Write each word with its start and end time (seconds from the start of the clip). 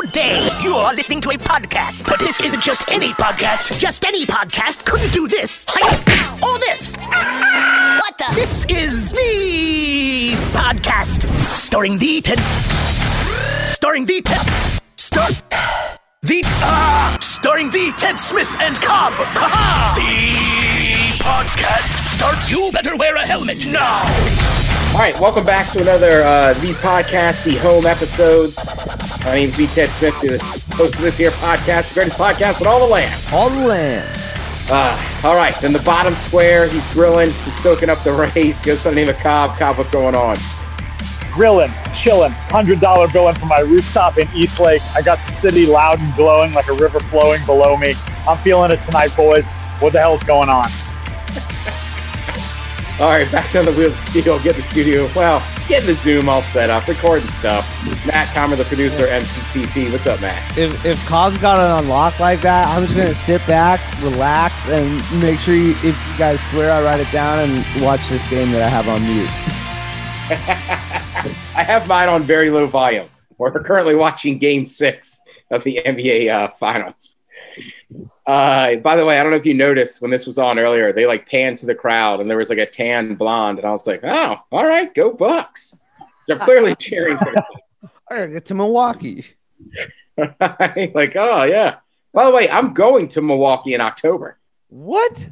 Good 0.00 0.12
day. 0.12 0.48
You 0.62 0.74
are 0.74 0.94
listening 0.94 1.20
to 1.22 1.30
a 1.30 1.38
podcast, 1.38 2.08
but 2.08 2.20
this 2.20 2.40
isn't 2.40 2.62
just 2.62 2.88
any 2.88 3.08
podcast. 3.14 3.80
Just 3.80 4.04
any 4.04 4.26
podcast 4.26 4.84
couldn't 4.84 5.12
do 5.12 5.26
this. 5.26 5.66
Or 6.40 6.56
this. 6.60 6.96
What 7.98 8.16
the? 8.16 8.26
This 8.32 8.64
is 8.66 9.10
the 9.10 10.36
podcast. 10.52 11.28
Starring 11.38 11.98
the 11.98 12.20
Ted. 12.20 12.38
Starring 13.66 14.06
the 14.06 14.22
Ted. 14.22 14.46
Star. 14.94 15.30
The. 16.22 16.42
Ah! 16.44 17.16
starring 17.20 17.70
the 17.70 17.92
Ted 17.96 18.20
Smith 18.20 18.56
and 18.60 18.80
Cobb. 18.80 19.12
Ha 19.14 19.94
The 19.96 21.24
podcast 21.24 21.94
starts. 22.14 22.52
You 22.52 22.70
better 22.70 22.96
wear 22.96 23.16
a 23.16 23.26
helmet 23.26 23.66
now. 23.66 24.57
All 24.92 25.04
right, 25.04 25.18
welcome 25.20 25.44
back 25.44 25.70
to 25.72 25.80
another 25.80 26.22
uh, 26.22 26.54
The 26.54 26.72
Podcast, 26.72 27.44
the 27.44 27.56
home 27.58 27.86
episodes. 27.86 28.56
My 29.24 29.34
name's 29.36 29.54
V. 29.54 29.66
Ted 29.68 29.88
Smith, 29.90 30.20
the 30.20 30.38
host 30.74 30.96
of 30.96 31.00
this 31.02 31.16
here 31.16 31.30
podcast, 31.30 31.88
the 31.90 31.94
greatest 31.94 32.18
podcast 32.18 32.60
in 32.60 32.66
all 32.66 32.80
the 32.80 32.92
land. 32.92 33.22
All 33.32 33.48
the 33.48 33.64
land. 33.64 34.08
Uh, 34.68 35.20
all 35.22 35.36
right, 35.36 35.54
then 35.60 35.72
the 35.72 35.82
bottom 35.82 36.14
square, 36.14 36.66
he's 36.66 36.86
grilling, 36.92 37.30
he's 37.30 37.62
soaking 37.62 37.88
up 37.88 38.02
the 38.02 38.12
race. 38.34 38.60
Goes 38.64 38.82
by 38.82 38.90
the 38.90 38.96
name 38.96 39.08
of 39.08 39.16
Cobb. 39.18 39.56
Cobb, 39.56 39.78
what's 39.78 39.90
going 39.90 40.16
on? 40.16 40.36
Grilling, 41.32 41.70
chilling, 41.94 42.32
hundred 42.32 42.80
dollar 42.80 43.06
bill 43.06 43.28
in 43.28 43.36
from 43.36 43.48
my 43.48 43.60
rooftop 43.60 44.18
in 44.18 44.26
Eastlake. 44.34 44.82
I 44.96 45.02
got 45.02 45.18
the 45.28 45.34
city 45.34 45.66
loud 45.66 46.00
and 46.00 46.12
glowing 46.16 46.54
like 46.54 46.66
a 46.66 46.74
river 46.74 46.98
flowing 46.98 47.44
below 47.46 47.76
me. 47.76 47.94
I'm 48.26 48.38
feeling 48.38 48.72
it 48.72 48.82
tonight, 48.84 49.14
boys. 49.16 49.46
What 49.78 49.92
the 49.92 50.00
hell's 50.00 50.24
going 50.24 50.48
on? 50.48 50.68
All 53.00 53.10
right, 53.10 53.30
back 53.30 53.54
on 53.54 53.64
the 53.64 53.70
wheel 53.70 53.92
of 53.92 53.96
steel. 53.96 54.40
Get 54.40 54.56
the 54.56 54.62
studio. 54.62 55.08
Well, 55.14 55.40
get 55.68 55.84
the 55.84 55.94
Zoom 55.94 56.28
all 56.28 56.42
set 56.42 56.68
up, 56.68 56.88
recording 56.88 57.28
stuff. 57.28 57.64
Matt 58.04 58.34
Comer, 58.34 58.56
the 58.56 58.64
producer, 58.64 59.06
MCTP. 59.06 59.92
What's 59.92 60.08
up, 60.08 60.20
Matt? 60.20 60.58
If 60.58 60.84
if 60.84 61.06
Cobb's 61.06 61.38
got 61.38 61.60
it 61.60 61.84
unlocked 61.84 62.18
like 62.18 62.40
that, 62.40 62.66
I'm 62.66 62.82
just 62.82 62.96
gonna 62.96 63.14
sit 63.14 63.46
back, 63.46 63.80
relax, 64.02 64.68
and 64.68 64.90
make 65.22 65.38
sure 65.38 65.54
you, 65.54 65.76
if 65.84 65.84
you 65.84 66.18
guys 66.18 66.40
swear, 66.50 66.72
I 66.72 66.82
write 66.82 66.98
it 66.98 67.12
down 67.12 67.48
and 67.48 67.84
watch 67.84 68.08
this 68.08 68.28
game 68.30 68.50
that 68.50 68.62
I 68.62 68.68
have 68.68 68.88
on 68.88 69.00
mute. 69.04 69.30
I 71.56 71.62
have 71.62 71.86
mine 71.86 72.08
on 72.08 72.24
very 72.24 72.50
low 72.50 72.66
volume. 72.66 73.06
We're 73.38 73.52
currently 73.62 73.94
watching 73.94 74.38
Game 74.38 74.66
Six 74.66 75.20
of 75.52 75.62
the 75.62 75.80
NBA 75.86 76.32
uh, 76.32 76.50
Finals. 76.58 77.14
Uh, 78.28 78.76
by 78.76 78.94
the 78.94 79.06
way, 79.06 79.18
I 79.18 79.22
don't 79.22 79.32
know 79.32 79.38
if 79.38 79.46
you 79.46 79.54
noticed 79.54 80.02
when 80.02 80.10
this 80.10 80.26
was 80.26 80.36
on 80.36 80.58
earlier, 80.58 80.92
they 80.92 81.06
like 81.06 81.26
panned 81.26 81.56
to 81.60 81.66
the 81.66 81.74
crowd 81.74 82.20
and 82.20 82.28
there 82.28 82.36
was 82.36 82.50
like 82.50 82.58
a 82.58 82.66
tan 82.66 83.14
blonde, 83.14 83.58
and 83.58 83.66
I 83.66 83.70
was 83.70 83.86
like, 83.86 84.04
oh, 84.04 84.36
all 84.52 84.66
right, 84.66 84.94
go 84.94 85.10
Bucks. 85.10 85.74
They're 86.26 86.38
clearly 86.38 86.74
cheering 86.78 87.16
for 87.16 87.32
this. 87.34 87.90
I 88.10 88.26
get 88.26 88.44
to 88.44 88.54
Milwaukee. 88.54 89.24
like, 90.18 91.16
oh 91.16 91.44
yeah. 91.44 91.76
By 92.12 92.26
the 92.26 92.30
way, 92.30 92.50
I'm 92.50 92.74
going 92.74 93.08
to 93.08 93.22
Milwaukee 93.22 93.72
in 93.72 93.80
October. 93.80 94.38
What? 94.68 95.26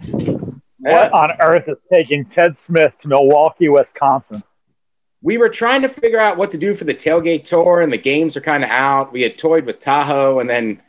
What 0.79 1.13
on 1.13 1.33
earth 1.39 1.69
is 1.69 1.77
taking 1.93 2.25
Ted 2.25 2.57
Smith 2.57 2.95
to 3.03 3.09
Milwaukee, 3.09 3.69
Wisconsin? 3.69 4.43
We 5.21 5.37
were 5.37 5.51
trying 5.51 5.83
to 5.83 5.91
figure 5.91 6.21
out 6.21 6.39
what 6.39 6.51
to 6.53 6.59
do 6.59 6.75
for 6.75 6.85
the 6.85 6.95
tailgate 6.95 7.45
tour, 7.45 7.83
and 7.83 7.93
the 7.93 7.99
games 7.99 8.39
are 8.39 8.41
kind 8.41 8.65
of 8.65 8.71
out. 8.71 9.13
We 9.13 9.21
had 9.21 9.37
toyed 9.37 9.67
with 9.67 9.81
Tahoe, 9.81 10.39
and 10.41 10.49
then 10.49 10.81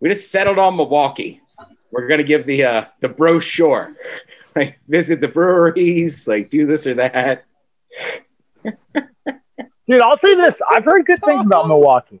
we 0.00 0.10
just 0.10 0.30
settled 0.30 0.58
on 0.58 0.76
Milwaukee. 0.76 1.40
We're 1.94 2.08
gonna 2.08 2.24
give 2.24 2.44
the 2.44 2.64
uh, 2.64 2.84
the 3.00 3.08
brochure, 3.08 3.94
like 4.56 4.80
visit 4.88 5.20
the 5.20 5.28
breweries, 5.28 6.26
like 6.26 6.50
do 6.50 6.66
this 6.66 6.88
or 6.88 6.94
that. 6.94 7.44
Dude, 9.86 10.00
I'll 10.00 10.16
say 10.16 10.34
this. 10.34 10.60
I've 10.68 10.84
heard 10.84 11.06
good 11.06 11.22
things 11.22 11.44
about 11.44 11.68
Milwaukee. 11.68 12.20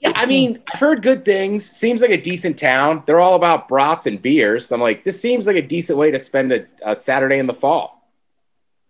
Yeah, 0.00 0.12
I 0.16 0.26
mean, 0.26 0.60
I've 0.72 0.80
heard 0.80 1.00
good 1.00 1.24
things. 1.24 1.64
Seems 1.64 2.02
like 2.02 2.10
a 2.10 2.20
decent 2.20 2.58
town. 2.58 3.04
They're 3.06 3.20
all 3.20 3.36
about 3.36 3.68
brats 3.68 4.06
and 4.06 4.20
beers. 4.20 4.72
I'm 4.72 4.80
like, 4.80 5.04
this 5.04 5.20
seems 5.20 5.46
like 5.46 5.54
a 5.54 5.62
decent 5.62 5.96
way 5.96 6.10
to 6.10 6.18
spend 6.18 6.52
a, 6.52 6.66
a 6.84 6.96
Saturday 6.96 7.38
in 7.38 7.46
the 7.46 7.54
fall. 7.54 8.10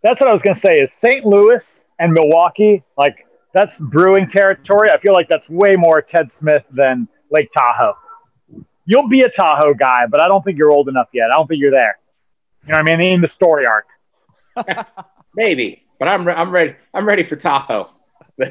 That's 0.02 0.20
what 0.20 0.30
I 0.30 0.32
was 0.32 0.40
going 0.40 0.54
to 0.54 0.60
say. 0.60 0.76
Is 0.78 0.90
St. 0.90 1.26
Louis 1.26 1.80
and 1.98 2.14
Milwaukee 2.14 2.82
like 2.96 3.26
that's 3.52 3.76
brewing 3.78 4.26
territory? 4.26 4.88
I 4.90 4.98
feel 5.00 5.12
like 5.12 5.28
that's 5.28 5.46
way 5.50 5.74
more 5.76 6.00
Ted 6.00 6.30
Smith 6.30 6.64
than 6.70 7.06
Lake 7.30 7.50
Tahoe. 7.52 7.94
You'll 8.84 9.08
be 9.08 9.22
a 9.22 9.30
Tahoe 9.30 9.74
guy, 9.74 10.06
but 10.06 10.20
I 10.20 10.28
don't 10.28 10.44
think 10.44 10.58
you're 10.58 10.72
old 10.72 10.88
enough 10.88 11.08
yet. 11.12 11.30
I 11.30 11.36
don't 11.36 11.46
think 11.46 11.60
you're 11.60 11.70
there. 11.70 11.98
You 12.66 12.72
know 12.72 12.78
what 12.78 12.90
I 12.90 12.96
mean? 12.96 13.14
In 13.14 13.20
the 13.20 13.28
story 13.28 13.64
arc. 13.66 13.86
Maybe, 15.34 15.84
but 15.98 16.08
I'm 16.08 16.26
re- 16.26 16.34
I'm 16.34 16.50
ready. 16.50 16.74
I'm 16.92 17.06
ready 17.06 17.22
for 17.22 17.36
Tahoe. 17.36 17.90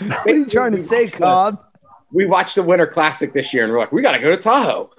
What 0.00 0.26
are 0.26 0.34
you 0.34 0.46
trying 0.46 0.72
to 0.72 0.82
say, 0.82 1.06
Cobb? 1.06 1.62
We 2.10 2.26
watched 2.26 2.56
the 2.56 2.64
Winter 2.64 2.86
Classic 2.86 3.32
this 3.32 3.54
year, 3.54 3.62
and 3.62 3.72
we're 3.72 3.78
like, 3.78 3.92
we 3.92 4.02
got 4.02 4.12
to 4.12 4.18
go 4.18 4.30
to 4.32 4.36
Tahoe. 4.36 4.90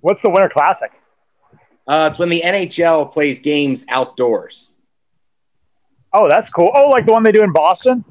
What's 0.00 0.22
the 0.22 0.30
Winter 0.30 0.48
Classic? 0.48 0.92
Uh, 1.86 2.08
it's 2.10 2.18
when 2.20 2.28
the 2.28 2.42
NHL 2.44 3.12
plays 3.12 3.40
games 3.40 3.84
outdoors. 3.88 4.76
Oh, 6.12 6.28
that's 6.28 6.48
cool. 6.50 6.70
Oh, 6.72 6.88
like 6.90 7.06
the 7.06 7.12
one 7.12 7.24
they 7.24 7.32
do 7.32 7.42
in 7.42 7.52
Boston? 7.52 8.04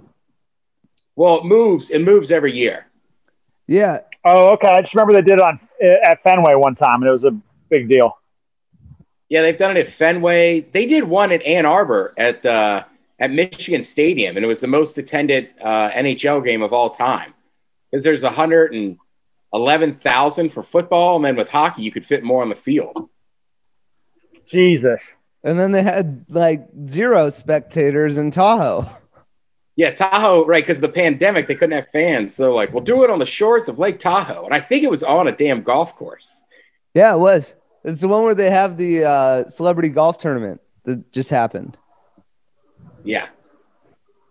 Well, 1.15 1.39
it 1.39 1.45
moves. 1.45 1.89
It 1.91 2.01
moves 2.01 2.31
every 2.31 2.53
year. 2.53 2.87
Yeah. 3.67 3.99
Oh, 4.25 4.53
okay. 4.53 4.67
I 4.67 4.81
just 4.81 4.93
remember 4.93 5.13
they 5.13 5.21
did 5.21 5.39
it 5.39 5.41
on 5.41 5.59
at 5.81 6.23
Fenway 6.23 6.55
one 6.55 6.75
time, 6.75 7.01
and 7.01 7.07
it 7.07 7.11
was 7.11 7.23
a 7.23 7.35
big 7.69 7.87
deal. 7.87 8.17
Yeah, 9.29 9.41
they've 9.41 9.57
done 9.57 9.77
it 9.77 9.87
at 9.87 9.93
Fenway. 9.93 10.61
They 10.71 10.85
did 10.85 11.03
one 11.03 11.31
at 11.31 11.41
Ann 11.43 11.65
Arbor 11.65 12.13
at 12.17 12.45
uh, 12.45 12.83
at 13.19 13.31
Michigan 13.31 13.83
Stadium, 13.83 14.37
and 14.37 14.45
it 14.45 14.47
was 14.47 14.59
the 14.59 14.67
most 14.67 14.97
attended 14.97 15.49
uh, 15.61 15.89
NHL 15.91 16.43
game 16.43 16.61
of 16.61 16.73
all 16.73 16.89
time. 16.89 17.33
Because 17.89 18.03
there's 18.03 18.23
111,000 18.23 20.49
for 20.49 20.63
football, 20.63 21.15
and 21.17 21.25
then 21.25 21.35
with 21.35 21.49
hockey, 21.49 21.83
you 21.83 21.91
could 21.91 22.05
fit 22.05 22.23
more 22.23 22.41
on 22.41 22.49
the 22.49 22.55
field. 22.55 23.09
Jesus. 24.45 25.01
And 25.43 25.59
then 25.59 25.71
they 25.71 25.83
had 25.83 26.25
like 26.29 26.67
zero 26.87 27.29
spectators 27.29 28.17
in 28.17 28.31
Tahoe. 28.31 28.89
Yeah, 29.75 29.91
Tahoe, 29.91 30.45
right? 30.45 30.63
Because 30.63 30.79
the 30.79 30.89
pandemic, 30.89 31.47
they 31.47 31.55
couldn't 31.55 31.75
have 31.75 31.87
fans. 31.91 32.35
So, 32.35 32.53
like, 32.53 32.71
we'll 32.73 32.83
do 32.83 33.03
it 33.03 33.09
on 33.09 33.17
the 33.17 33.25
shores 33.25 33.67
of 33.67 33.79
Lake 33.79 33.99
Tahoe. 33.99 34.45
And 34.45 34.53
I 34.53 34.59
think 34.59 34.83
it 34.83 34.91
was 34.91 35.01
on 35.01 35.27
a 35.27 35.31
damn 35.31 35.63
golf 35.63 35.95
course. 35.95 36.41
Yeah, 36.93 37.15
it 37.15 37.17
was. 37.17 37.55
It's 37.83 38.01
the 38.01 38.07
one 38.07 38.23
where 38.23 38.35
they 38.35 38.51
have 38.51 38.77
the 38.77 39.03
uh, 39.03 39.47
celebrity 39.49 39.89
golf 39.89 40.19
tournament 40.19 40.61
that 40.85 41.11
just 41.11 41.31
happened. 41.31 41.77
Yeah. 43.03 43.27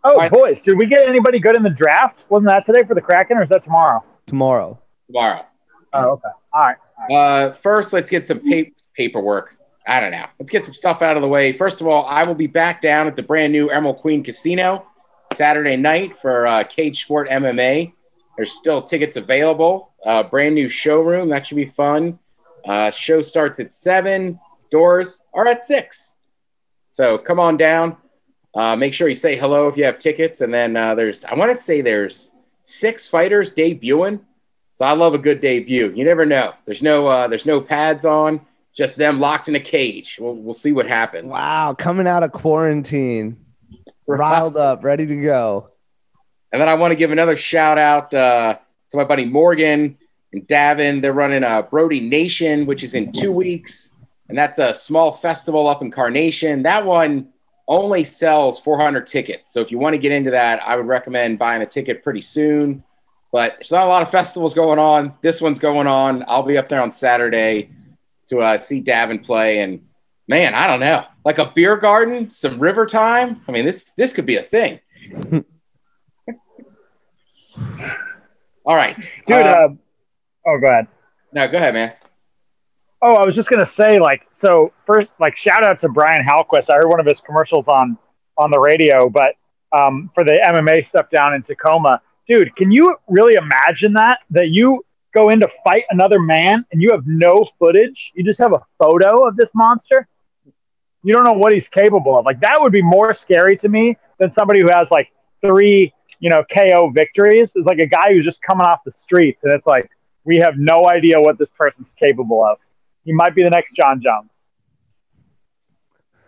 Oh, 0.05 0.17
right. 0.17 0.31
boys, 0.31 0.59
did 0.59 0.79
we 0.79 0.87
get 0.87 1.09
anybody 1.09 1.39
good 1.39 1.57
in 1.57 1.63
the 1.63 1.71
draft? 1.71 2.19
Wasn't 2.29 2.49
that 2.49 2.65
today 2.65 2.87
for 2.87 2.95
the 2.95 3.01
Kraken, 3.01 3.37
or 3.37 3.43
is 3.43 3.49
that 3.51 3.65
tomorrow? 3.65 4.03
Tomorrow. 4.27 4.81
Tomorrow. 5.09 5.45
Oh, 5.93 6.11
okay. 6.13 6.29
All 6.53 6.61
right. 6.61 6.77
Uh, 7.11 7.55
first, 7.63 7.93
let's 7.93 8.11
get 8.11 8.27
some 8.27 8.39
pa- 8.39 8.71
paperwork. 8.97 9.57
I 9.87 10.01
don't 10.01 10.13
know. 10.13 10.27
Let's 10.39 10.51
get 10.51 10.65
some 10.65 10.75
stuff 10.75 11.03
out 11.03 11.17
of 11.17 11.23
the 11.23 11.29
way. 11.29 11.53
First 11.57 11.81
of 11.81 11.89
all, 11.89 12.07
I 12.07 12.23
will 12.25 12.35
be 12.35 12.47
back 12.47 12.81
down 12.81 13.07
at 13.07 13.17
the 13.17 13.23
brand 13.23 13.53
new 13.53 13.69
Emerald 13.71 13.99
Queen 13.99 14.23
Casino 14.23 14.87
Saturday 15.35 15.77
night 15.77 16.13
for 16.21 16.47
uh, 16.47 16.65
Cage 16.65 17.03
Sport 17.03 17.29
MMA. 17.29 17.93
There's 18.37 18.53
still 18.53 18.83
tickets 18.83 19.17
available. 19.17 19.93
Uh, 20.05 20.23
brand 20.23 20.55
new 20.55 20.69
showroom. 20.69 21.29
That 21.29 21.47
should 21.47 21.57
be 21.57 21.73
fun. 21.77 22.19
Uh, 22.65 22.91
show 22.91 23.23
starts 23.23 23.61
at 23.61 23.73
seven. 23.73 24.39
Doors 24.71 25.23
are 25.35 25.47
at 25.47 25.63
six. 25.63 26.15
So 26.93 27.19
come 27.19 27.39
on 27.39 27.57
down. 27.57 27.97
Uh, 28.55 28.77
make 28.77 28.93
sure 28.93 29.09
you 29.09 29.15
say 29.15 29.37
hello 29.37 29.69
if 29.69 29.77
you 29.77 29.85
have 29.85 29.99
tickets. 29.99 30.41
And 30.41 30.53
then 30.53 30.77
uh, 30.77 30.95
there's, 30.95 31.25
I 31.25 31.35
want 31.35 31.57
to 31.57 31.63
say 31.63 31.81
there's 31.81 32.33
six 32.63 33.07
fighters 33.09 33.55
debuting. 33.55 34.21
So 34.75 34.85
I 34.85 34.93
love 34.93 35.15
a 35.15 35.19
good 35.19 35.41
debut. 35.41 35.93
You 35.95 36.05
never 36.05 36.27
know. 36.27 36.55
There's 36.65 36.83
no, 36.83 37.07
uh, 37.07 37.29
there's 37.29 37.47
no 37.47 37.61
pads 37.61 38.05
on. 38.05 38.41
Just 38.75 38.97
them 38.97 39.21
locked 39.21 39.49
in 39.49 39.55
a 39.55 39.61
cage. 39.61 40.17
We'll, 40.19 40.35
we'll 40.35 40.55
see 40.55 40.73
what 40.73 40.87
happens. 40.87 41.27
Wow, 41.27 41.75
coming 41.75 42.07
out 42.07 42.23
of 42.23 42.33
quarantine, 42.33 43.37
riled 44.07 44.57
up, 44.57 44.85
ready 44.85 45.07
to 45.07 45.17
go. 45.17 45.71
And 46.53 46.61
then 46.61 46.69
I 46.69 46.75
want 46.75 46.93
to 46.93 46.97
give 46.97 47.13
another 47.13 47.37
shout 47.37 47.79
out 47.79 48.13
uh, 48.13 48.59
to 48.91 48.97
my 48.97 49.05
buddy 49.05 49.25
Morgan 49.25 49.97
and 50.33 50.47
Davin. 50.47 51.01
They're 51.01 51.13
running 51.13 51.45
a 51.45 51.63
Brody 51.63 52.01
Nation, 52.01 52.67
which 52.67 52.83
is 52.83 52.95
in 52.95 53.13
two 53.13 53.33
weeks. 53.33 53.93
And 54.29 54.37
that's 54.37 54.59
a 54.59 54.75
small 54.75 55.17
festival 55.17 55.69
up 55.69 55.83
in 55.83 55.91
Carnation. 55.91 56.63
That 56.63 56.85
one 56.85 57.29
only 57.69 58.05
sells 58.05 58.59
400 58.59 59.07
tickets. 59.07 59.53
So 59.53 59.61
if 59.61 59.71
you 59.71 59.79
want 59.79 59.95
to 59.95 59.99
get 59.99 60.13
into 60.13 60.31
that, 60.33 60.63
I 60.63 60.77
would 60.77 60.87
recommend 60.87 61.39
buying 61.39 61.63
a 61.63 61.67
ticket 61.67 62.03
pretty 62.03 62.21
soon. 62.21 62.85
But 63.31 63.55
there's 63.59 63.71
not 63.71 63.85
a 63.85 63.89
lot 63.89 64.03
of 64.03 64.11
festivals 64.11 64.53
going 64.53 64.79
on. 64.79 65.15
This 65.23 65.41
one's 65.41 65.59
going 65.59 65.87
on. 65.87 66.25
I'll 66.29 66.43
be 66.43 66.59
up 66.59 66.69
there 66.69 66.83
on 66.83 66.93
Saturday 66.93 67.71
to 68.29 68.41
uh, 68.41 68.59
see 68.59 68.83
Davin 68.83 69.25
play. 69.25 69.61
And 69.61 69.87
man, 70.29 70.55
I 70.55 70.67
don't 70.67 70.81
know, 70.81 71.05
like 71.25 71.39
a 71.39 71.53
beer 71.55 71.77
garden, 71.77 72.31
some 72.33 72.59
river 72.59 72.87
time. 72.87 73.43
I 73.49 73.53
mean, 73.53 73.65
this 73.65 73.93
this 73.97 74.13
could 74.13 74.27
be 74.27 74.37
a 74.37 74.43
thing. 74.43 74.81
All 78.65 78.77
right, 78.77 78.97
Dude, 79.27 79.37
Uh, 79.39 79.41
uh, 79.41 79.69
oh, 80.47 80.59
go 80.61 80.69
ahead. 80.69 80.87
no, 81.33 81.49
go 81.49 81.57
ahead, 81.59 81.75
man. 81.75 81.93
Oh, 83.03 83.15
I 83.17 83.27
was 83.27 83.35
just 83.35 83.51
gonna 83.51 83.67
say, 83.67 83.99
like, 83.99 84.23
so 84.31 84.73
first, 84.87 85.11
like, 85.19 85.37
shout 85.37 85.67
out 85.67 85.81
to 85.81 85.89
Brian 85.89 86.25
Halquist. 86.25 86.71
I 86.71 86.77
heard 86.77 86.89
one 86.89 87.01
of 87.01 87.07
his 87.07 87.19
commercials 87.21 87.67
on 87.67 87.99
on 88.39 88.51
the 88.53 88.61
radio, 88.61 89.11
but 89.11 89.35
um, 89.77 90.11
for 90.15 90.23
the 90.25 90.39
MMA 90.49 90.87
stuff 90.87 91.11
down 91.11 91.35
in 91.35 91.43
Tacoma, 91.43 92.01
dude, 92.29 92.55
can 92.55 92.71
you 92.71 92.97
really 93.09 93.35
imagine 93.35 93.93
that? 93.95 94.21
That 94.31 94.51
you 94.51 94.85
go 95.13 95.29
in 95.31 95.41
to 95.41 95.49
fight 95.65 95.85
another 95.91 96.21
man 96.21 96.65
and 96.71 96.81
you 96.81 96.91
have 96.93 97.07
no 97.07 97.47
footage. 97.59 98.13
You 98.15 98.23
just 98.25 98.39
have 98.39 98.53
a 98.53 98.63
photo 98.79 99.27
of 99.27 99.37
this 99.37 99.51
monster. 99.55 100.07
You 101.03 101.13
don't 101.13 101.25
know 101.25 101.33
what 101.33 101.53
he's 101.53 101.67
capable 101.67 102.19
of. 102.19 102.25
Like 102.25 102.41
that 102.41 102.61
would 102.61 102.73
be 102.73 102.83
more 102.83 103.13
scary 103.13 103.57
to 103.59 103.69
me 103.69 103.97
than 104.19 104.31
somebody 104.31 104.61
who 104.61 104.69
has 104.73 104.91
like 104.91 105.13
three, 105.41 105.93
you 106.21 106.31
know, 106.31 106.45
KO 106.53 106.91
victories. 106.91 107.53
Is 107.57 107.67
like 107.67 107.79
a 107.79 107.87
guy 107.87 108.13
who's 108.13 108.25
just 108.25 108.41
coming 108.43 108.67
off 108.67 108.81
the 108.85 108.91
streets 108.91 109.41
and 109.43 109.53
it's 109.53 109.67
like 109.67 109.91
we 110.25 110.37
have 110.39 110.57
no 110.57 110.89
idea 110.89 111.21
what 111.21 111.39
this 111.39 111.49
person's 111.57 111.91
capable 111.99 112.45
of. 112.45 112.59
He 113.05 113.13
might 113.13 113.35
be 113.35 113.43
the 113.43 113.51
next 113.51 113.75
Jon 113.75 114.01
Jones. 114.01 114.31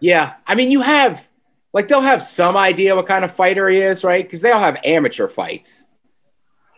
Yeah, 0.00 0.34
I 0.46 0.54
mean, 0.54 0.70
you 0.70 0.82
have 0.82 1.24
like 1.72 1.88
they'll 1.88 2.00
have 2.00 2.22
some 2.22 2.56
idea 2.56 2.94
what 2.94 3.06
kind 3.06 3.24
of 3.24 3.34
fighter 3.34 3.68
he 3.68 3.80
is, 3.80 4.04
right? 4.04 4.24
Because 4.24 4.40
they 4.40 4.50
all 4.50 4.60
have 4.60 4.78
amateur 4.84 5.28
fights. 5.28 5.83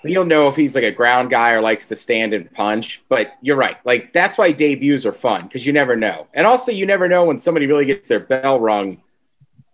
So 0.03 0.09
you'll 0.09 0.27
know 0.27 0.49
if 0.49 0.57
he's 0.57 0.75
like 0.75 0.85
a 0.85 0.93
ground 0.93 1.31
guy 1.31 1.53
or 1.53 1.61
likes 1.61 1.89
to 1.89 1.97
stand 1.97 2.35
and 2.35 2.53
punch. 2.53 3.03
But 3.09 3.33
you're 3.41 3.57
right. 3.57 3.77
Like 3.85 4.13
that's 4.13 4.37
why 4.37 4.53
debuts 4.53 5.07
are 5.07 5.13
fun 5.13 5.45
because 5.45 5.67
you 5.67 5.73
never 5.73 5.97
know. 5.97 6.27
And 6.35 6.47
also 6.47 6.71
you 6.71 6.87
never 6.87 7.09
know 7.09 7.25
when 7.25 7.39
somebody 7.39 7.67
really 7.67 7.87
gets 7.87 8.07
their 8.07 8.21
bell 8.21 8.61
rung. 8.61 9.03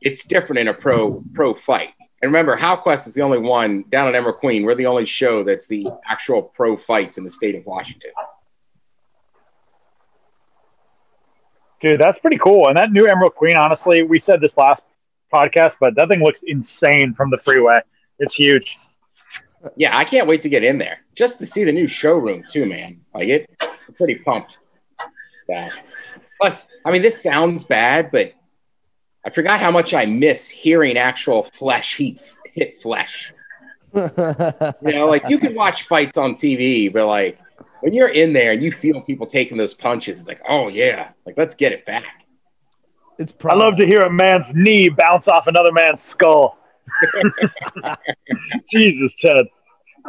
It's 0.01 0.25
different 0.25 0.61
in 0.61 0.69
a 0.69 0.75
pro 0.75 1.23
pro 1.35 1.55
fight. 1.55 1.91
And 2.23 2.29
remember, 2.31 2.57
Halquist 2.57 3.09
is 3.09 3.15
the 3.15 3.23
only 3.23 3.39
one 3.39 3.85
down 3.91 4.07
at 4.07 4.15
Emerald 4.15 4.39
Queen. 4.39 4.63
We're 4.63 4.77
the 4.77 4.87
only 4.87 5.07
show 5.07 5.43
that's 5.43 5.67
the 5.67 5.89
actual 6.09 6.43
pro 6.43 6.77
fights 6.77 7.19
in 7.19 7.25
the 7.25 7.31
state 7.31 7.57
of 7.57 7.67
Washington. 7.67 8.13
Dude, 11.81 12.01
that's 12.01 12.21
pretty 12.21 12.39
cool. 12.39 12.69
And 12.69 12.77
that 12.77 12.93
new 12.93 13.07
Emerald 13.07 13.35
Queen, 13.35 13.57
honestly, 13.57 14.05
we 14.05 14.21
said 14.21 14.41
this 14.41 14.57
last 14.57 14.85
podcast, 15.35 15.73
but 15.81 15.97
that 15.97 16.07
thing 16.07 16.21
looks 16.21 16.43
insane 16.47 17.13
from 17.13 17.31
the 17.31 17.39
freeway. 17.39 17.81
It's 18.21 18.35
huge. 18.35 18.77
Yeah, 19.77 19.97
I 19.97 20.05
can't 20.05 20.27
wait 20.27 20.43
to 20.43 20.49
get 20.49 20.65
in 20.65 20.79
there 20.79 20.99
just 21.15 21.39
to 21.39 21.47
see 21.47 21.65
the 21.65 21.73
new 21.73 21.87
showroom 21.87 22.45
too, 22.51 22.67
man. 22.67 23.01
Like 23.15 23.29
it, 23.29 23.51
I'm 23.61 23.95
pretty 23.95 24.17
pumped. 24.17 24.59
Yeah. 25.49 25.71
Plus, 26.41 26.67
I 26.85 26.91
mean, 26.91 27.03
this 27.03 27.23
sounds 27.23 27.65
bad, 27.65 28.11
but 28.11 28.33
I 29.25 29.31
forgot 29.31 29.61
how 29.61 29.71
much 29.71 29.95
I 29.95 30.07
miss 30.07 30.49
hearing 30.49 30.97
actual 30.97 31.45
flesh 31.55 31.97
heat 31.97 32.21
hit 32.55 32.83
flesh. 32.83 33.33
you 33.95 34.11
know, 34.83 35.07
like 35.07 35.29
you 35.29 35.39
can 35.39 35.55
watch 35.55 35.85
fights 35.85 36.17
on 36.17 36.35
TV, 36.35 36.93
but 36.93 37.07
like 37.07 37.39
when 37.81 37.93
you're 37.93 38.09
in 38.09 38.33
there 38.33 38.53
and 38.53 38.63
you 38.63 38.73
feel 38.73 39.01
people 39.01 39.27
taking 39.27 39.59
those 39.59 39.75
punches, 39.75 40.19
it's 40.19 40.29
like, 40.29 40.41
oh 40.49 40.69
yeah, 40.69 41.11
like 41.27 41.37
let's 41.37 41.55
get 41.55 41.73
it 41.73 41.85
back. 41.85 42.27
It's 43.19 43.35
I 43.45 43.55
love 43.55 43.77
to 43.77 43.87
hear 43.87 44.01
a 44.01 44.11
man's 44.11 44.51
knee 44.55 44.89
bounce 44.89 45.29
off 45.29 45.47
another 45.47 45.73
man's 45.73 46.01
skull. 46.01 46.59
Jesus, 48.71 49.13
Ted. 49.21 49.47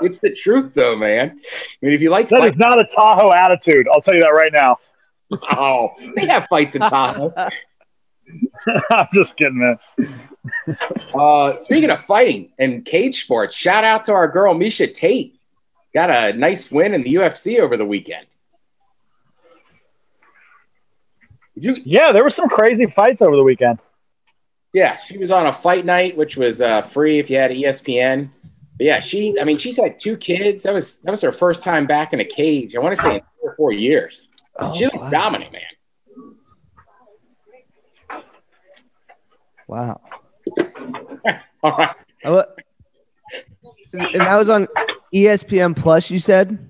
It's 0.01 0.19
the 0.19 0.33
truth, 0.33 0.71
though, 0.73 0.95
man. 0.95 1.29
I 1.29 1.85
mean, 1.85 1.93
if 1.93 2.01
you 2.01 2.09
like, 2.09 2.29
that 2.29 2.41
That 2.41 2.49
is 2.49 2.57
not 2.57 2.79
a 2.79 2.85
Tahoe 2.85 3.31
attitude. 3.31 3.87
I'll 3.91 4.01
tell 4.01 4.13
you 4.13 4.21
that 4.21 4.29
right 4.29 4.51
now. 4.51 4.77
oh, 5.51 5.91
they 6.15 6.25
have 6.27 6.47
fights 6.49 6.75
in 6.75 6.81
Tahoe. 6.81 7.33
I'm 8.91 9.07
just 9.13 9.35
kidding, 9.35 9.59
man. 9.59 9.77
Uh, 11.13 11.55
speaking 11.57 11.89
of 11.89 12.03
fighting 12.05 12.51
and 12.57 12.83
cage 12.83 13.23
sports, 13.23 13.55
shout 13.55 13.83
out 13.83 14.05
to 14.05 14.13
our 14.13 14.27
girl 14.27 14.55
Miesha 14.55 14.91
Tate. 14.93 15.39
Got 15.93 16.09
a 16.09 16.33
nice 16.33 16.71
win 16.71 16.93
in 16.93 17.03
the 17.03 17.15
UFC 17.15 17.59
over 17.59 17.77
the 17.77 17.85
weekend. 17.85 18.25
You, 21.55 21.77
Yeah, 21.85 22.11
there 22.11 22.23
were 22.23 22.29
some 22.31 22.49
crazy 22.49 22.87
fights 22.87 23.21
over 23.21 23.35
the 23.35 23.43
weekend. 23.43 23.79
Yeah, 24.73 24.97
she 24.97 25.17
was 25.19 25.29
on 25.29 25.45
a 25.45 25.53
fight 25.53 25.85
night, 25.85 26.17
which 26.17 26.35
was 26.35 26.59
uh, 26.59 26.81
free 26.81 27.19
if 27.19 27.29
you 27.29 27.37
had 27.37 27.51
ESPN. 27.51 28.29
But 28.77 28.85
yeah, 28.85 28.99
she, 28.99 29.39
I 29.39 29.43
mean, 29.43 29.59
she's 29.59 29.77
had 29.77 29.99
two 29.99 30.17
kids. 30.17 30.63
That 30.63 30.73
was 30.73 30.97
that 30.99 31.11
was 31.11 31.21
her 31.21 31.31
first 31.31 31.63
time 31.63 31.85
back 31.85 32.11
in 32.11 32.19
a 32.19 32.25
cage. 32.25 32.75
I 32.75 32.79
want 32.79 32.95
to 32.95 33.01
say 33.01 33.15
in 33.15 33.21
three 33.21 33.49
or 33.49 33.55
four 33.55 33.71
years. 33.71 34.27
Oh, 34.57 34.75
she 34.75 34.85
looked 34.85 34.97
wow. 34.97 35.09
dominant, 35.11 35.51
man. 35.51 35.61
Wow. 39.67 40.01
All 41.63 41.77
right. 42.25 42.45
And 43.93 44.21
that 44.21 44.37
was 44.37 44.49
on 44.49 44.67
ESPN 45.13 45.75
Plus. 45.75 46.09
You 46.09 46.17
said 46.17 46.67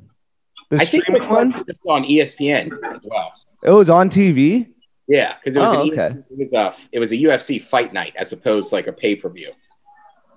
the 0.70 0.78
I 0.78 0.84
streaming 0.84 1.24
it 1.24 1.30
one. 1.30 1.52
was 1.52 1.66
just 1.66 1.80
on 1.88 2.04
ESPN 2.04 2.74
as 2.94 3.02
well. 3.04 3.32
It 3.64 3.72
was 3.72 3.90
on 3.90 4.10
TV. 4.10 4.73
Yeah, 5.08 5.36
because 5.44 5.56
it 5.56 5.60
was 5.60 5.70
Oh, 5.74 5.84
an 5.84 5.92
okay. 5.92 6.16
it 6.32 6.38
was 6.38 6.54
a 6.54 6.76
it 6.92 7.00
was 7.00 7.12
a 7.12 7.16
UFC 7.18 7.66
fight 7.68 7.94
night 7.94 8.14
as 8.18 8.32
opposed 8.32 8.70
to 8.70 8.76
like 8.76 8.88
a 8.88 8.94
pay 8.94 9.16
per 9.16 9.30
view. 9.30 9.52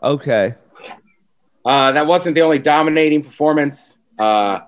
Okay. 0.02 0.54
Uh, 1.64 1.92
that 1.92 2.06
wasn't 2.06 2.34
the 2.34 2.42
only 2.42 2.58
dominating 2.58 3.22
performance. 3.22 3.98
Uh, 4.18 4.60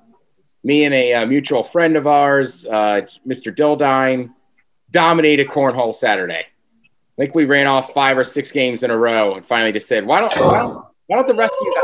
me 0.64 0.84
and 0.84 0.94
a, 0.94 1.14
uh 1.14 1.26
mutual 1.26 1.62
friend 1.64 1.96
of 1.96 2.06
ours, 2.06 2.66
uh, 2.66 3.02
Mr. 3.26 3.54
Dildine, 3.54 4.30
dominated 4.90 5.48
cornhole 5.48 5.94
Saturday. 5.94 6.44
I 6.44 7.22
think 7.22 7.34
we 7.34 7.44
ran 7.46 7.66
off 7.66 7.92
five 7.92 8.16
or 8.16 8.24
six 8.24 8.52
games 8.52 8.82
in 8.84 8.90
a 8.90 8.96
row 8.96 9.34
and 9.34 9.46
finally 9.46 9.72
just 9.72 9.88
said, 9.88 10.06
why 10.06 10.20
don't, 10.20 10.36
why 10.36 10.58
don't, 10.58 10.84
why 11.06 11.16
don't 11.16 11.26
the 11.26 11.34
rest 11.34 11.52
of 11.60 11.66
you 11.66 11.74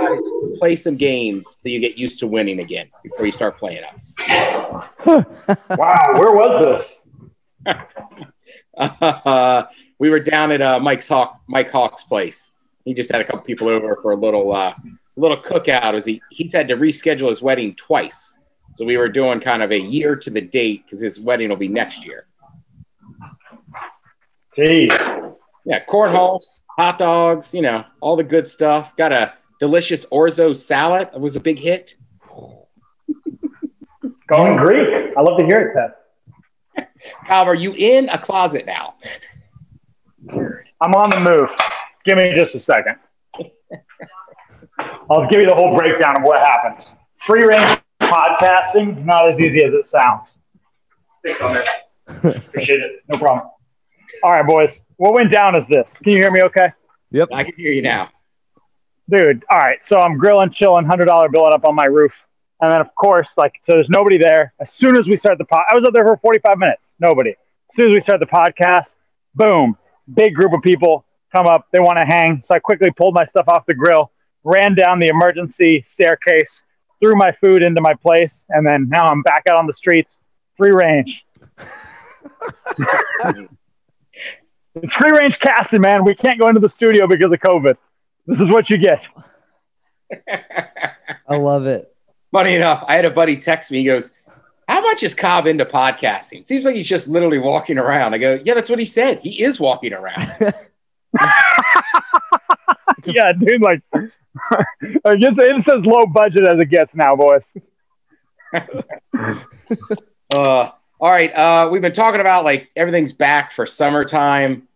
guys 0.53 0.59
play 0.59 0.77
some 0.77 0.97
games 0.97 1.57
so 1.59 1.69
you 1.69 1.81
get 1.81 1.97
used 1.99 2.21
to 2.21 2.27
winning 2.29 2.61
again 2.61 2.89
before 3.03 3.27
you 3.27 3.33
start 3.33 3.59
playing 3.59 3.83
us? 3.85 4.15
Wow, 5.07 6.13
where 6.15 6.33
was 6.33 6.81
this? 6.81 6.95
Uh, 8.77 9.65
we 9.99 10.11
were 10.11 10.21
down 10.21 10.53
at 10.53 10.61
uh, 10.61 10.79
Mike's 10.81 11.09
Hawk, 11.09 11.41
Mike 11.47 11.71
Hawk's 11.71 12.03
place. 12.03 12.51
He 12.85 12.95
just 12.95 13.11
had 13.11 13.21
a 13.21 13.25
couple 13.25 13.41
people 13.41 13.69
over 13.69 13.99
for 14.03 14.13
a 14.13 14.17
little 14.17 14.53
uh, 14.53 14.75
little 15.17 15.41
cookout. 15.41 15.95
As 15.95 16.05
he 16.05 16.21
he's 16.31 16.53
had 16.53 16.69
to 16.69 16.77
reschedule 16.77 17.31
his 17.31 17.41
wedding 17.41 17.75
twice, 17.77 18.39
so 18.75 18.85
we 18.85 18.97
were 18.97 19.09
doing 19.09 19.41
kind 19.41 19.63
of 19.63 19.71
a 19.71 19.79
year 19.79 20.17
to 20.17 20.31
the 20.31 20.41
date 20.41 20.85
because 20.85 21.01
his 21.01 21.21
wedding 21.21 21.49
will 21.49 21.57
be 21.57 21.69
next 21.69 22.05
year. 22.05 22.27
Jeez. 24.57 25.35
Yeah, 25.65 25.85
cornhole, 25.87 26.41
hot 26.79 26.99
dogs, 26.99 27.55
you 27.55 27.63
know, 27.63 27.85
all 28.01 28.17
the 28.17 28.25
good 28.25 28.47
stuff. 28.47 28.91
Got 28.97 29.13
a 29.13 29.35
delicious 29.61 30.05
orzo 30.07 30.57
salad. 30.57 31.09
It 31.15 31.21
was 31.21 31.37
a 31.37 31.41
big 31.41 31.59
hit. 31.59 31.95
Going 34.27 34.57
Greek. 34.57 35.15
I 35.17 35.21
love 35.21 35.39
to 35.39 35.45
hear 35.45 35.61
it, 35.69 35.75
Ted. 35.75 35.91
Kyle, 37.27 37.45
are 37.45 37.55
you 37.55 37.73
in 37.75 38.09
a 38.09 38.19
closet 38.19 38.67
now? 38.67 38.95
I'm 40.81 40.95
on 40.95 41.09
the 41.09 41.21
move. 41.21 41.51
Give 42.05 42.17
me 42.17 42.33
just 42.35 42.55
a 42.55 42.59
second. 42.59 42.97
I'll 45.11 45.29
give 45.29 45.41
you 45.41 45.47
the 45.47 45.55
whole 45.55 45.77
breakdown 45.77 46.17
of 46.19 46.23
what 46.23 46.41
happened. 46.41 46.87
Free 47.19 47.45
range 47.45 47.79
podcasting, 48.01 49.05
not 49.05 49.29
as 49.29 49.39
easy 49.39 49.65
as 49.65 49.73
it 49.73 49.85
sounds. 49.85 50.33
Thanks, 51.23 51.69
Appreciate 52.07 52.81
it. 52.81 53.03
No 53.11 53.19
problem. 53.19 53.49
All 54.23 54.33
right, 54.33 54.47
boys. 54.47 54.81
What 54.97 55.15
went 55.15 55.31
down 55.31 55.57
is 55.57 55.67
this. 55.67 55.95
Can 56.03 56.13
you 56.13 56.19
hear 56.19 56.31
me 56.31 56.43
okay? 56.43 56.73
Yep. 57.11 57.29
I 57.33 57.45
can 57.45 57.55
hear 57.57 57.73
you 57.73 57.83
now. 57.83 58.11
Dude, 59.09 59.45
all 59.51 59.59
right. 59.59 59.83
So 59.83 59.99
I'm 59.99 60.17
grilling, 60.17 60.51
chilling, 60.51 60.87
$100 60.87 61.33
bill 61.33 61.47
up 61.47 61.65
on 61.65 61.75
my 61.75 61.85
roof. 61.85 62.15
And 62.61 62.73
then, 62.73 62.81
of 62.81 62.95
course, 62.95 63.35
like, 63.37 63.55
so 63.67 63.73
there's 63.73 63.89
nobody 63.89 64.19
there. 64.19 64.55
As 64.61 64.73
soon 64.73 64.97
as 64.97 65.07
we 65.07 65.17
start 65.17 65.39
the 65.39 65.45
pod, 65.45 65.65
I 65.71 65.75
was 65.75 65.85
up 65.85 65.93
there 65.93 66.07
for 66.07 66.17
45 66.17 66.59
minutes. 66.59 66.91
Nobody. 66.99 67.31
As 67.31 67.77
soon 67.77 67.91
as 67.91 67.95
we 67.95 68.01
start 68.01 68.21
the 68.21 68.27
podcast, 68.27 68.95
boom, 69.35 69.77
big 70.13 70.35
group 70.35 70.53
of 70.53 70.63
people 70.63 71.05
come 71.35 71.47
up. 71.47 71.67
They 71.73 71.81
want 71.81 71.99
to 71.99 72.05
hang. 72.05 72.41
So 72.43 72.55
I 72.55 72.59
quickly 72.59 72.91
pulled 72.97 73.15
my 73.15 73.25
stuff 73.25 73.49
off 73.49 73.67
the 73.67 73.75
grill, 73.75 74.13
ran 74.45 74.75
down 74.75 74.99
the 75.01 75.09
emergency 75.09 75.83
staircase, 75.83 76.61
threw 77.01 77.17
my 77.17 77.33
food 77.33 77.63
into 77.63 77.81
my 77.81 77.95
place. 77.95 78.47
And 78.49 78.67
then 78.67 78.89
now 78.89 79.07
I'm 79.07 79.23
back 79.23 79.45
out 79.49 79.57
on 79.57 79.67
the 79.67 79.73
streets, 79.73 80.17
free 80.57 80.71
range. 80.71 81.25
it's 84.75 84.93
free 84.93 85.11
range 85.11 85.39
casting, 85.39 85.81
man. 85.81 86.05
We 86.05 86.15
can't 86.15 86.39
go 86.39 86.49
into 86.49 86.61
the 86.61 86.69
studio 86.69 87.07
because 87.07 87.33
of 87.33 87.41
COVID. 87.41 87.77
This 88.27 88.41
is 88.41 88.49
what 88.49 88.71
you 88.71 88.79
get. 88.79 89.05
I 91.29 91.37
love 91.37 91.67
it. 91.67 91.94
Funny 92.35 92.57
enough, 92.57 92.83
I 92.89 92.97
had 92.97 93.05
a 93.05 93.13
buddy 93.13 93.37
text 93.37 93.71
me. 93.71 93.79
He 93.79 93.85
goes, 93.85 94.11
How 94.67 94.81
much 94.81 95.05
is 95.05 95.15
Cobb 95.15 95.47
into 95.47 95.65
podcasting? 95.65 96.41
It 96.41 96.49
Seems 96.49 96.65
like 96.65 96.75
he's 96.75 96.89
just 96.89 97.07
literally 97.07 97.39
walking 97.39 97.79
around. 97.79 98.13
I 98.13 98.19
go, 98.19 98.41
Yeah, 98.45 98.55
that's 98.55 98.69
what 98.69 98.81
he 98.81 98.85
said. 98.85 99.21
He 99.21 99.41
is 99.45 99.61
walking 99.61 99.93
around. 99.93 100.19
yeah, 103.05 103.33
dude, 103.39 103.63
like 103.63 103.83
I 103.95 105.15
guess 105.15 105.37
it's 105.39 105.69
as 105.69 105.87
low 105.87 106.07
budget 106.07 106.45
as 106.49 106.59
it 106.59 106.71
gets 106.71 106.93
now, 106.93 107.15
boys. 107.15 107.53
Uh, 110.35 110.71
all 111.01 111.11
right. 111.11 111.33
Uh, 111.33 111.69
we've 111.71 111.83
been 111.83 111.93
talking 111.93 112.21
about 112.21 112.45
like 112.45 112.71
everything's 112.75 113.13
back 113.13 113.53
for 113.53 113.67
summertime, 113.67 114.67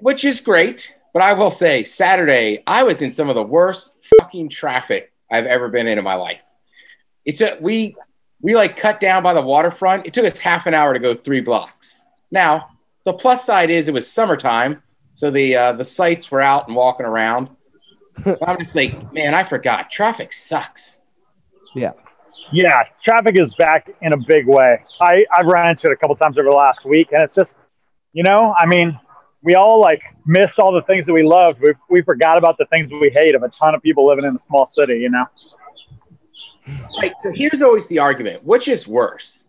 which 0.00 0.24
is 0.24 0.40
great. 0.40 0.92
But 1.12 1.22
I 1.22 1.32
will 1.32 1.50
say, 1.50 1.82
Saturday, 1.84 2.62
I 2.64 2.84
was 2.84 3.02
in 3.02 3.12
some 3.12 3.28
of 3.28 3.34
the 3.34 3.42
worst 3.42 3.94
fucking 4.20 4.50
traffic 4.50 5.10
I've 5.30 5.46
ever 5.46 5.68
been 5.68 5.88
in 5.88 5.98
in 5.98 6.04
my 6.04 6.14
life. 6.14 6.38
It's 7.24 7.40
a 7.40 7.56
we 7.60 7.96
we 8.40 8.54
like 8.54 8.76
cut 8.76 9.00
down 9.00 9.22
by 9.22 9.34
the 9.34 9.42
waterfront. 9.42 10.06
It 10.06 10.14
took 10.14 10.24
us 10.24 10.38
half 10.38 10.66
an 10.66 10.74
hour 10.74 10.92
to 10.92 10.98
go 10.98 11.14
three 11.14 11.40
blocks. 11.40 12.02
Now 12.30 12.68
the 13.04 13.12
plus 13.12 13.44
side 13.44 13.70
is 13.70 13.88
it 13.88 13.94
was 13.94 14.10
summertime, 14.10 14.82
so 15.14 15.30
the 15.30 15.56
uh, 15.56 15.72
the 15.72 15.84
sites 15.84 16.30
were 16.30 16.40
out 16.40 16.68
and 16.68 16.76
walking 16.76 17.06
around. 17.06 17.48
I'm 18.46 18.58
just 18.58 18.74
like, 18.74 19.12
man, 19.12 19.34
I 19.34 19.48
forgot. 19.48 19.90
Traffic 19.90 20.32
sucks. 20.32 20.98
Yeah. 21.74 21.92
Yeah, 22.52 22.82
traffic 23.02 23.38
is 23.38 23.54
back 23.54 23.90
in 24.02 24.12
a 24.12 24.16
big 24.16 24.46
way. 24.46 24.82
I, 25.00 25.24
I've 25.32 25.46
run 25.46 25.68
into 25.68 25.86
it 25.86 25.92
a 25.92 25.96
couple 25.96 26.14
times 26.16 26.36
over 26.36 26.50
the 26.50 26.54
last 26.54 26.84
week, 26.84 27.08
and 27.12 27.22
it's 27.22 27.34
just, 27.34 27.56
you 28.12 28.22
know, 28.22 28.54
I 28.58 28.66
mean, 28.66 28.98
we 29.42 29.54
all 29.54 29.80
like 29.80 30.02
missed 30.26 30.58
all 30.58 30.70
the 30.70 30.82
things 30.82 31.06
that 31.06 31.14
we 31.14 31.22
loved. 31.22 31.60
We, 31.60 31.72
we 31.88 32.02
forgot 32.02 32.36
about 32.36 32.58
the 32.58 32.66
things 32.66 32.90
we 32.92 33.08
hate 33.08 33.34
of 33.34 33.42
a 33.42 33.48
ton 33.48 33.74
of 33.74 33.82
people 33.82 34.06
living 34.06 34.26
in 34.26 34.34
a 34.34 34.38
small 34.38 34.66
city, 34.66 34.98
you 34.98 35.08
know? 35.08 35.24
Right. 37.00 37.12
So 37.18 37.32
here's 37.32 37.62
always 37.62 37.86
the 37.88 37.98
argument 37.98 38.44
which 38.44 38.68
is 38.68 38.86
worse? 38.86 39.44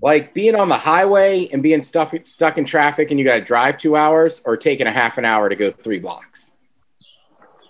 Like 0.00 0.34
being 0.34 0.54
on 0.54 0.68
the 0.68 0.78
highway 0.78 1.48
and 1.52 1.62
being 1.62 1.82
stuck, 1.82 2.14
stuck 2.24 2.58
in 2.58 2.64
traffic 2.64 3.10
and 3.10 3.18
you 3.18 3.24
got 3.24 3.36
to 3.36 3.40
drive 3.40 3.78
two 3.78 3.96
hours 3.96 4.40
or 4.44 4.56
taking 4.56 4.86
a 4.86 4.92
half 4.92 5.18
an 5.18 5.24
hour 5.24 5.48
to 5.48 5.56
go 5.56 5.70
three 5.70 5.98
blocks? 5.98 6.50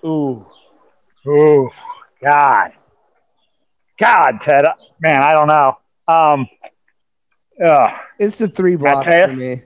Ooh. 0.05 0.47
Ooh, 1.27 1.71
God. 2.23 2.73
God, 4.01 4.41
Ted. 4.41 4.65
Man, 5.01 5.23
I 5.23 5.33
don't 5.33 5.47
know. 5.47 5.79
Um, 6.09 6.49
uh, 7.65 7.97
It's 8.19 8.39
the 8.39 8.49
three 8.49 8.77
blocks 8.77 9.05
for 9.05 9.37
me. 9.37 9.63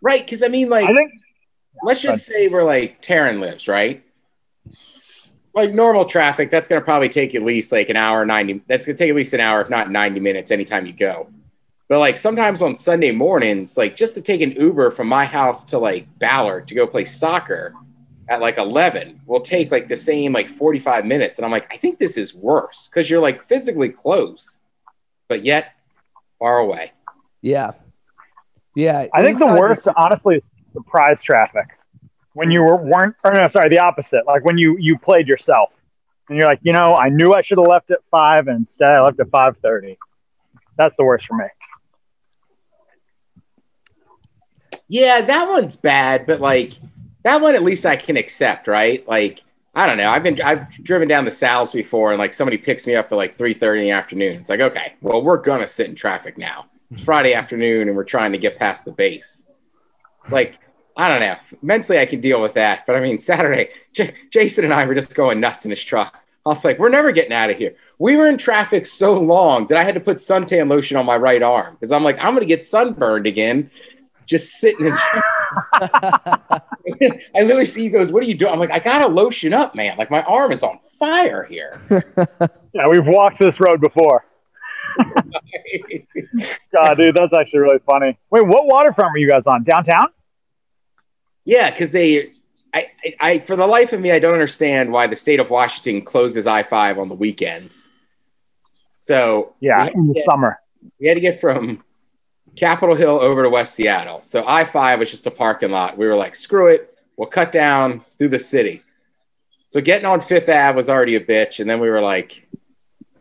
Right. 0.00 0.24
Because 0.24 0.42
I 0.42 0.48
mean, 0.48 0.68
like, 0.68 0.88
I 0.88 0.94
think 0.94 1.12
let's 1.84 2.00
just 2.00 2.26
say 2.26 2.48
we're 2.48 2.64
like 2.64 3.00
Taryn 3.02 3.38
lives, 3.38 3.68
right? 3.68 4.02
Like 5.54 5.72
normal 5.72 6.06
traffic, 6.06 6.50
that's 6.50 6.68
going 6.68 6.80
to 6.80 6.84
probably 6.84 7.08
take 7.08 7.34
at 7.34 7.42
least 7.42 7.72
like 7.72 7.90
an 7.90 7.96
hour, 7.96 8.24
90. 8.24 8.62
That's 8.68 8.86
going 8.86 8.96
to 8.96 9.04
take 9.04 9.10
at 9.10 9.16
least 9.16 9.34
an 9.34 9.40
hour, 9.40 9.60
if 9.60 9.68
not 9.68 9.90
90 9.90 10.20
minutes, 10.20 10.50
anytime 10.50 10.86
you 10.86 10.92
go. 10.94 11.28
But 11.88 11.98
like 11.98 12.16
sometimes 12.16 12.62
on 12.62 12.74
Sunday 12.74 13.10
mornings, 13.10 13.76
like 13.76 13.96
just 13.96 14.14
to 14.14 14.22
take 14.22 14.40
an 14.40 14.52
Uber 14.52 14.92
from 14.92 15.08
my 15.08 15.26
house 15.26 15.62
to 15.64 15.78
like 15.78 16.06
Ballard 16.18 16.66
to 16.68 16.74
go 16.74 16.86
play 16.86 17.04
soccer 17.04 17.74
at 18.28 18.40
like 18.40 18.56
11 18.56 19.20
will 19.26 19.42
take 19.42 19.70
like 19.70 19.88
the 19.88 19.96
same 19.96 20.32
like 20.32 20.56
45 20.56 21.04
minutes. 21.04 21.38
And 21.38 21.44
I'm 21.44 21.50
like, 21.50 21.70
I 21.70 21.76
think 21.76 21.98
this 21.98 22.16
is 22.16 22.34
worse 22.34 22.88
because 22.88 23.10
you're 23.10 23.20
like 23.20 23.46
physically 23.46 23.90
close, 23.90 24.62
but 25.28 25.44
yet 25.44 25.72
far 26.38 26.60
away. 26.60 26.92
Yeah. 27.42 27.72
Yeah. 28.74 29.06
I 29.12 29.22
think 29.22 29.38
the 29.38 29.44
inside 29.44 29.60
worst, 29.60 29.88
honestly, 29.94 30.36
is 30.36 30.44
surprise 30.72 31.20
traffic. 31.20 31.76
When 32.34 32.50
you 32.50 32.62
were, 32.62 32.76
weren't, 32.76 33.14
or 33.24 33.32
no, 33.32 33.46
sorry, 33.48 33.68
the 33.68 33.78
opposite. 33.78 34.26
Like 34.26 34.44
when 34.44 34.56
you 34.58 34.76
you 34.78 34.98
played 34.98 35.28
yourself, 35.28 35.70
and 36.28 36.38
you're 36.38 36.46
like, 36.46 36.60
you 36.62 36.72
know, 36.72 36.94
I 36.94 37.08
knew 37.08 37.34
I 37.34 37.42
should 37.42 37.58
have 37.58 37.66
left 37.66 37.90
at 37.90 37.98
five, 38.10 38.48
and 38.48 38.58
instead 38.58 38.90
I 38.90 39.02
left 39.02 39.20
at 39.20 39.28
five 39.30 39.56
thirty. 39.58 39.98
That's 40.76 40.96
the 40.96 41.04
worst 41.04 41.26
for 41.26 41.36
me. 41.36 41.44
Yeah, 44.88 45.22
that 45.22 45.48
one's 45.48 45.76
bad, 45.76 46.26
but 46.26 46.40
like 46.40 46.72
that 47.24 47.40
one 47.40 47.54
at 47.54 47.62
least 47.62 47.86
I 47.86 47.96
can 47.96 48.16
accept, 48.16 48.66
right? 48.66 49.06
Like 49.06 49.40
I 49.74 49.86
don't 49.86 49.96
know. 49.96 50.10
I've 50.10 50.22
been 50.22 50.40
I've 50.40 50.70
driven 50.82 51.08
down 51.08 51.24
the 51.24 51.30
Sal's 51.30 51.72
before, 51.72 52.12
and 52.12 52.18
like 52.18 52.34
somebody 52.34 52.58
picks 52.58 52.86
me 52.86 52.94
up 52.94 53.10
at 53.10 53.14
like 53.14 53.38
three 53.38 53.54
thirty 53.54 53.80
in 53.80 53.86
the 53.86 53.92
afternoon. 53.92 54.40
It's 54.40 54.50
like 54.50 54.60
okay, 54.60 54.94
well 55.00 55.22
we're 55.22 55.38
gonna 55.38 55.68
sit 55.68 55.88
in 55.88 55.94
traffic 55.94 56.36
now. 56.36 56.66
It's 56.90 57.02
Friday 57.02 57.32
afternoon, 57.32 57.88
and 57.88 57.96
we're 57.96 58.04
trying 58.04 58.32
to 58.32 58.38
get 58.38 58.58
past 58.58 58.84
the 58.84 58.92
base. 58.92 59.46
Like 60.30 60.58
I 60.96 61.08
don't 61.08 61.20
know. 61.20 61.36
Mentally, 61.62 61.98
I 61.98 62.06
can 62.06 62.20
deal 62.20 62.40
with 62.40 62.54
that, 62.54 62.86
but 62.86 62.96
I 62.96 63.00
mean 63.00 63.18
Saturday, 63.20 63.70
J- 63.94 64.14
Jason 64.30 64.64
and 64.64 64.74
I 64.74 64.84
were 64.84 64.94
just 64.94 65.14
going 65.14 65.40
nuts 65.40 65.64
in 65.64 65.70
his 65.70 65.82
truck. 65.82 66.18
I 66.44 66.48
was 66.50 66.64
like, 66.64 66.78
we're 66.78 66.88
never 66.88 67.12
getting 67.12 67.32
out 67.32 67.50
of 67.50 67.56
here. 67.56 67.76
We 67.98 68.16
were 68.16 68.28
in 68.28 68.36
traffic 68.36 68.84
so 68.84 69.18
long 69.18 69.68
that 69.68 69.78
I 69.78 69.84
had 69.84 69.94
to 69.94 70.00
put 70.00 70.16
suntan 70.18 70.68
lotion 70.68 70.96
on 70.96 71.06
my 71.06 71.16
right 71.16 71.42
arm 71.42 71.74
because 71.74 71.92
I'm 71.92 72.02
like, 72.02 72.18
I'm 72.18 72.34
gonna 72.34 72.46
get 72.46 72.62
sunburned 72.62 73.26
again, 73.26 73.70
just 74.26 74.54
sitting 74.54 74.86
in. 74.86 74.92
I 75.80 76.60
literally 77.36 77.64
see 77.66 77.82
he 77.82 77.90
goes, 77.90 78.10
"What 78.10 78.22
are 78.22 78.26
you 78.26 78.34
doing?" 78.34 78.52
I'm 78.52 78.58
like, 78.58 78.70
"I 78.72 78.80
gotta 78.80 79.06
lotion 79.06 79.54
up, 79.54 79.74
man. 79.74 79.96
Like 79.96 80.10
my 80.10 80.22
arm 80.22 80.52
is 80.52 80.62
on 80.62 80.78
fire 80.98 81.44
here." 81.44 81.80
Yeah, 82.74 82.88
we've 82.88 83.06
walked 83.06 83.38
this 83.38 83.60
road 83.60 83.82
before. 83.82 84.24
God, 86.74 86.94
dude, 86.94 87.14
that's 87.14 87.34
actually 87.34 87.58
really 87.58 87.80
funny. 87.84 88.18
Wait, 88.30 88.46
what 88.46 88.64
waterfront 88.64 89.12
were 89.12 89.18
you 89.18 89.28
guys 89.28 89.44
on? 89.46 89.62
Downtown? 89.62 90.06
Yeah, 91.44 91.70
because 91.70 91.90
they, 91.90 92.32
I, 92.72 92.88
I, 93.04 93.14
I, 93.20 93.38
for 93.40 93.56
the 93.56 93.66
life 93.66 93.92
of 93.92 94.00
me, 94.00 94.12
I 94.12 94.18
don't 94.18 94.32
understand 94.32 94.92
why 94.92 95.06
the 95.06 95.16
state 95.16 95.40
of 95.40 95.50
Washington 95.50 96.02
closes 96.04 96.46
I 96.46 96.62
five 96.62 96.98
on 96.98 97.08
the 97.08 97.14
weekends. 97.14 97.88
So 98.98 99.54
Yeah, 99.60 99.88
in 99.92 100.08
the 100.08 100.14
get, 100.14 100.24
summer. 100.28 100.60
we 101.00 101.08
had 101.08 101.14
to 101.14 101.20
get 101.20 101.40
from 101.40 101.82
Capitol 102.56 102.94
Hill 102.94 103.20
over 103.20 103.42
to 103.42 103.50
West 103.50 103.74
Seattle. 103.74 104.20
So 104.22 104.44
I 104.46 104.64
five 104.64 105.00
was 105.00 105.10
just 105.10 105.26
a 105.26 105.30
parking 105.30 105.70
lot. 105.70 105.98
We 105.98 106.06
were 106.06 106.16
like, 106.16 106.36
"Screw 106.36 106.68
it, 106.68 106.96
we'll 107.16 107.28
cut 107.28 107.50
down 107.52 108.04
through 108.18 108.28
the 108.28 108.38
city." 108.38 108.82
So 109.66 109.80
getting 109.80 110.06
on 110.06 110.20
Fifth 110.20 110.48
Ave 110.48 110.76
was 110.76 110.88
already 110.88 111.16
a 111.16 111.20
bitch, 111.20 111.58
and 111.58 111.68
then 111.68 111.80
we 111.80 111.88
were 111.88 112.02
like, 112.02 112.46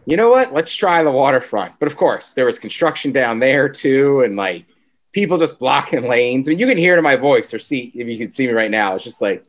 you 0.05 0.17
know 0.17 0.29
what? 0.29 0.53
Let's 0.53 0.73
try 0.73 1.03
the 1.03 1.11
waterfront. 1.11 1.79
But 1.79 1.87
of 1.87 1.95
course, 1.95 2.33
there 2.33 2.45
was 2.45 2.59
construction 2.59 3.11
down 3.11 3.39
there 3.39 3.69
too, 3.69 4.21
and 4.21 4.35
like 4.35 4.65
people 5.11 5.37
just 5.37 5.59
blocking 5.59 6.07
lanes. 6.07 6.47
I 6.47 6.51
mean, 6.51 6.59
you 6.59 6.67
can 6.67 6.77
hear 6.77 6.95
it 6.95 6.97
in 6.97 7.03
my 7.03 7.15
voice 7.15 7.53
or 7.53 7.59
see 7.59 7.91
if 7.93 8.07
you 8.07 8.17
can 8.17 8.31
see 8.31 8.47
me 8.47 8.53
right 8.53 8.71
now. 8.71 8.95
It's 8.95 9.03
just 9.03 9.21
like, 9.21 9.43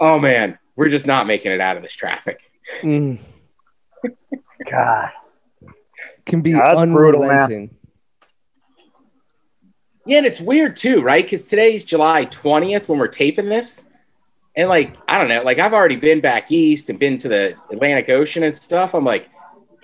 oh 0.00 0.18
man, 0.18 0.58
we're 0.76 0.88
just 0.88 1.06
not 1.06 1.26
making 1.26 1.52
it 1.52 1.60
out 1.60 1.76
of 1.76 1.82
this 1.82 1.94
traffic. 1.94 2.40
Mm, 2.82 3.18
God. 4.70 5.10
can 6.26 6.40
be 6.42 6.50
Yeah, 6.50 6.74
that's 6.74 6.90
brutal, 6.90 7.22
unrelenting. 7.22 7.74
Yeah, 10.06 10.18
and 10.18 10.26
it's 10.26 10.40
weird 10.40 10.76
too, 10.76 11.02
right? 11.02 11.24
Because 11.24 11.44
today's 11.44 11.84
July 11.84 12.26
20th 12.26 12.88
when 12.88 12.98
we're 12.98 13.08
taping 13.08 13.48
this. 13.48 13.84
And 14.56 14.68
like, 14.68 14.96
I 15.06 15.18
don't 15.18 15.28
know, 15.28 15.42
like 15.42 15.58
I've 15.58 15.72
already 15.72 15.96
been 15.96 16.20
back 16.20 16.50
east 16.50 16.90
and 16.90 16.98
been 16.98 17.18
to 17.18 17.28
the 17.28 17.56
Atlantic 17.70 18.08
Ocean 18.08 18.42
and 18.42 18.56
stuff. 18.56 18.94
I'm 18.94 19.04
like, 19.04 19.28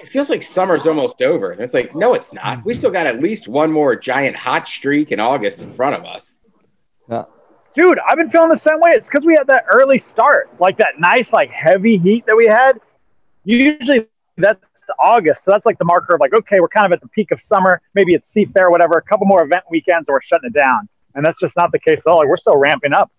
it 0.05 0.11
feels 0.11 0.29
like 0.29 0.43
summer's 0.43 0.87
almost 0.87 1.23
over. 1.23 1.53
And 1.53 1.61
it's 1.63 1.73
like, 1.73 1.95
no, 1.95 2.13
it's 2.13 2.35
not. 2.35 2.65
We 2.65 2.75
still 2.75 2.91
got 2.91 3.07
at 3.07 3.23
least 3.23 3.49
one 3.49 3.73
more 3.73 3.97
giant 3.97 4.37
hot 4.37 4.69
streak 4.69 5.13
in 5.13 5.19
August 5.19 5.63
in 5.63 5.73
front 5.73 5.97
of 5.97 6.05
us. 6.05 6.39
Yeah. 7.09 7.25
Dude, 7.75 7.99
I've 8.07 8.17
been 8.17 8.29
feeling 8.29 8.51
the 8.51 8.57
same 8.57 8.81
way. 8.81 8.91
It's 8.91 9.09
because 9.09 9.25
we 9.25 9.35
had 9.35 9.47
that 9.47 9.65
early 9.73 9.97
start, 9.97 10.51
like 10.61 10.77
that 10.77 11.01
nice, 11.01 11.33
like 11.33 11.51
heavy 11.51 11.97
heat 11.97 12.27
that 12.27 12.37
we 12.37 12.47
had. 12.47 12.79
Usually 13.45 14.07
that's 14.37 14.63
August. 14.99 15.45
So 15.45 15.51
that's 15.51 15.65
like 15.65 15.79
the 15.79 15.87
marker 15.87 16.15
of 16.15 16.21
like, 16.21 16.35
okay, 16.35 16.61
we're 16.61 16.69
kind 16.69 16.85
of 16.85 16.93
at 16.93 17.01
the 17.01 17.09
peak 17.09 17.31
of 17.31 17.41
summer. 17.41 17.81
Maybe 17.95 18.13
it's 18.13 18.31
Seafair, 18.31 18.71
whatever, 18.71 18.99
a 18.99 19.03
couple 19.03 19.27
more 19.27 19.43
event 19.43 19.65
weekends, 19.71 20.07
or 20.09 20.17
we're 20.17 20.23
shutting 20.23 20.51
it 20.55 20.59
down. 20.59 20.89
And 21.15 21.25
that's 21.25 21.41
just 21.41 21.57
not 21.57 21.73
the 21.73 21.79
case 21.79 22.01
at 22.01 22.07
all. 22.07 22.19
Like, 22.19 22.29
we're 22.29 22.37
still 22.37 22.59
ramping 22.59 22.93
up. 22.93 23.11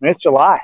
And 0.00 0.10
it's 0.10 0.22
July. 0.22 0.60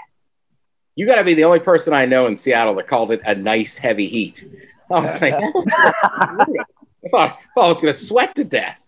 You 0.97 1.07
got 1.07 1.17
to 1.17 1.25
be 1.25 1.35
the 1.35 1.45
only 1.45 1.61
person 1.61 1.95
I 1.95 2.05
know 2.05 2.27
in 2.27 2.37
Seattle 2.37 2.75
that 2.75 2.89
called 2.89 3.13
it 3.13 3.23
a 3.25 3.35
nice 3.35 3.79
heavy 3.79 4.09
heat. 4.09 4.45
I 4.91 5.01
was 5.01 5.21
like, 5.21 5.35
I 5.35 7.09
thought, 7.11 7.39
I 7.57 7.69
was 7.69 7.81
going 7.81 7.95
to 7.95 7.99
sweat 7.99 8.35
to 8.37 8.45
death. 8.45 8.79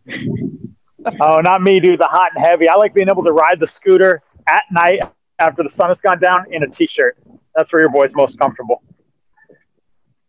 Oh, 1.21 1.41
not 1.41 1.63
me, 1.63 1.81
dude. 1.81 2.01
The 2.01 2.07
hot 2.07 2.31
and 2.35 2.45
heavy. 2.45 2.69
I 2.69 2.77
like 2.77 2.95
being 2.95 3.09
able 3.09 3.25
to 3.25 3.33
ride 3.33 3.61
the 3.61 3.67
scooter 3.67 4.23
at 4.49 4.63
night 4.71 5.01
after 5.39 5.63
the 5.63 5.69
sun 5.69 5.89
has 5.89 6.01
gone 6.01 6.21
down 6.21 6.47
in 6.53 6.63
a 6.63 6.69
t-shirt. 6.69 7.17
That's 7.55 7.73
where 7.73 7.83
your 7.83 7.91
boy's 7.91 8.13
most 8.15 8.39
comfortable. 8.39 8.83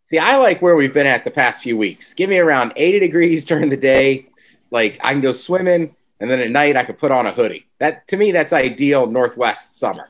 See, 0.05 0.19
I 0.19 0.35
like 0.37 0.61
where 0.61 0.75
we've 0.75 0.93
been 0.93 1.07
at 1.07 1.23
the 1.23 1.31
past 1.31 1.63
few 1.63 1.77
weeks. 1.77 2.13
Give 2.13 2.29
me 2.29 2.37
around 2.37 2.73
80 2.75 2.99
degrees 2.99 3.45
during 3.45 3.69
the 3.69 3.77
day. 3.77 4.27
Like 4.69 4.99
I 5.03 5.11
can 5.11 5.21
go 5.21 5.33
swimming, 5.33 5.95
and 6.19 6.29
then 6.29 6.39
at 6.39 6.51
night 6.51 6.75
I 6.75 6.83
could 6.83 6.97
put 6.97 7.11
on 7.11 7.25
a 7.25 7.31
hoodie. 7.31 7.65
That 7.79 8.07
to 8.09 8.17
me, 8.17 8.31
that's 8.31 8.53
ideal 8.53 9.07
Northwest 9.07 9.79
summer. 9.79 10.09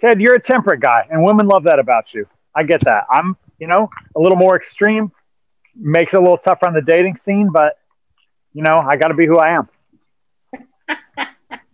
Ted, 0.00 0.20
you're 0.20 0.34
a 0.34 0.40
temperate 0.40 0.80
guy, 0.80 1.06
and 1.10 1.24
women 1.24 1.46
love 1.46 1.64
that 1.64 1.78
about 1.78 2.14
you. 2.14 2.26
I 2.54 2.62
get 2.62 2.80
that. 2.82 3.04
I'm, 3.10 3.36
you 3.58 3.66
know, 3.66 3.88
a 4.16 4.20
little 4.20 4.36
more 4.38 4.56
extreme, 4.56 5.12
makes 5.74 6.12
it 6.12 6.16
a 6.16 6.20
little 6.20 6.38
tougher 6.38 6.66
on 6.66 6.74
the 6.74 6.82
dating 6.82 7.16
scene, 7.16 7.50
but 7.52 7.78
you 8.52 8.62
know, 8.62 8.78
I 8.78 8.96
got 8.96 9.08
to 9.08 9.14
be 9.14 9.26
who 9.26 9.38
I 9.38 9.50
am. 9.50 9.68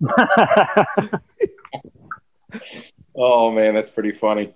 Oh 3.17 3.51
man, 3.53 3.75
that's 3.75 3.91
pretty 3.91 4.13
funny. 4.13 4.55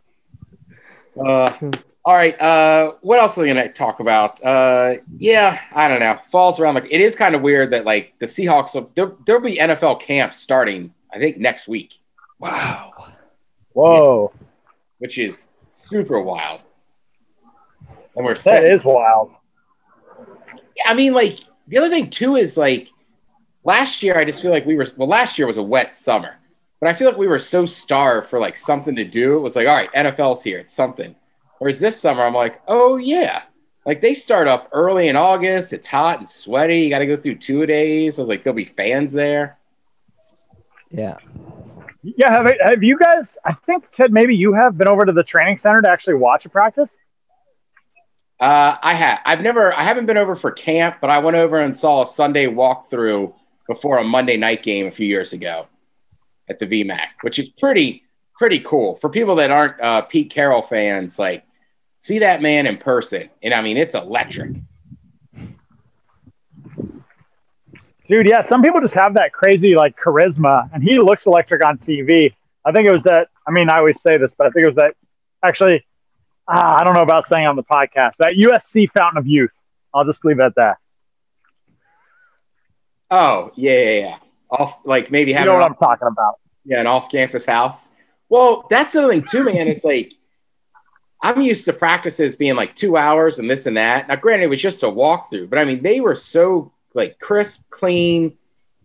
Uh, 1.19 1.53
all 2.05 2.15
right. 2.15 2.41
Uh, 2.41 2.93
what 3.03 3.21
else 3.21 3.39
are 3.39 3.43
we 3.43 3.49
gonna 3.49 3.73
talk 3.73 4.01
about? 4.01 4.43
Uh, 4.43 4.95
yeah, 5.17 5.61
I 5.73 5.89
don't 5.89 6.01
know. 6.01 6.19
Falls 6.33 6.59
around 6.59 6.75
like 6.75 6.89
it 6.91 7.01
is 7.01 7.15
kind 7.15 7.35
of 7.35 7.43
weird 7.43 7.73
that 7.73 7.85
like 7.85 8.15
the 8.19 8.27
Seahawks. 8.27 8.75
Will, 8.75 8.91
there, 8.95 9.13
there'll 9.27 9.43
be 9.43 9.59
NFL 9.59 10.01
camps 10.03 10.41
starting. 10.41 10.93
I 11.13 11.19
think 11.19 11.39
next 11.39 11.69
week, 11.69 11.95
Wow. 12.39 12.93
Whoa, 13.73 14.33
which 14.99 15.19
is 15.19 15.49
super 15.71 16.21
wild. 16.21 16.63
And 18.19 18.27
we're 18.27 18.35
that 18.35 18.43
set. 18.43 18.65
is 18.65 18.83
wild. 18.85 19.31
I 20.85 20.93
mean, 20.95 21.15
like 21.15 21.39
the 21.69 21.79
other 21.79 21.89
thing 21.89 22.11
too 22.11 22.35
is 22.35 22.57
like 22.57 22.89
last 23.63 24.03
year. 24.03 24.19
I 24.19 24.25
just 24.25 24.43
feel 24.43 24.51
like 24.51 24.67
we 24.67 24.75
were. 24.75 24.87
Well, 24.97 25.09
last 25.09 25.39
year 25.39 25.47
was 25.47 25.57
a 25.57 25.63
wet 25.63 25.97
summer, 25.97 26.35
but 26.81 26.89
I 26.89 26.95
feel 26.95 27.09
like 27.09 27.17
we 27.17 27.29
were 27.29 27.39
so 27.39 27.65
starved 27.65 28.29
for 28.29 28.41
like 28.41 28.57
something 28.57 28.97
to 28.97 29.05
do. 29.05 29.37
It 29.37 29.41
was 29.41 29.55
like, 29.55 29.69
all 29.69 29.77
right, 29.77 29.93
NFL's 29.93 30.43
here. 30.43 30.59
It's 30.59 30.75
something. 30.75 31.15
Whereas 31.59 31.79
this 31.79 32.01
summer, 32.01 32.23
I'm 32.23 32.35
like, 32.35 32.61
oh 32.67 32.97
yeah, 32.97 33.43
like 33.87 34.01
they 34.01 34.15
start 34.15 34.49
up 34.49 34.69
early 34.73 35.07
in 35.07 35.15
August. 35.15 35.73
It's 35.73 35.87
hot 35.87 36.19
and 36.19 36.29
sweaty. 36.29 36.81
You 36.81 36.91
got 36.91 36.99
to 36.99 37.07
go 37.07 37.17
through 37.17 37.37
two 37.37 37.67
days. 37.67 38.19
I 38.19 38.23
was 38.23 38.29
like, 38.29 38.43
there'll 38.43 38.57
be 38.57 38.65
fans 38.65 39.13
there. 39.13 39.59
Yeah. 40.91 41.19
Yeah, 42.03 42.33
have, 42.33 42.51
have 42.61 42.83
you 42.83 42.99
guys? 42.99 43.37
I 43.45 43.53
think 43.53 43.89
Ted, 43.91 44.13
maybe 44.13 44.35
you 44.35 44.53
have 44.55 44.77
been 44.77 44.89
over 44.89 45.05
to 45.05 45.13
the 45.13 45.23
training 45.23 45.57
center 45.57 45.83
to 45.83 45.89
actually 45.89 46.15
watch 46.15 46.45
a 46.45 46.49
practice. 46.49 46.91
Uh, 48.41 48.77
I 48.81 48.95
have. 48.95 49.21
I've 49.25 49.41
never. 49.41 49.75
I 49.75 49.83
haven't 49.83 50.07
been 50.07 50.17
over 50.17 50.37
for 50.37 50.53
camp, 50.53 50.99
but 51.01 51.11
I 51.11 51.19
went 51.19 51.37
over 51.37 51.59
and 51.59 51.77
saw 51.77 52.03
a 52.03 52.07
Sunday 52.07 52.47
walkthrough 52.47 53.35
before 53.67 53.99
a 53.99 54.05
Monday 54.05 54.37
night 54.37 54.63
game 54.63 54.87
a 54.87 54.91
few 54.91 55.07
years 55.07 55.33
ago 55.33 55.67
at 56.49 56.59
the 56.61 56.67
VMAC, 56.67 57.07
which 57.23 57.39
is 57.39 57.49
pretty 57.49 58.05
pretty 58.37 58.61
cool 58.61 58.97
for 59.01 59.11
people 59.11 59.35
that 59.37 59.51
aren't 59.51 59.81
uh, 59.81 60.03
Pete 60.03 60.31
Carroll 60.31 60.63
fans. 60.63 61.19
Like, 61.19 61.45
see 61.99 62.21
that 62.21 62.41
man 62.41 62.69
in 62.69 62.77
person, 62.77 63.29
and 63.43 63.53
I 63.53 63.61
mean, 63.61 63.77
it's 63.77 63.97
electric. 63.97 64.57
Dude, 68.07 68.27
yeah, 68.27 68.41
some 68.41 68.63
people 68.63 68.81
just 68.81 68.95
have 68.95 69.15
that 69.15 69.33
crazy 69.33 69.75
like 69.75 69.99
charisma, 69.99 70.71
and 70.73 70.83
he 70.83 70.99
looks 71.01 71.27
electric 71.27 71.65
on 71.65 71.77
TV. 71.77 72.33
I 72.65 72.71
think 72.71 72.87
it 72.87 72.93
was 72.93 73.03
that. 73.03 73.29
I 73.49 73.51
mean, 73.51 73.69
I 73.69 73.79
always 73.79 74.01
say 74.01 74.17
this, 74.17 74.33
but 74.33 74.47
I 74.47 74.51
think 74.51 74.63
it 74.63 74.69
was 74.69 74.77
that. 74.77 74.95
Actually, 75.43 75.85
ah, 76.49 76.79
I 76.81 76.85
don't 76.85 76.95
know 76.95 77.03
about 77.03 77.25
saying 77.27 77.47
on 77.47 77.57
the 77.57 77.63
podcast 77.63 78.13
that 78.19 78.33
USC 78.39 78.91
Fountain 78.91 79.19
of 79.19 79.27
Youth. 79.27 79.51
I'll 79.95 80.05
just 80.05 80.25
leave 80.25 80.39
it 80.39 80.45
at 80.45 80.55
that. 80.57 80.77
Oh 83.11 83.51
yeah, 83.55 83.73
yeah, 83.73 83.91
yeah. 84.01 84.17
Off 84.51 84.79
like 84.85 85.11
maybe 85.11 85.31
You 85.31 85.37
having 85.37 85.53
know 85.53 85.59
what 85.59 85.67
an- 85.67 85.73
I'm 85.73 85.77
talking 85.77 86.09
about? 86.09 86.37
yeah, 86.65 86.81
an 86.81 86.87
off-campus 86.87 87.47
house. 87.47 87.89
Well, 88.29 88.67
that's 88.69 88.93
the 88.93 89.09
thing 89.09 89.23
too, 89.25 89.45
man. 89.45 89.69
It's 89.69 89.85
like 89.85 90.13
I'm 91.23 91.41
used 91.41 91.65
to 91.65 91.73
practices 91.73 92.37
being 92.37 92.55
like 92.57 92.77
two 92.77 92.97
hours 92.97 93.39
and 93.39 93.49
this 93.49 93.67
and 93.67 93.77
that. 93.77 94.09
Now, 94.09 94.17
granted, 94.17 94.45
it 94.45 94.49
was 94.49 94.61
just 94.61 94.83
a 94.83 94.87
walkthrough, 94.87 95.49
but 95.51 95.59
I 95.59 95.65
mean, 95.65 95.83
they 95.83 96.01
were 96.01 96.15
so 96.15 96.71
like 96.95 97.19
crisp, 97.19 97.69
clean, 97.71 98.37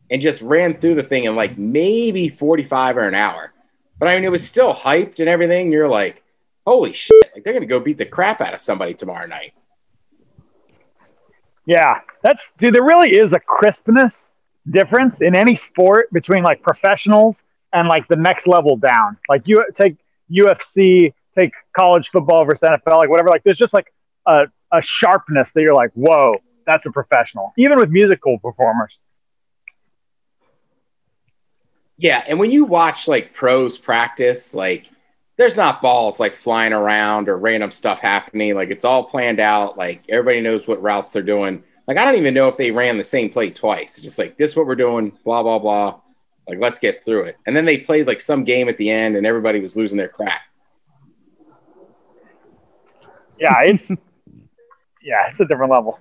and 0.10 0.22
just 0.22 0.41
ran 0.41 0.79
through 0.79 0.96
the 0.96 1.03
thing 1.03 1.25
in 1.25 1.36
like 1.36 1.58
maybe 1.58 2.29
45 2.29 2.98
or 2.98 3.08
an 3.08 3.15
hour. 3.15 3.51
But 4.00 4.08
I 4.10 4.15
mean, 4.15 4.24
it 4.24 4.32
was 4.32 4.48
still 4.48 4.74
hyped 4.74 5.20
and 5.20 5.27
everything. 5.29 5.72
You're 5.72 5.88
like, 5.89 6.23
holy 6.65 6.93
shit! 6.93 7.32
Like 7.34 7.43
they're 7.43 7.53
gonna 7.53 7.65
go 7.65 7.79
beat 7.79 7.98
the 7.98 8.05
crap 8.05 8.41
out 8.41 8.53
of 8.53 8.60
somebody 8.60 8.93
tomorrow 8.93 9.27
night. 9.27 9.53
Yeah, 11.65 12.00
that's 12.22 12.50
dude. 12.58 12.74
There 12.75 12.84
really 12.84 13.15
is 13.15 13.34
a 13.34 13.39
crispness 13.39 14.29
difference 14.70 15.22
in 15.22 15.36
any 15.36 15.55
sport 15.55 16.12
between 16.12 16.43
like 16.43 16.62
professionals 16.62 17.41
and 17.74 17.88
like 17.88 18.08
the 18.08 18.15
next 18.15 18.48
level 18.48 18.77
down. 18.77 19.17
Like 19.29 19.43
you 19.46 19.65
take 19.74 19.98
UFC, 20.32 21.13
take 21.36 21.53
college 21.77 22.10
football 22.12 22.46
versus 22.46 22.62
NFL, 22.62 22.98
like 22.98 23.10
whatever. 23.10 23.29
Like 23.29 23.43
there's 23.43 23.58
just 23.58 23.74
like 23.74 23.93
a, 24.27 24.46
a 24.72 24.82
sharpness 24.82 25.51
that 25.53 25.62
you're 25.62 25.74
like, 25.74 25.91
whoa, 25.93 26.36
that's 26.65 26.86
a 26.86 26.91
professional. 26.91 27.53
Even 27.58 27.77
with 27.77 27.89
musical 27.89 28.39
performers. 28.39 28.98
Yeah, 31.98 32.24
and 32.27 32.39
when 32.39 32.51
you 32.51 32.65
watch 32.65 33.08
like 33.08 33.34
pros 33.34 33.77
practice, 33.77 34.53
like 34.53 34.86
there's 35.38 35.58
not 35.58 35.82
balls 35.82 36.20
like 36.20 36.36
flying 36.36 36.74
around 36.74 37.28
or 37.30 37.38
random 37.38 37.72
stuff 37.72 38.00
happening. 38.00 38.54
Like 38.56 38.70
it's 38.70 38.86
all 38.86 39.04
planned 39.04 39.40
out. 39.40 39.78
Like 39.78 40.04
everybody 40.10 40.42
knows 40.42 40.68
what 40.68 40.82
routes 40.82 41.12
they're 41.12 41.24
doing. 41.24 41.63
Like 41.88 41.98
I 41.98 42.06
don't 42.06 42.16
even 42.16 42.34
know 42.34 42.48
if 42.48 42.58
they 42.58 42.72
ran 42.72 42.98
the 42.98 43.04
same 43.04 43.30
play 43.30 43.50
twice. 43.50 43.96
It's 43.98 44.04
just 44.04 44.20
like 44.20 44.38
this 44.38 44.52
is 44.52 44.58
what 44.58 44.68
we're 44.68 44.75
doing, 44.75 45.12
blah 45.24 45.42
blah 45.44 45.60
blah. 45.60 46.00
Like 46.48 46.60
let's 46.60 46.78
get 46.80 47.04
through 47.06 47.24
it. 47.24 47.38
And 47.48 47.56
then 47.56 47.66
they 47.66 47.80
played 47.80 48.06
like 48.08 48.22
some 48.22 48.44
game 48.44 48.70
at 48.70 48.78
the 48.78 48.90
end, 48.90 49.16
and 49.16 49.25
everybody 49.25 49.60
was 49.60 49.75
losing 49.75 49.98
their 49.98 50.08
crap. 50.10 50.42
Yeah, 53.40 53.56
it's 53.63 53.90
yeah, 55.02 55.28
it's 55.28 55.40
a 55.40 55.46
different 55.46 55.72
level. 55.72 56.00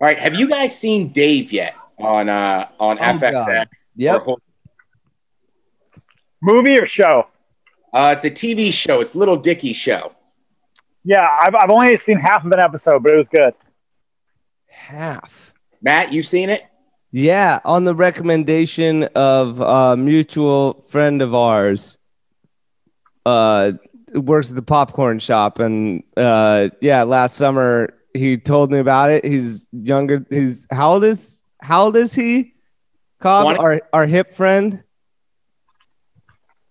All 0.00 0.08
right, 0.08 0.18
have 0.18 0.34
you 0.34 0.48
guys 0.48 0.76
seen 0.76 1.12
Dave 1.12 1.52
yet 1.52 1.74
on 1.98 2.28
uh 2.28 2.68
on 2.80 2.98
Oh, 2.98 3.02
FXX? 3.02 3.32
God. 3.46 3.68
Yep. 3.96 4.22
Or- 4.26 4.38
Movie 6.42 6.78
or 6.78 6.86
show? 6.86 7.28
Uh, 7.92 8.14
it's 8.16 8.24
a 8.24 8.30
TV 8.30 8.72
show. 8.72 9.00
It's 9.00 9.14
Little 9.14 9.36
Dicky 9.36 9.72
show. 9.72 10.12
Yeah, 11.04 11.26
I've, 11.42 11.54
I've 11.54 11.70
only 11.70 11.96
seen 11.96 12.18
half 12.18 12.44
of 12.44 12.52
an 12.52 12.58
episode, 12.58 13.02
but 13.02 13.12
it 13.12 13.16
was 13.16 13.28
good. 13.28 13.54
Half. 14.68 15.52
Matt, 15.80 16.12
you've 16.12 16.26
seen 16.26 16.50
it? 16.50 16.62
Yeah, 17.12 17.60
on 17.64 17.84
the 17.84 17.94
recommendation 17.94 19.04
of 19.14 19.60
a 19.60 19.96
mutual 19.96 20.80
friend 20.82 21.22
of 21.22 21.34
ours, 21.34 21.96
uh, 23.24 23.72
works 24.12 24.50
at 24.50 24.56
the 24.56 24.62
popcorn 24.62 25.18
shop, 25.18 25.58
and 25.58 26.02
uh, 26.16 26.68
yeah, 26.80 27.04
last 27.04 27.36
summer 27.36 27.94
he 28.12 28.36
told 28.36 28.70
me 28.70 28.78
about 28.78 29.10
it. 29.10 29.24
He's 29.24 29.66
younger. 29.72 30.26
He's 30.28 30.66
how 30.70 30.94
old 30.94 31.04
is 31.04 31.42
how 31.60 31.84
old 31.84 31.96
is 31.96 32.12
he? 32.12 32.54
Cobb, 33.20 33.54
20. 33.54 33.58
our 33.60 33.82
our 33.92 34.06
hip 34.06 34.30
friend. 34.30 34.82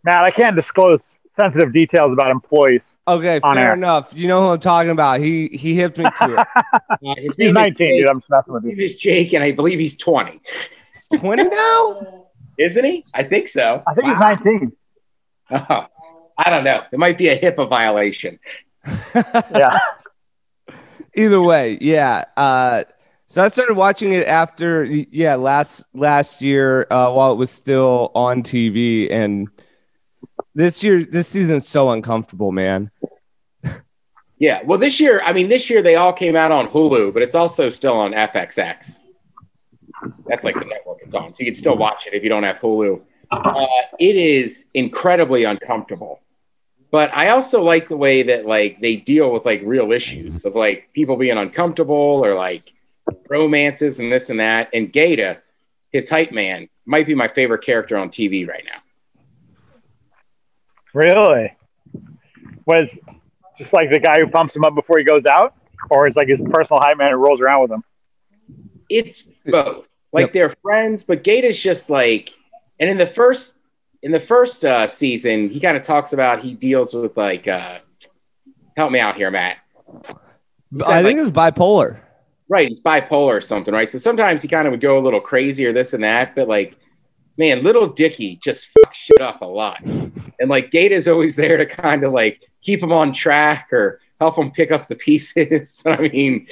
Matt, 0.06 0.24
I 0.24 0.32
can't 0.32 0.56
disclose 0.56 1.16
sensitive 1.30 1.74
details 1.74 2.14
about 2.14 2.32
employees. 2.32 2.94
Okay, 3.08 3.40
fair 3.42 3.58
air. 3.58 3.74
enough. 3.74 4.14
You 4.16 4.28
know 4.30 4.42
who 4.42 4.50
I'm 4.54 4.60
talking 4.60 4.92
about. 4.92 5.20
He 5.20 5.48
he 5.50 5.76
hipped 5.76 5.98
me 5.98 6.06
to 6.06 6.36
it. 6.40 6.48
Uh, 7.06 7.14
his 7.18 7.36
He's 7.36 7.38
name 7.38 7.54
19, 7.56 7.76
Jake. 7.76 8.00
dude. 8.00 8.10
I'm 8.10 8.20
just 8.22 8.30
messing 8.30 8.54
with 8.54 8.64
His 8.64 8.72
you. 8.72 8.78
name 8.78 8.86
is 8.86 8.96
Jake, 8.96 9.34
and 9.34 9.44
I 9.44 9.52
believe 9.52 9.80
he's 9.80 9.98
20. 9.98 10.40
Twenty 11.18 11.44
now? 11.44 12.26
Isn't 12.58 12.86
he? 12.86 13.06
I 13.14 13.24
think 13.24 13.48
so. 13.50 13.84
I 13.86 13.94
think 13.94 14.08
he's 14.08 14.20
19. 14.20 14.72
Oh, 15.52 15.86
I 16.38 16.50
don't 16.50 16.64
know. 16.64 16.84
It 16.92 16.98
might 17.00 17.18
be 17.18 17.28
a 17.28 17.38
HIPAA 17.40 17.68
violation. 17.70 18.40
Yeah. 19.54 19.78
Either 21.16 21.42
way, 21.42 21.78
yeah. 21.82 22.26
Uh, 22.38 22.84
so 23.28 23.44
I 23.44 23.50
started 23.50 23.76
watching 23.76 24.12
it 24.14 24.28
after, 24.28 24.84
yeah, 24.86 25.36
last 25.36 25.86
last 25.94 26.42
year 26.42 26.88
uh, 26.92 27.12
while 27.12 27.32
it 27.32 27.36
was 27.36 27.50
still 27.52 28.12
on 28.16 28.44
TV, 28.44 29.12
and 29.12 29.48
this 30.56 30.84
year, 30.84 31.04
this 31.04 31.28
season's 31.28 31.68
so 31.68 31.92
uncomfortable, 31.92 32.52
man. 32.52 32.90
Yeah. 34.38 34.62
Well, 34.64 34.80
this 34.80 35.00
year, 35.00 35.22
I 35.22 35.32
mean, 35.32 35.48
this 35.48 35.70
year 35.70 35.82
they 35.82 35.96
all 35.96 36.12
came 36.12 36.36
out 36.36 36.52
on 36.52 36.68
Hulu, 36.68 37.14
but 37.14 37.22
it's 37.22 37.36
also 37.36 37.70
still 37.70 37.94
on 37.94 38.12
FXX. 38.12 38.98
That's 40.28 40.44
like 40.44 40.56
the 40.56 40.66
network 40.66 41.00
it's 41.02 41.16
on. 41.16 41.34
So 41.34 41.40
you 41.40 41.46
can 41.46 41.56
still 41.56 41.78
watch 41.78 42.06
it 42.08 42.14
if 42.14 42.24
you 42.24 42.30
don't 42.30 42.44
have 42.44 42.58
Hulu. 42.58 43.02
Uh, 43.32 43.66
it 44.00 44.16
is 44.16 44.66
incredibly 44.74 45.46
uncomfortable. 45.46 46.22
But 46.92 47.12
I 47.14 47.30
also 47.30 47.62
like 47.62 47.90
the 47.90 47.98
way 47.98 48.24
that 48.24 48.46
like 48.46 48.80
they 48.82 48.98
deal 48.98 49.32
with 49.32 49.46
like 49.46 49.62
real 49.64 49.92
issues 49.92 50.46
of 50.46 50.56
like 50.56 50.90
people 50.94 51.18
being 51.18 51.38
uncomfortable 51.38 51.96
or 52.24 52.36
like 52.36 52.72
romances 53.30 54.00
and 54.00 54.12
this 54.12 54.30
and 54.30 54.40
that. 54.40 54.70
And 54.74 54.92
Gata, 54.92 55.42
his 55.92 56.10
hype 56.10 56.32
man, 56.32 56.70
might 56.86 57.08
be 57.08 57.16
my 57.16 57.28
favorite 57.28 57.64
character 57.64 57.98
on 57.98 58.10
TV 58.10 58.48
right 58.48 58.64
now. 58.66 58.82
Really? 60.96 61.54
Was 62.66 62.98
just 63.58 63.74
like 63.74 63.90
the 63.92 64.00
guy 64.00 64.20
who 64.20 64.28
pumps 64.28 64.56
him 64.56 64.64
up 64.64 64.74
before 64.76 64.98
he 64.98 65.04
goes 65.04 65.26
out? 65.26 65.54
Or 65.90 66.08
is 66.08 66.16
like 66.16 66.30
his 66.30 66.42
personal 66.42 66.80
hype 66.82 66.98
man 66.98 67.12
who 67.12 67.18
rolls 67.18 67.42
around 67.42 67.62
with 67.64 67.72
him? 67.72 67.84
it's 68.90 69.24
both. 69.46 69.88
Like 70.14 70.28
Yep. 70.28 70.34
they're 70.34 70.54
friends, 70.62 71.04
but 71.04 71.24
Gata's 71.24 71.60
just 71.60 71.90
like, 71.90 72.34
and 72.80 72.90
in 72.90 72.98
the 72.98 73.06
first 73.08 73.58
in 74.04 74.12
the 74.12 74.20
first 74.20 74.64
uh, 74.64 74.88
season, 74.88 75.50
he 75.50 75.60
kind 75.60 75.76
of 75.76 75.82
talks 75.84 76.14
about 76.14 76.42
he 76.44 76.54
deals 76.54 76.94
with 76.94 77.18
like, 77.18 77.48
uh, 77.48 77.80
help 78.78 78.92
me 78.92 79.00
out 79.00 79.16
here, 79.18 79.32
Matt. 79.32 79.58
He 80.72 80.80
said, 80.80 80.90
I 80.90 81.02
think 81.04 81.18
like- 81.18 81.18
it 81.18 81.22
was 81.22 81.32
bipolar. 81.32 82.00
Right, 82.48 82.68
he's 82.70 82.80
bipolar 82.80 83.34
or 83.38 83.42
something, 83.42 83.74
right? 83.74 83.90
So 83.90 83.98
sometimes 83.98 84.44
he 84.44 84.48
kind 84.48 84.68
of 84.68 84.72
would 84.72 84.82
go 84.82 85.00
a 85.00 85.02
little 85.02 85.20
crazy 85.20 85.66
or 85.66 85.74
this 85.74 85.94
and 85.94 86.04
that, 86.04 86.36
but 86.36 86.48
like, 86.48 86.76
man, 87.38 87.64
little 87.64 87.88
Dicky 87.88 88.40
just 88.44 88.68
fucks 88.68 88.94
shit 88.94 89.22
up 89.22 89.42
a 89.42 89.46
lot, 89.46 89.84
and 89.84 90.50
like 90.50 90.72
Gata's 90.72 91.08
always 91.08 91.36
there 91.36 91.58
to 91.58 91.66
kind 91.66 92.04
of 92.04 92.14
like 92.14 92.42
keep 92.62 92.82
him 92.82 92.92
on 92.92 93.14
track 93.14 93.70
or 93.72 94.00
help 94.20 94.38
him 94.38 94.52
pick 94.52 94.72
up 94.72 94.88
the 94.88 94.96
pieces. 94.96 95.80
but 95.84 96.00
I 96.00 96.08
mean, 96.10 96.48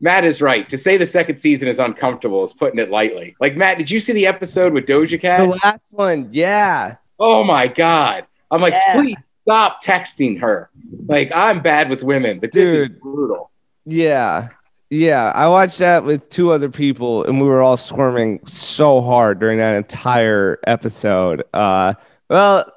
Matt 0.00 0.24
is 0.24 0.42
right. 0.42 0.68
To 0.68 0.76
say 0.78 0.96
the 0.96 1.06
second 1.06 1.38
season 1.38 1.68
is 1.68 1.78
uncomfortable 1.78 2.42
is 2.44 2.52
putting 2.52 2.78
it 2.78 2.90
lightly. 2.90 3.36
Like 3.40 3.56
Matt, 3.56 3.78
did 3.78 3.90
you 3.90 4.00
see 4.00 4.12
the 4.12 4.26
episode 4.26 4.72
with 4.72 4.86
Doja 4.86 5.20
Cat? 5.20 5.40
The 5.40 5.46
last 5.64 5.80
one, 5.90 6.28
yeah. 6.32 6.96
Oh 7.18 7.44
my 7.44 7.68
god! 7.68 8.26
I'm 8.50 8.60
like, 8.60 8.74
Yeah. 8.74 9.00
please 9.00 9.16
stop 9.42 9.82
texting 9.82 10.40
her. 10.40 10.70
Like 11.06 11.30
I'm 11.34 11.60
bad 11.62 11.88
with 11.88 12.02
women, 12.02 12.40
but 12.40 12.52
this 12.52 12.70
is 12.70 12.88
brutal. 13.00 13.50
Yeah. 13.86 14.48
Yeah. 14.94 15.32
I 15.34 15.48
watched 15.48 15.80
that 15.80 16.04
with 16.04 16.30
two 16.30 16.52
other 16.52 16.68
people 16.68 17.24
and 17.24 17.40
we 17.40 17.48
were 17.48 17.62
all 17.62 17.76
squirming 17.76 18.46
so 18.46 19.00
hard 19.00 19.40
during 19.40 19.58
that 19.58 19.74
entire 19.74 20.60
episode. 20.68 21.42
Uh 21.52 21.94
well 22.30 22.72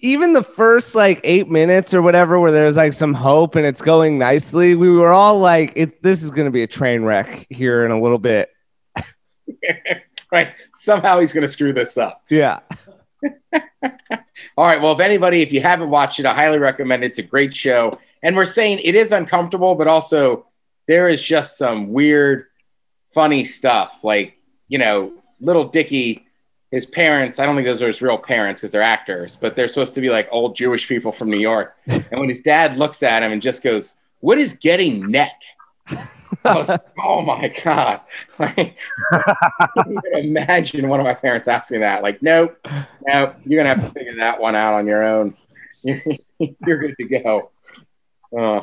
even 0.00 0.32
the 0.32 0.42
first 0.42 0.96
like 0.96 1.20
eight 1.22 1.48
minutes 1.48 1.94
or 1.94 2.02
whatever 2.02 2.40
where 2.40 2.50
there's 2.50 2.76
like 2.76 2.92
some 2.94 3.14
hope 3.14 3.54
and 3.54 3.64
it's 3.64 3.80
going 3.80 4.18
nicely, 4.18 4.74
we 4.74 4.90
were 4.90 5.12
all 5.12 5.38
like, 5.38 5.72
it 5.76 6.02
this 6.02 6.24
is 6.24 6.32
gonna 6.32 6.50
be 6.50 6.64
a 6.64 6.66
train 6.66 7.02
wreck 7.02 7.46
here 7.48 7.84
in 7.84 7.92
a 7.92 8.00
little 8.00 8.18
bit. 8.18 8.50
right? 10.32 10.48
Somehow 10.74 11.20
he's 11.20 11.32
gonna 11.32 11.46
screw 11.46 11.72
this 11.72 11.96
up. 11.96 12.24
Yeah. 12.28 12.58
All 14.56 14.66
right. 14.66 14.80
Well, 14.80 14.92
if 14.92 15.00
anybody, 15.00 15.42
if 15.42 15.52
you 15.52 15.60
haven't 15.60 15.90
watched 15.90 16.18
it, 16.20 16.26
I 16.26 16.34
highly 16.34 16.58
recommend 16.58 17.04
it. 17.04 17.06
It's 17.06 17.18
a 17.18 17.22
great 17.22 17.54
show. 17.54 17.98
And 18.22 18.36
we're 18.36 18.46
saying 18.46 18.80
it 18.82 18.94
is 18.94 19.12
uncomfortable, 19.12 19.74
but 19.74 19.86
also 19.86 20.46
there 20.86 21.08
is 21.08 21.22
just 21.22 21.58
some 21.58 21.92
weird, 21.92 22.46
funny 23.14 23.44
stuff. 23.44 23.92
Like, 24.02 24.38
you 24.68 24.78
know, 24.78 25.12
little 25.40 25.68
Dicky, 25.68 26.26
his 26.70 26.86
parents, 26.86 27.38
I 27.38 27.46
don't 27.46 27.54
think 27.54 27.66
those 27.66 27.82
are 27.82 27.88
his 27.88 28.02
real 28.02 28.18
parents 28.18 28.60
because 28.60 28.72
they're 28.72 28.82
actors, 28.82 29.36
but 29.40 29.56
they're 29.56 29.68
supposed 29.68 29.94
to 29.94 30.00
be 30.00 30.10
like 30.10 30.28
old 30.30 30.56
Jewish 30.56 30.88
people 30.88 31.12
from 31.12 31.30
New 31.30 31.38
York. 31.38 31.76
And 31.88 32.20
when 32.20 32.28
his 32.28 32.42
dad 32.42 32.76
looks 32.76 33.02
at 33.02 33.22
him 33.22 33.32
and 33.32 33.42
just 33.42 33.62
goes, 33.62 33.94
What 34.20 34.38
is 34.38 34.54
getting 34.54 35.10
neck? 35.10 35.40
I 35.88 36.56
was, 36.56 36.70
oh 37.02 37.22
my 37.22 37.52
God. 37.64 38.00
Like, 38.38 38.76
imagine 40.12 40.88
one 40.88 41.00
of 41.00 41.06
my 41.06 41.14
parents 41.14 41.48
asking 41.48 41.80
that. 41.80 42.02
Like, 42.02 42.22
nope, 42.22 42.58
nope, 43.06 43.34
you're 43.44 43.62
going 43.62 43.66
to 43.66 43.74
have 43.74 43.80
to 43.80 43.90
figure 43.98 44.16
that 44.16 44.40
one 44.40 44.54
out 44.54 44.74
on 44.74 44.86
your 44.86 45.02
own. 45.02 45.34
you're 45.82 46.78
good 46.78 46.94
to 46.98 47.04
go. 47.04 47.50
Uh, 48.36 48.62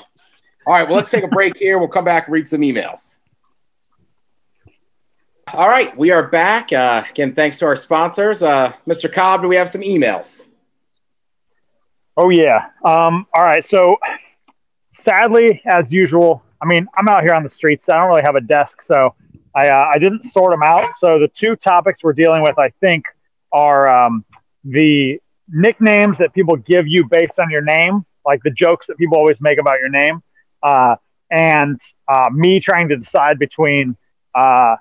all 0.66 0.74
right, 0.74 0.88
well, 0.88 0.98
let's 0.98 1.10
take 1.10 1.24
a 1.24 1.28
break 1.28 1.58
here. 1.58 1.78
We'll 1.78 1.88
come 1.88 2.06
back 2.06 2.28
and 2.28 2.34
read 2.34 2.48
some 2.48 2.62
emails. 2.62 3.18
All 5.52 5.68
right, 5.68 5.96
we 5.98 6.12
are 6.12 6.28
back. 6.28 6.72
Uh, 6.72 7.04
again, 7.10 7.34
thanks 7.36 7.60
to 7.60 7.66
our 7.66 7.76
sponsors. 7.76 8.42
Uh, 8.42 8.74
Mr. 8.88 9.12
Cobb, 9.12 9.42
do 9.42 9.48
we 9.48 9.56
have 9.56 9.70
some 9.70 9.82
emails? 9.82 10.42
Oh, 12.16 12.30
yeah. 12.30 12.68
Um, 12.86 13.28
all 13.34 13.44
right. 13.44 13.64
So, 13.64 13.98
sadly, 14.92 15.62
as 15.66 15.92
usual, 15.92 16.44
I 16.62 16.66
mean, 16.66 16.88
I'm 16.98 17.10
out 17.10 17.24
here 17.24 17.34
on 17.34 17.44
the 17.44 17.50
streets. 17.50 17.90
I 17.90 17.98
don't 17.98 18.08
really 18.08 18.22
have 18.22 18.36
a 18.36 18.42
desk, 18.42 18.82
so 18.82 19.16
I, 19.56 19.68
uh, 19.68 19.92
I 19.94 20.00
didn't 20.00 20.24
sort 20.24 20.52
them 20.52 20.64
out. 20.64 20.94
So, 20.94 21.20
the 21.20 21.28
two 21.28 21.56
topics 21.56 22.00
we're 22.04 22.14
dealing 22.14 22.42
with, 22.42 22.58
I 22.58 22.70
think, 22.80 23.06
are 23.52 23.88
um, 23.88 24.24
the 24.64 25.20
nicknames 25.50 26.18
that 26.20 26.34
people 26.34 26.56
give 26.56 26.88
you 26.88 27.06
based 27.06 27.38
on 27.38 27.50
your 27.50 27.62
name, 27.62 28.06
like 28.26 28.42
the 28.44 28.52
jokes 28.52 28.88
that 28.88 28.98
people 28.98 29.18
always 29.18 29.42
make 29.42 29.60
about 29.60 29.80
your 29.80 29.90
name, 29.90 30.24
uh, 30.64 30.96
and 31.30 31.80
uh, 32.08 32.30
me 32.32 32.60
trying 32.60 32.90
to 32.90 32.98
decide 32.98 33.38
between 33.38 33.96
uh, 34.34 34.76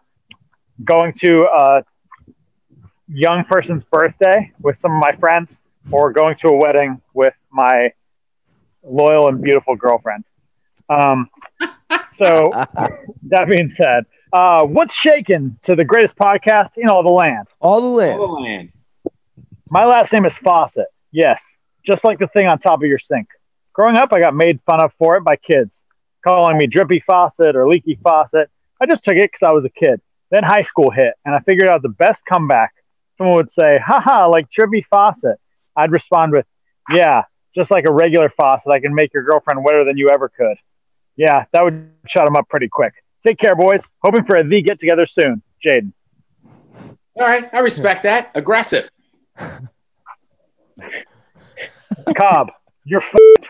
going 0.84 1.12
to 1.12 1.44
a 1.44 1.84
young 3.08 3.44
person's 3.44 3.82
birthday 3.84 4.52
with 4.60 4.76
some 4.78 4.92
of 4.92 5.00
my 5.00 5.12
friends 5.12 5.58
or 5.90 6.12
going 6.12 6.36
to 6.36 6.48
a 6.48 6.56
wedding 6.56 7.00
with 7.12 7.34
my 7.50 7.92
loyal 8.82 9.28
and 9.28 9.42
beautiful 9.42 9.76
girlfriend. 9.76 10.24
Um, 10.88 11.28
so, 12.16 12.50
that 13.28 13.48
being 13.48 13.66
said, 13.66 14.04
uh, 14.32 14.64
what's 14.64 14.94
shaken 14.94 15.58
to 15.62 15.74
the 15.74 15.84
greatest 15.84 16.16
podcast 16.16 16.70
in 16.76 16.88
all 16.88 17.02
the 17.02 17.10
land? 17.10 17.46
All 17.60 17.80
the 17.80 17.88
land. 17.88 18.20
All 18.20 18.36
the 18.36 18.42
land. 18.42 18.72
My 19.68 19.84
last 19.84 20.12
name 20.12 20.24
is 20.24 20.36
Fawcett. 20.36 20.86
Yes, 21.10 21.42
just 21.84 22.04
like 22.04 22.18
the 22.18 22.26
thing 22.28 22.46
on 22.46 22.58
top 22.58 22.82
of 22.82 22.88
your 22.88 22.98
sink. 22.98 23.28
Growing 23.72 23.96
up, 23.96 24.12
I 24.12 24.20
got 24.20 24.34
made 24.34 24.60
fun 24.66 24.82
of 24.82 24.92
for 24.98 25.16
it 25.16 25.24
by 25.24 25.36
kids, 25.36 25.82
calling 26.24 26.58
me 26.58 26.66
Drippy 26.66 27.00
Faucet 27.06 27.56
or 27.56 27.68
Leaky 27.68 27.98
Faucet. 28.02 28.50
I 28.80 28.86
just 28.86 29.02
took 29.02 29.16
it 29.16 29.30
because 29.32 29.48
I 29.48 29.52
was 29.52 29.64
a 29.64 29.70
kid. 29.70 30.00
Then 30.30 30.44
high 30.44 30.62
school 30.62 30.90
hit, 30.90 31.14
and 31.24 31.34
I 31.34 31.40
figured 31.40 31.68
out 31.68 31.82
the 31.82 31.88
best 31.88 32.22
comeback. 32.26 32.72
Someone 33.18 33.36
would 33.36 33.50
say, 33.50 33.78
haha, 33.84 34.28
like 34.28 34.50
Drippy 34.50 34.86
Faucet. 34.90 35.38
I'd 35.76 35.90
respond 35.90 36.32
with, 36.32 36.46
yeah, 36.90 37.22
just 37.54 37.70
like 37.70 37.84
a 37.86 37.92
regular 37.92 38.30
faucet, 38.30 38.70
I 38.70 38.80
can 38.80 38.94
make 38.94 39.12
your 39.12 39.22
girlfriend 39.22 39.62
wetter 39.64 39.84
than 39.84 39.96
you 39.96 40.10
ever 40.10 40.28
could. 40.28 40.56
Yeah, 41.16 41.44
that 41.52 41.62
would 41.62 41.90
shut 42.06 42.24
them 42.24 42.36
up 42.36 42.48
pretty 42.48 42.68
quick. 42.68 42.94
Take 43.24 43.38
care, 43.38 43.54
boys. 43.54 43.82
Hoping 44.02 44.24
for 44.24 44.36
a 44.36 44.44
the 44.44 44.62
get 44.62 44.80
together 44.80 45.06
soon. 45.06 45.42
Jaden. 45.64 45.92
All 47.14 47.26
right, 47.26 47.48
I 47.52 47.58
respect 47.58 48.02
that. 48.04 48.30
Aggressive. 48.34 48.88
Cobb, 52.16 52.50
you're 52.84 53.02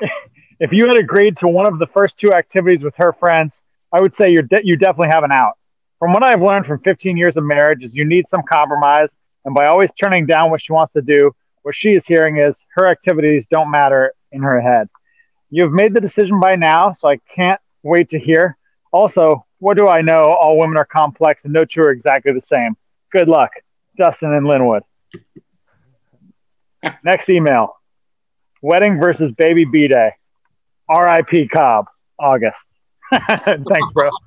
if 0.60 0.72
you 0.72 0.86
had 0.86 0.96
agreed 0.96 1.36
to 1.38 1.48
one 1.48 1.66
of 1.66 1.78
the 1.78 1.86
first 1.86 2.16
two 2.16 2.32
activities 2.32 2.82
with 2.82 2.94
her 2.96 3.12
friends, 3.12 3.60
I 3.92 4.00
would 4.00 4.12
say 4.12 4.30
you're 4.30 4.42
de- 4.42 4.64
you 4.64 4.76
definitely 4.76 5.08
have 5.08 5.24
an 5.24 5.32
out. 5.32 5.54
From 5.98 6.12
what 6.12 6.22
I've 6.22 6.42
learned 6.42 6.66
from 6.66 6.80
15 6.80 7.16
years 7.16 7.36
of 7.36 7.44
marriage 7.44 7.82
is 7.82 7.94
you 7.94 8.04
need 8.04 8.26
some 8.26 8.42
compromise, 8.48 9.14
and 9.44 9.54
by 9.54 9.66
always 9.66 9.92
turning 9.94 10.26
down 10.26 10.50
what 10.50 10.60
she 10.62 10.72
wants 10.72 10.92
to 10.92 11.02
do, 11.02 11.34
what 11.62 11.74
she 11.74 11.90
is 11.90 12.04
hearing 12.04 12.38
is 12.38 12.58
her 12.74 12.86
activities 12.86 13.46
don't 13.50 13.70
matter 13.70 14.12
in 14.32 14.42
her 14.42 14.60
head. 14.60 14.88
You've 15.50 15.72
made 15.72 15.94
the 15.94 16.00
decision 16.00 16.40
by 16.40 16.56
now, 16.56 16.92
so 16.92 17.08
I 17.08 17.18
can't 17.34 17.60
wait 17.82 18.08
to 18.10 18.18
hear. 18.18 18.56
Also, 18.92 19.46
what 19.58 19.76
do 19.76 19.88
I 19.88 20.02
know? 20.02 20.24
All 20.24 20.58
women 20.58 20.76
are 20.76 20.84
complex, 20.84 21.44
and 21.44 21.52
no 21.52 21.64
two 21.64 21.80
are 21.80 21.90
exactly 21.90 22.32
the 22.32 22.40
same. 22.40 22.76
Good 23.10 23.28
luck, 23.28 23.50
Justin 23.96 24.34
and 24.34 24.46
Linwood. 24.46 24.82
Next 27.02 27.28
email 27.28 27.76
Wedding 28.66 28.98
versus 28.98 29.30
baby 29.30 29.64
B 29.64 29.86
day. 29.86 30.10
RIP 30.90 31.48
Cobb, 31.52 31.84
August. 32.18 32.58
Thanks, 33.12 33.88
bro. 33.94 34.10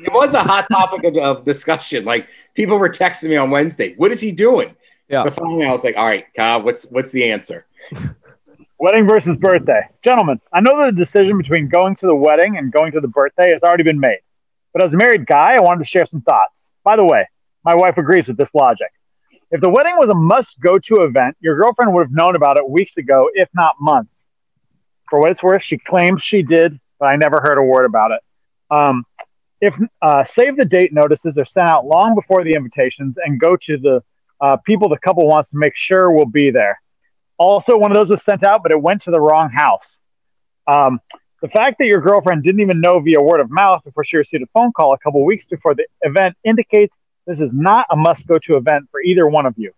It 0.00 0.14
was 0.14 0.32
a 0.32 0.42
hot 0.42 0.66
topic 0.70 1.04
of, 1.04 1.16
of 1.18 1.44
discussion. 1.44 2.06
Like 2.06 2.26
people 2.54 2.78
were 2.78 2.88
texting 2.88 3.28
me 3.28 3.36
on 3.36 3.50
Wednesday. 3.50 3.94
What 3.96 4.12
is 4.12 4.20
he 4.20 4.32
doing? 4.32 4.74
Yeah. 5.08 5.24
So 5.24 5.30
finally, 5.32 5.66
I 5.66 5.72
was 5.72 5.84
like, 5.84 5.96
"All 5.96 6.06
right, 6.06 6.24
Cobb, 6.34 6.64
what's 6.64 6.84
what's 6.84 7.10
the 7.10 7.30
answer?" 7.30 7.66
Wedding 8.78 9.06
versus 9.06 9.36
birthday. 9.36 9.82
Gentlemen, 10.02 10.40
I 10.54 10.60
know 10.60 10.78
that 10.78 10.94
the 10.94 10.98
decision 10.98 11.36
between 11.36 11.68
going 11.68 11.96
to 11.96 12.06
the 12.06 12.14
wedding 12.14 12.56
and 12.56 12.72
going 12.72 12.92
to 12.92 13.00
the 13.00 13.08
birthday 13.08 13.50
has 13.50 13.62
already 13.62 13.82
been 13.82 14.00
made. 14.00 14.20
But 14.72 14.84
as 14.84 14.92
a 14.92 14.96
married 14.96 15.26
guy, 15.26 15.56
I 15.56 15.60
wanted 15.60 15.80
to 15.80 15.90
share 15.90 16.06
some 16.06 16.22
thoughts. 16.22 16.70
By 16.82 16.96
the 16.96 17.04
way, 17.04 17.28
my 17.62 17.74
wife 17.74 17.98
agrees 17.98 18.26
with 18.26 18.38
this 18.38 18.54
logic. 18.54 18.88
If 19.54 19.60
the 19.60 19.70
wedding 19.70 19.94
was 19.96 20.08
a 20.08 20.14
must 20.16 20.58
go 20.58 20.78
to 20.78 21.02
event, 21.02 21.36
your 21.38 21.54
girlfriend 21.54 21.94
would 21.94 22.02
have 22.02 22.10
known 22.10 22.34
about 22.34 22.56
it 22.56 22.68
weeks 22.68 22.96
ago, 22.96 23.30
if 23.34 23.48
not 23.54 23.76
months. 23.80 24.26
For 25.08 25.20
what 25.20 25.30
it's 25.30 25.44
worth, 25.44 25.62
she 25.62 25.78
claims 25.78 26.24
she 26.24 26.42
did, 26.42 26.80
but 26.98 27.06
I 27.06 27.14
never 27.14 27.40
heard 27.40 27.56
a 27.56 27.62
word 27.62 27.84
about 27.84 28.10
it. 28.10 28.20
Um, 28.74 29.04
if 29.60 29.76
uh, 30.02 30.24
save 30.24 30.56
the 30.56 30.64
date 30.64 30.92
notices 30.92 31.38
are 31.38 31.44
sent 31.44 31.68
out 31.68 31.86
long 31.86 32.16
before 32.16 32.42
the 32.42 32.54
invitations 32.54 33.14
and 33.24 33.38
go 33.38 33.54
to 33.58 33.78
the 33.78 34.02
uh, 34.40 34.56
people 34.66 34.88
the 34.88 34.98
couple 34.98 35.24
wants 35.28 35.50
to 35.50 35.56
make 35.56 35.76
sure 35.76 36.10
will 36.10 36.26
be 36.26 36.50
there. 36.50 36.80
Also, 37.38 37.78
one 37.78 37.92
of 37.92 37.96
those 37.96 38.08
was 38.08 38.24
sent 38.24 38.42
out, 38.42 38.60
but 38.64 38.72
it 38.72 38.82
went 38.82 39.02
to 39.02 39.12
the 39.12 39.20
wrong 39.20 39.50
house. 39.50 39.98
Um, 40.66 40.98
the 41.42 41.48
fact 41.48 41.78
that 41.78 41.86
your 41.86 42.00
girlfriend 42.00 42.42
didn't 42.42 42.60
even 42.60 42.80
know 42.80 42.98
via 42.98 43.22
word 43.22 43.38
of 43.38 43.52
mouth 43.52 43.84
before 43.84 44.02
she 44.02 44.16
received 44.16 44.42
a 44.42 44.48
phone 44.52 44.72
call 44.72 44.94
a 44.94 44.98
couple 44.98 45.24
weeks 45.24 45.46
before 45.46 45.76
the 45.76 45.86
event 46.00 46.34
indicates 46.42 46.96
this 47.26 47.40
is 47.40 47.52
not 47.52 47.86
a 47.90 47.96
must 47.96 48.26
go 48.26 48.38
to 48.38 48.56
event 48.56 48.88
for 48.90 49.00
either 49.02 49.26
one 49.28 49.46
of 49.46 49.54
you. 49.56 49.72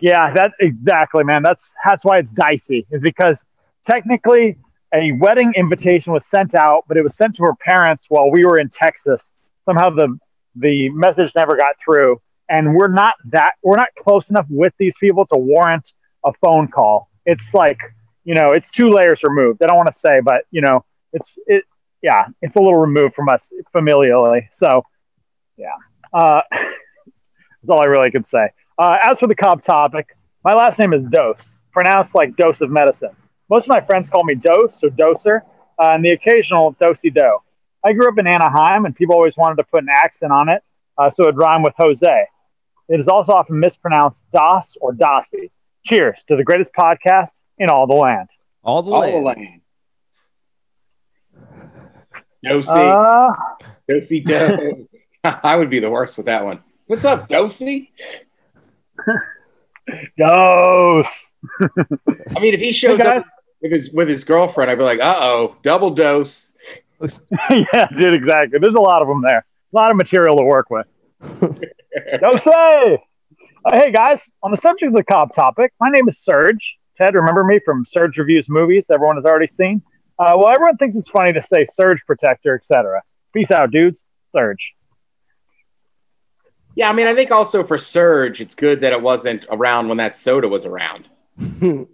Yeah, 0.00 0.32
that 0.34 0.52
exactly, 0.60 1.24
man. 1.24 1.42
That's 1.42 1.72
that's 1.84 2.04
why 2.04 2.18
it's 2.18 2.30
dicey, 2.30 2.86
is 2.90 3.00
because 3.00 3.44
technically 3.86 4.58
a 4.94 5.12
wedding 5.12 5.52
invitation 5.56 6.12
was 6.12 6.26
sent 6.26 6.54
out, 6.54 6.84
but 6.88 6.96
it 6.96 7.02
was 7.02 7.14
sent 7.14 7.36
to 7.36 7.42
her 7.44 7.54
parents 7.54 8.04
while 8.08 8.30
we 8.30 8.44
were 8.44 8.58
in 8.58 8.68
Texas. 8.68 9.32
Somehow 9.64 9.90
the 9.90 10.18
the 10.56 10.90
message 10.90 11.32
never 11.34 11.56
got 11.56 11.76
through, 11.82 12.20
and 12.48 12.74
we're 12.74 12.88
not 12.88 13.14
that 13.30 13.52
we're 13.62 13.76
not 13.76 13.88
close 14.02 14.28
enough 14.28 14.46
with 14.50 14.72
these 14.78 14.94
people 15.00 15.24
to 15.26 15.36
warrant 15.38 15.92
a 16.24 16.32
phone 16.42 16.68
call. 16.68 17.08
It's 17.24 17.54
like 17.54 17.78
you 18.24 18.34
know, 18.34 18.52
it's 18.52 18.68
two 18.68 18.88
layers 18.88 19.22
removed. 19.22 19.62
I 19.62 19.66
don't 19.66 19.76
want 19.76 19.88
to 19.88 19.98
say, 19.98 20.20
but 20.20 20.44
you 20.50 20.60
know, 20.60 20.84
it's 21.12 21.36
it. 21.46 21.64
Yeah, 22.02 22.26
it's 22.40 22.56
a 22.56 22.58
little 22.58 22.80
removed 22.80 23.14
from 23.14 23.28
us 23.28 23.50
familially. 23.74 24.48
So, 24.50 24.82
yeah, 25.56 25.68
uh, 26.12 26.40
that's 26.50 27.68
all 27.68 27.80
I 27.80 27.86
really 27.86 28.10
could 28.10 28.26
say. 28.26 28.48
Uh, 28.78 28.98
as 29.02 29.18
for 29.18 29.26
the 29.26 29.34
Cobb 29.34 29.62
topic, 29.62 30.16
my 30.44 30.54
last 30.54 30.78
name 30.78 30.92
is 30.92 31.02
Dose, 31.02 31.56
pronounced 31.72 32.14
like 32.14 32.36
dose 32.36 32.60
of 32.60 32.70
medicine. 32.70 33.10
Most 33.48 33.64
of 33.64 33.68
my 33.68 33.80
friends 33.80 34.08
call 34.08 34.24
me 34.24 34.34
Dose 34.34 34.80
or 34.82 34.88
Doser, 34.90 35.42
uh, 35.78 35.90
and 35.90 36.04
the 36.04 36.10
occasional 36.10 36.74
Dosey 36.80 37.10
Do. 37.14 37.38
I 37.84 37.92
grew 37.92 38.08
up 38.08 38.18
in 38.18 38.26
Anaheim, 38.26 38.84
and 38.86 38.94
people 38.94 39.14
always 39.14 39.36
wanted 39.36 39.56
to 39.56 39.64
put 39.64 39.82
an 39.82 39.88
accent 39.92 40.32
on 40.32 40.48
it, 40.48 40.62
uh, 40.98 41.08
so 41.10 41.22
it'd 41.24 41.36
rhyme 41.36 41.62
with 41.62 41.74
Jose. 41.76 42.26
It 42.88 43.00
is 43.00 43.08
also 43.08 43.32
often 43.32 43.58
mispronounced 43.60 44.22
Dos 44.32 44.74
or 44.80 44.92
Dossie. 44.92 45.50
Cheers 45.84 46.18
to 46.28 46.36
the 46.36 46.44
greatest 46.44 46.70
podcast 46.76 47.30
in 47.58 47.68
all 47.68 47.86
the 47.86 47.94
land. 47.94 48.28
All 48.62 48.82
the 48.82 48.92
All 48.92 49.00
land. 49.00 49.14
the 49.14 49.20
land. 49.20 49.60
Dosey, 52.44 52.70
Uh, 52.70 53.32
Dosey, 53.88 54.24
Do. 54.24 54.88
I 55.24 55.56
would 55.56 55.70
be 55.70 55.78
the 55.78 55.90
worst 55.90 56.16
with 56.16 56.26
that 56.26 56.44
one. 56.44 56.60
What's 56.86 57.04
up, 57.04 57.28
Dosey? 57.28 57.90
dose. 60.18 61.30
I 62.36 62.40
mean, 62.40 62.54
if 62.54 62.60
he 62.60 62.72
shows 62.72 63.00
Hey, 63.00 63.08
up 63.08 63.24
with 63.60 63.72
his 63.72 63.90
with 63.90 64.08
his 64.08 64.24
girlfriend, 64.24 64.70
I'd 64.70 64.78
be 64.78 64.84
like, 64.84 65.00
"Uh 65.00 65.18
oh, 65.20 65.56
double 65.62 65.90
dose." 65.90 66.52
yeah, 67.50 67.88
dude, 67.96 68.14
exactly. 68.14 68.58
There's 68.60 68.74
a 68.74 68.80
lot 68.80 69.02
of 69.02 69.08
them 69.08 69.22
there. 69.22 69.44
A 69.72 69.76
lot 69.76 69.90
of 69.90 69.96
material 69.96 70.36
to 70.36 70.44
work 70.44 70.70
with. 70.70 70.86
Dose. 72.20 72.46
Uh, 72.46 72.96
hey, 73.70 73.92
guys. 73.92 74.30
On 74.42 74.50
the 74.50 74.56
subject 74.56 74.88
of 74.88 74.94
the 74.94 75.04
Cobb 75.04 75.34
topic, 75.34 75.72
my 75.80 75.88
name 75.88 76.06
is 76.08 76.18
Serge. 76.18 76.76
Ted, 76.96 77.14
remember 77.14 77.42
me 77.42 77.60
from 77.64 77.84
Serge 77.84 78.16
Reviews 78.18 78.46
Movies? 78.48 78.86
Everyone 78.90 79.16
has 79.16 79.24
already 79.24 79.46
seen. 79.46 79.82
Uh, 80.18 80.34
well, 80.36 80.48
everyone 80.48 80.76
thinks 80.76 80.94
it's 80.94 81.08
funny 81.08 81.32
to 81.32 81.42
say 81.42 81.66
Surge 81.66 82.00
Protector, 82.06 82.54
etc. 82.54 83.02
Peace 83.32 83.50
out, 83.50 83.70
dudes. 83.70 84.04
Surge. 84.30 84.74
Yeah, 86.74 86.88
I 86.88 86.92
mean, 86.92 87.06
I 87.06 87.14
think 87.14 87.30
also 87.30 87.64
for 87.64 87.76
Surge, 87.76 88.40
it's 88.40 88.54
good 88.54 88.80
that 88.80 88.92
it 88.92 89.00
wasn't 89.02 89.44
around 89.50 89.88
when 89.88 89.98
that 89.98 90.16
soda 90.16 90.48
was 90.48 90.64
around. 90.64 91.06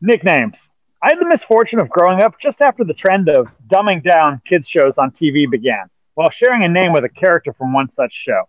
Nicknames. 0.00 0.68
I 1.02 1.10
had 1.10 1.20
the 1.20 1.26
misfortune 1.28 1.78
of 1.80 1.88
growing 1.88 2.20
up 2.22 2.38
just 2.40 2.60
after 2.60 2.82
the 2.84 2.94
trend 2.94 3.28
of 3.28 3.46
dumbing 3.70 4.02
down 4.02 4.40
kids 4.48 4.68
shows 4.68 4.94
on 4.98 5.10
TV 5.12 5.48
began. 5.48 5.86
while 6.14 6.30
sharing 6.30 6.64
a 6.64 6.68
name 6.68 6.92
with 6.92 7.04
a 7.04 7.08
character 7.08 7.52
from 7.52 7.72
one 7.72 7.88
such 7.88 8.12
show. 8.12 8.42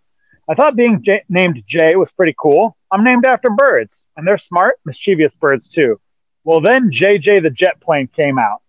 I 0.48 0.54
thought 0.56 0.74
being 0.74 1.00
J- 1.04 1.22
named 1.28 1.62
Jay 1.68 1.94
was 1.94 2.10
pretty 2.10 2.34
cool. 2.36 2.76
I'm 2.90 3.04
named 3.04 3.24
after 3.24 3.48
birds, 3.50 4.02
and 4.16 4.26
they're 4.26 4.38
smart, 4.38 4.74
mischievous 4.84 5.32
birds 5.40 5.68
too. 5.68 6.00
Well, 6.42 6.60
then 6.60 6.90
Jay 6.90 7.18
Jay 7.18 7.38
the 7.38 7.50
jet 7.50 7.80
plane 7.80 8.08
came 8.08 8.40
out. 8.40 8.62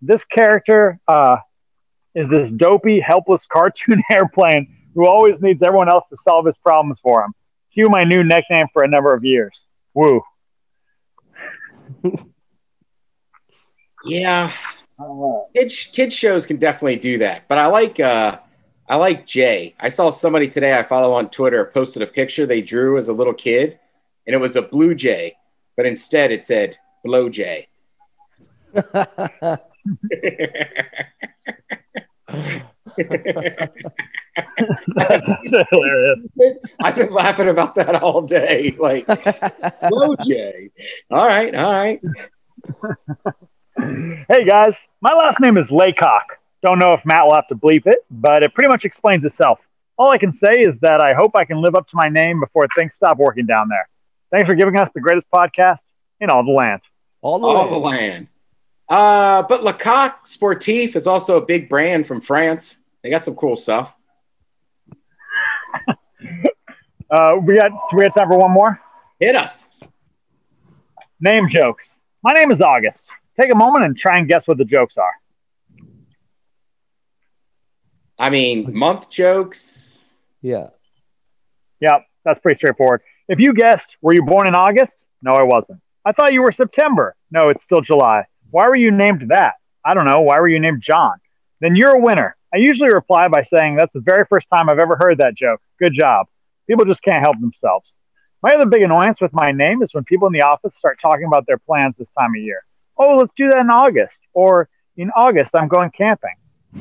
This 0.00 0.22
character 0.24 0.98
uh, 1.06 1.36
is 2.14 2.28
this 2.28 2.48
dopey, 2.48 3.00
helpless 3.00 3.44
cartoon 3.44 4.02
airplane 4.10 4.74
who 4.96 5.06
always 5.06 5.40
needs 5.40 5.62
everyone 5.62 5.88
else 5.88 6.08
to 6.08 6.16
solve 6.16 6.46
his 6.46 6.56
problems 6.56 6.98
for 7.02 7.22
him. 7.22 7.32
Cue 7.72 7.88
my 7.88 8.02
new 8.02 8.24
nickname 8.24 8.66
for 8.72 8.82
a 8.82 8.88
number 8.88 9.14
of 9.14 9.24
years. 9.24 9.62
Woo. 9.94 10.20
Yeah, 14.06 14.52
kids 15.54 15.90
kids 15.92 16.14
shows 16.14 16.46
can 16.46 16.56
definitely 16.56 16.96
do 16.96 17.18
that. 17.18 17.46
But 17.48 17.58
I 17.58 17.66
like 17.66 18.00
uh, 18.00 18.38
I 18.88 18.96
like 18.96 19.26
Jay. 19.26 19.74
I 19.78 19.90
saw 19.90 20.08
somebody 20.10 20.48
today 20.48 20.78
I 20.78 20.82
follow 20.82 21.12
on 21.12 21.28
Twitter 21.28 21.66
posted 21.66 22.02
a 22.02 22.06
picture 22.06 22.46
they 22.46 22.62
drew 22.62 22.96
as 22.98 23.08
a 23.08 23.12
little 23.12 23.34
kid, 23.34 23.78
and 24.26 24.34
it 24.34 24.38
was 24.38 24.56
a 24.56 24.62
blue 24.62 24.94
jay, 24.94 25.36
but 25.76 25.84
instead 25.86 26.32
it 26.32 26.44
said 26.44 26.78
blow 27.04 27.28
jay. 27.28 27.68
That's 34.96 35.26
hilarious. 35.70 36.18
I've 36.80 36.94
been 36.94 37.12
laughing 37.12 37.48
about 37.48 37.74
that 37.76 38.02
all 38.02 38.22
day. 38.22 38.76
Like, 38.78 39.06
blow 39.88 40.16
jay. 40.24 40.70
All 41.10 41.26
right, 41.26 41.54
all 41.54 41.72
right. 41.72 42.00
Hey 43.78 44.44
guys, 44.44 44.78
my 45.00 45.12
last 45.14 45.38
name 45.40 45.58
is 45.58 45.70
Laycock. 45.70 46.38
Don't 46.62 46.78
know 46.78 46.94
if 46.94 47.04
Matt 47.04 47.26
will 47.26 47.34
have 47.34 47.48
to 47.48 47.54
bleep 47.54 47.86
it, 47.86 47.98
but 48.10 48.42
it 48.42 48.54
pretty 48.54 48.68
much 48.68 48.84
explains 48.84 49.22
itself. 49.24 49.58
All 49.98 50.10
I 50.10 50.18
can 50.18 50.32
say 50.32 50.60
is 50.60 50.78
that 50.78 51.00
I 51.00 51.14
hope 51.14 51.36
I 51.36 51.44
can 51.44 51.60
live 51.60 51.74
up 51.74 51.86
to 51.88 51.96
my 51.96 52.08
name 52.08 52.40
before 52.40 52.66
things 52.76 52.94
stop 52.94 53.18
working 53.18 53.46
down 53.46 53.68
there. 53.68 53.88
Thanks 54.30 54.48
for 54.48 54.54
giving 54.54 54.76
us 54.78 54.88
the 54.94 55.00
greatest 55.00 55.26
podcast 55.32 55.78
in 56.20 56.30
all 56.30 56.44
the 56.44 56.52
land. 56.52 56.80
All 57.22 57.38
the 57.38 57.46
All 57.46 57.68
the 57.68 57.76
land. 57.76 58.28
Uh, 58.88 59.42
but 59.42 59.64
Le 59.64 59.72
Coq 59.72 60.26
Sportif 60.26 60.96
is 60.96 61.06
also 61.06 61.36
a 61.36 61.44
big 61.44 61.68
brand 61.68 62.06
from 62.06 62.20
France. 62.20 62.76
They 63.06 63.10
got 63.10 63.24
some 63.24 63.36
cool 63.36 63.56
stuff. 63.56 63.92
Uh, 67.08 67.36
we 67.40 67.54
got 67.54 67.70
we 67.92 68.02
got 68.02 68.12
time 68.12 68.26
for 68.26 68.36
one 68.36 68.50
more. 68.50 68.80
Hit 69.20 69.36
us. 69.36 69.64
Name 71.20 71.46
jokes. 71.46 71.94
My 72.20 72.32
name 72.32 72.50
is 72.50 72.60
August. 72.60 73.08
Take 73.40 73.52
a 73.52 73.54
moment 73.54 73.84
and 73.84 73.96
try 73.96 74.18
and 74.18 74.28
guess 74.28 74.48
what 74.48 74.58
the 74.58 74.64
jokes 74.64 74.96
are. 74.96 75.12
I 78.18 78.28
mean, 78.28 78.76
month 78.76 79.08
jokes. 79.08 79.98
Yeah. 80.42 80.70
Yeah, 81.78 81.98
that's 82.24 82.40
pretty 82.40 82.58
straightforward. 82.58 83.02
If 83.28 83.38
you 83.38 83.54
guessed, 83.54 83.86
were 84.02 84.12
you 84.12 84.24
born 84.24 84.48
in 84.48 84.56
August? 84.56 84.96
No, 85.22 85.30
I 85.30 85.44
wasn't. 85.44 85.78
I 86.04 86.10
thought 86.10 86.32
you 86.32 86.42
were 86.42 86.50
September. 86.50 87.14
No, 87.30 87.50
it's 87.50 87.62
still 87.62 87.82
July. 87.82 88.24
Why 88.50 88.66
were 88.66 88.74
you 88.74 88.90
named 88.90 89.28
that? 89.28 89.54
I 89.84 89.94
don't 89.94 90.06
know. 90.06 90.22
Why 90.22 90.40
were 90.40 90.48
you 90.48 90.58
named 90.58 90.82
John? 90.82 91.12
Then 91.60 91.76
you're 91.76 91.94
a 91.94 92.00
winner. 92.00 92.35
I 92.54 92.58
usually 92.58 92.92
reply 92.92 93.28
by 93.28 93.42
saying, 93.42 93.76
That's 93.76 93.92
the 93.92 94.00
very 94.00 94.24
first 94.28 94.46
time 94.52 94.68
I've 94.68 94.78
ever 94.78 94.96
heard 94.96 95.18
that 95.18 95.36
joke. 95.36 95.60
Good 95.78 95.92
job. 95.92 96.26
People 96.68 96.84
just 96.84 97.02
can't 97.02 97.22
help 97.22 97.40
themselves. 97.40 97.94
My 98.42 98.54
other 98.54 98.66
big 98.66 98.82
annoyance 98.82 99.20
with 99.20 99.32
my 99.32 99.52
name 99.52 99.82
is 99.82 99.92
when 99.92 100.04
people 100.04 100.26
in 100.26 100.32
the 100.32 100.42
office 100.42 100.74
start 100.76 100.98
talking 101.00 101.26
about 101.26 101.46
their 101.46 101.58
plans 101.58 101.96
this 101.96 102.10
time 102.10 102.30
of 102.36 102.42
year. 102.42 102.64
Oh, 102.96 103.16
let's 103.16 103.32
do 103.36 103.48
that 103.50 103.60
in 103.60 103.70
August. 103.70 104.18
Or 104.32 104.68
in 104.96 105.10
August, 105.10 105.50
I'm 105.54 105.68
going 105.68 105.90
camping. 105.90 106.34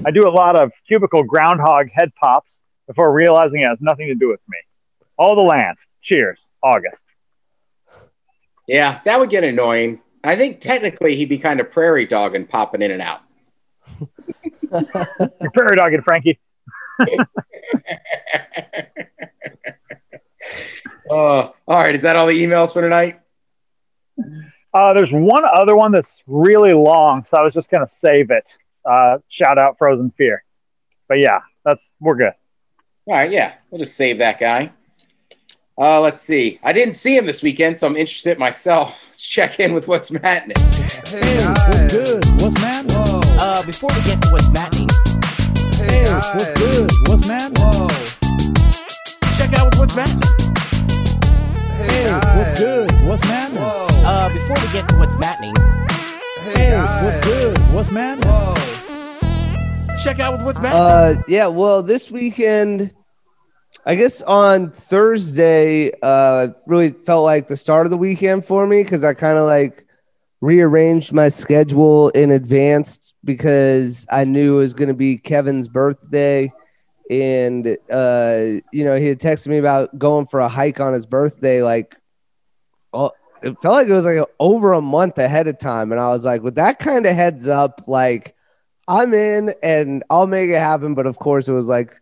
I 0.06 0.12
do 0.12 0.28
a 0.28 0.30
lot 0.30 0.60
of 0.60 0.72
cubicle 0.88 1.24
groundhog 1.24 1.90
head 1.94 2.12
pops 2.16 2.60
before 2.88 3.12
realizing 3.14 3.62
it 3.62 3.68
has 3.68 3.80
nothing 3.82 4.08
to 4.08 4.16
do 4.16 4.30
with 4.30 4.42
me. 4.48 4.58
All 5.18 5.36
the 5.36 5.42
land. 5.42 5.78
Cheers. 6.02 6.40
August. 6.66 7.04
Yeah, 8.68 9.00
that 9.06 9.20
would 9.20 9.30
get 9.30 9.44
annoying. 9.44 10.02
I 10.24 10.36
think 10.36 10.60
technically 10.60 11.16
he'd 11.16 11.30
be 11.30 11.38
kind 11.38 11.60
of 11.60 11.72
prairie 11.72 12.08
dogging, 12.08 12.48
popping 12.48 12.82
in 12.82 12.92
and 12.92 13.02
out. 13.02 13.22
You're 15.42 15.52
prairie 15.52 15.76
dogging, 15.76 16.02
Frankie. 16.02 16.40
Uh, 17.00 17.14
all 21.12 21.54
right, 21.68 21.96
is 21.96 22.02
that 22.04 22.16
all 22.16 22.28
the 22.28 22.44
emails 22.44 22.74
for 22.74 22.82
tonight? 22.82 23.20
Uh, 24.74 24.94
there's 24.94 25.12
one 25.12 25.44
other 25.46 25.76
one 25.76 25.92
that's 25.92 26.22
really 26.28 26.74
long, 26.74 27.26
so 27.30 27.38
I 27.38 27.42
was 27.44 27.54
just 27.54 27.70
going 27.70 27.86
to 27.86 27.94
save 27.94 28.32
it. 28.32 28.52
Uh, 28.86 29.20
shout 29.28 29.58
out 29.58 29.78
Frozen 29.78 30.12
Fear. 30.18 30.44
But 31.08 31.20
yeah, 31.20 31.40
that's 31.64 31.92
we're 32.00 32.16
good. 32.16 32.34
All 33.08 33.16
right, 33.16 33.32
yeah, 33.32 33.56
we'll 33.70 33.80
just 33.80 33.96
save 33.96 34.18
that 34.18 34.40
guy. 34.40 34.72
Uh, 35.78 36.00
let's 36.00 36.22
see. 36.22 36.60
I 36.64 36.72
didn't 36.72 36.94
see 36.96 37.18
him 37.18 37.26
this 37.26 37.42
weekend, 37.42 37.80
so 37.80 37.88
I'm 37.88 37.98
interested 37.98 38.40
myself. 38.40 38.96
Check 39.18 39.60
in 39.60 39.74
with 39.74 39.88
what's 39.88 40.10
happening. 40.10 40.56
Hey, 40.58 41.46
what's 41.46 41.86
good? 41.86 42.26
What's 42.42 42.62
man? 42.62 42.86
Whoa. 42.90 43.25
Uh, 43.38 43.64
before 43.66 43.90
we 43.96 44.02
get 44.06 44.22
to 44.22 44.30
what's 44.30 44.48
happening, 44.58 44.88
Hey, 45.76 46.06
what's 46.36 46.52
good? 46.54 46.90
What's 47.08 47.28
man? 47.28 47.52
Whoa. 47.56 47.88
check 49.38 49.54
out 49.60 49.76
what's 49.78 49.94
happening. 49.94 50.22
Hey, 51.78 52.12
what's 52.38 52.58
good? 52.60 52.92
What's 53.06 53.24
man? 53.28 53.52
Whoa. 53.56 53.88
Uh, 54.06 54.30
before 54.30 54.56
we 54.66 54.72
get 54.74 54.88
to 54.90 54.96
what's 54.98 55.16
happening, 55.16 55.54
Hey, 56.56 56.78
what's 57.04 57.18
good? 57.26 57.58
What's 57.74 57.92
man? 57.92 58.20
Whoa. 58.24 58.56
check 60.04 60.20
out 60.20 60.42
what's 60.44 60.60
happening. 60.60 61.20
Uh, 61.20 61.24
yeah. 61.28 61.48
Well, 61.48 61.84
this 61.84 62.10
weekend, 62.10 62.94
I 63.86 63.96
guess 63.96 64.22
on 64.22 64.72
Thursday, 64.72 65.92
uh, 66.02 66.50
really 66.66 66.92
felt 66.92 67.24
like 67.26 67.48
the 67.50 67.58
start 67.58 67.86
of 67.86 67.90
the 67.92 67.98
weekend 67.98 68.46
for 68.46 68.66
me 68.66 68.82
because 68.84 69.04
I 69.04 69.14
kind 69.14 69.38
of 69.38 69.46
like 69.46 69.85
rearranged 70.46 71.12
my 71.12 71.28
schedule 71.28 72.10
in 72.10 72.30
advance 72.30 73.16
because 73.24 74.06
I 74.12 74.26
knew 74.26 74.58
it 74.58 74.60
was 74.60 74.76
going 74.76 74.90
to 74.90 74.94
be 74.94 75.18
Kevin's 75.18 75.68
birthday. 75.68 76.54
And, 77.10 77.66
uh, 77.92 78.62
you 78.72 78.84
know, 78.84 78.96
he 78.96 79.08
had 79.08 79.20
texted 79.20 79.48
me 79.48 79.58
about 79.58 79.98
going 79.98 80.28
for 80.28 80.42
a 80.42 80.48
hike 80.48 80.80
on 80.80 80.94
his 80.94 81.08
birthday. 81.08 81.64
Like, 81.64 81.96
oh, 82.94 83.12
it 83.42 83.60
felt 83.64 83.74
like 83.74 83.88
it 83.88 83.94
was 83.94 84.06
like 84.06 84.24
over 84.40 84.74
a 84.74 84.82
month 84.82 85.18
ahead 85.18 85.48
of 85.48 85.58
time. 85.58 85.92
And 85.92 86.00
I 86.00 86.10
was 86.10 86.26
like, 86.26 86.44
with 86.44 86.56
that 86.56 86.78
kind 86.78 87.08
of 87.08 87.16
heads 87.16 87.48
up, 87.48 87.82
like, 87.88 88.36
I'm 88.88 89.16
in 89.16 89.56
and 89.64 90.04
I'll 90.12 90.28
make 90.28 90.52
it 90.52 90.60
happen. 90.60 90.94
But 90.94 91.08
of 91.08 91.18
course, 91.18 91.48
it 91.48 91.54
was 91.54 91.66
like 91.66 92.00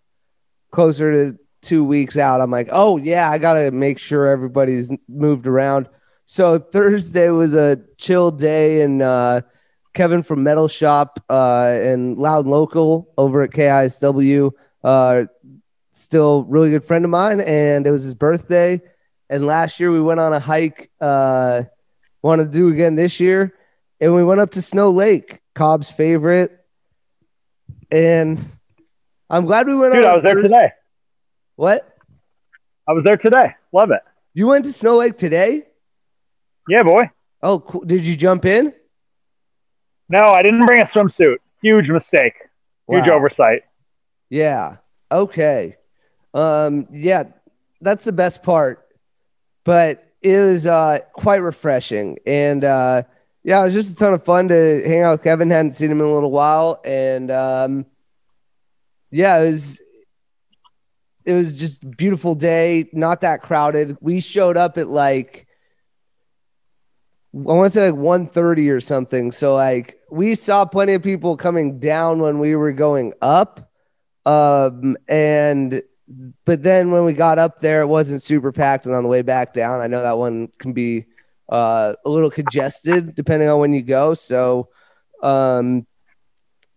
closer 0.71 1.31
to 1.31 1.39
two 1.61 1.85
weeks 1.85 2.17
out. 2.17 2.41
I'm 2.41 2.51
like, 2.51 2.67
oh, 2.73 2.97
yeah, 2.97 3.29
I 3.29 3.37
got 3.37 3.53
to 3.53 3.71
make 3.71 3.99
sure 3.99 4.27
everybody's 4.27 4.91
moved 5.07 5.47
around. 5.47 5.87
So 6.33 6.57
Thursday 6.57 7.29
was 7.29 7.53
a 7.53 7.79
chill 7.99 8.31
day, 8.31 8.81
and 8.81 9.03
uh, 9.03 9.41
Kevin 9.93 10.23
from 10.23 10.41
Metal 10.41 10.67
Shop 10.67 11.23
uh, 11.29 11.77
and 11.79 12.17
Loud 12.17 12.47
Local 12.47 13.07
over 13.19 13.43
at 13.43 13.51
KISW, 13.51 14.49
uh, 14.83 15.25
still 15.91 16.43
really 16.45 16.71
good 16.71 16.83
friend 16.85 17.05
of 17.05 17.11
mine, 17.11 17.39
and 17.39 17.85
it 17.85 17.91
was 17.91 18.01
his 18.01 18.15
birthday. 18.15 18.81
And 19.29 19.45
last 19.45 19.79
year 19.79 19.91
we 19.91 20.01
went 20.01 20.19
on 20.19 20.33
a 20.33 20.39
hike. 20.39 20.89
Uh, 20.99 21.65
want 22.23 22.41
to 22.41 22.47
do 22.47 22.69
again 22.69 22.95
this 22.95 23.19
year, 23.19 23.55
and 24.01 24.15
we 24.15 24.23
went 24.23 24.41
up 24.41 24.53
to 24.53 24.61
Snow 24.63 24.89
Lake, 24.89 25.39
Cobb's 25.53 25.91
favorite. 25.91 26.65
And 27.91 28.43
I'm 29.29 29.45
glad 29.45 29.67
we 29.67 29.75
went. 29.75 29.93
Dude, 29.93 30.03
on 30.03 30.09
I 30.09 30.15
was 30.15 30.23
there 30.23 30.41
today. 30.41 30.71
What? 31.57 31.95
I 32.87 32.93
was 32.93 33.03
there 33.03 33.17
today. 33.17 33.53
Love 33.71 33.91
it. 33.91 34.01
You 34.33 34.47
went 34.47 34.65
to 34.65 34.73
Snow 34.73 34.97
Lake 34.97 35.19
today? 35.19 35.67
Yeah, 36.67 36.83
boy. 36.83 37.09
Oh, 37.41 37.59
cool. 37.59 37.81
did 37.81 38.07
you 38.07 38.15
jump 38.15 38.45
in? 38.45 38.73
No, 40.09 40.19
I 40.19 40.41
didn't 40.41 40.65
bring 40.65 40.81
a 40.81 40.85
swimsuit. 40.85 41.37
Huge 41.61 41.89
mistake. 41.89 42.33
Huge 42.89 43.07
oversight. 43.07 43.63
Yeah. 44.29 44.77
Okay. 45.11 45.77
Um, 46.33 46.87
yeah, 46.91 47.23
that's 47.81 48.03
the 48.03 48.11
best 48.11 48.43
part. 48.43 48.85
But 49.63 50.13
it 50.21 50.37
was 50.39 50.67
uh 50.67 50.99
quite 51.13 51.41
refreshing. 51.41 52.17
And 52.25 52.63
uh 52.63 53.03
yeah, 53.43 53.61
it 53.61 53.65
was 53.65 53.73
just 53.73 53.91
a 53.91 53.95
ton 53.95 54.13
of 54.13 54.23
fun 54.23 54.47
to 54.49 54.81
hang 54.87 55.01
out 55.01 55.11
with 55.11 55.23
Kevin. 55.23 55.49
Hadn't 55.49 55.73
seen 55.73 55.91
him 55.91 55.99
in 55.99 56.07
a 56.07 56.13
little 56.13 56.31
while. 56.31 56.81
And 56.83 57.29
um 57.31 57.85
yeah, 59.11 59.39
it 59.39 59.51
was 59.51 59.81
it 61.25 61.33
was 61.33 61.57
just 61.57 61.89
beautiful 61.97 62.35
day, 62.35 62.89
not 62.91 63.21
that 63.21 63.41
crowded. 63.41 63.97
We 64.01 64.19
showed 64.19 64.57
up 64.57 64.77
at 64.77 64.87
like 64.87 65.42
I 67.33 67.37
want 67.37 67.73
to 67.73 67.79
say 67.79 67.89
like 67.89 67.99
130 67.99 68.69
or 68.69 68.79
something. 68.79 69.31
So 69.31 69.55
like 69.55 69.99
we 70.11 70.35
saw 70.35 70.65
plenty 70.65 70.93
of 70.93 71.01
people 71.01 71.35
coming 71.35 71.79
down 71.79 72.19
when 72.19 72.37
we 72.39 72.55
were 72.55 72.71
going 72.71 73.13
up. 73.21 73.71
Um, 74.25 74.95
and 75.07 75.81
but 76.45 76.61
then 76.63 76.91
when 76.91 77.05
we 77.05 77.13
got 77.13 77.39
up 77.39 77.59
there, 77.59 77.81
it 77.81 77.87
wasn't 77.87 78.21
super 78.21 78.51
packed, 78.51 78.85
and 78.85 78.95
on 78.95 79.03
the 79.03 79.09
way 79.09 79.21
back 79.21 79.53
down, 79.53 79.81
I 79.81 79.87
know 79.87 80.03
that 80.03 80.17
one 80.17 80.49
can 80.59 80.73
be 80.73 81.05
uh, 81.49 81.93
a 82.05 82.09
little 82.09 82.29
congested 82.29 83.15
depending 83.15 83.49
on 83.49 83.59
when 83.59 83.73
you 83.73 83.81
go. 83.81 84.13
So, 84.13 84.69
um, 85.21 85.87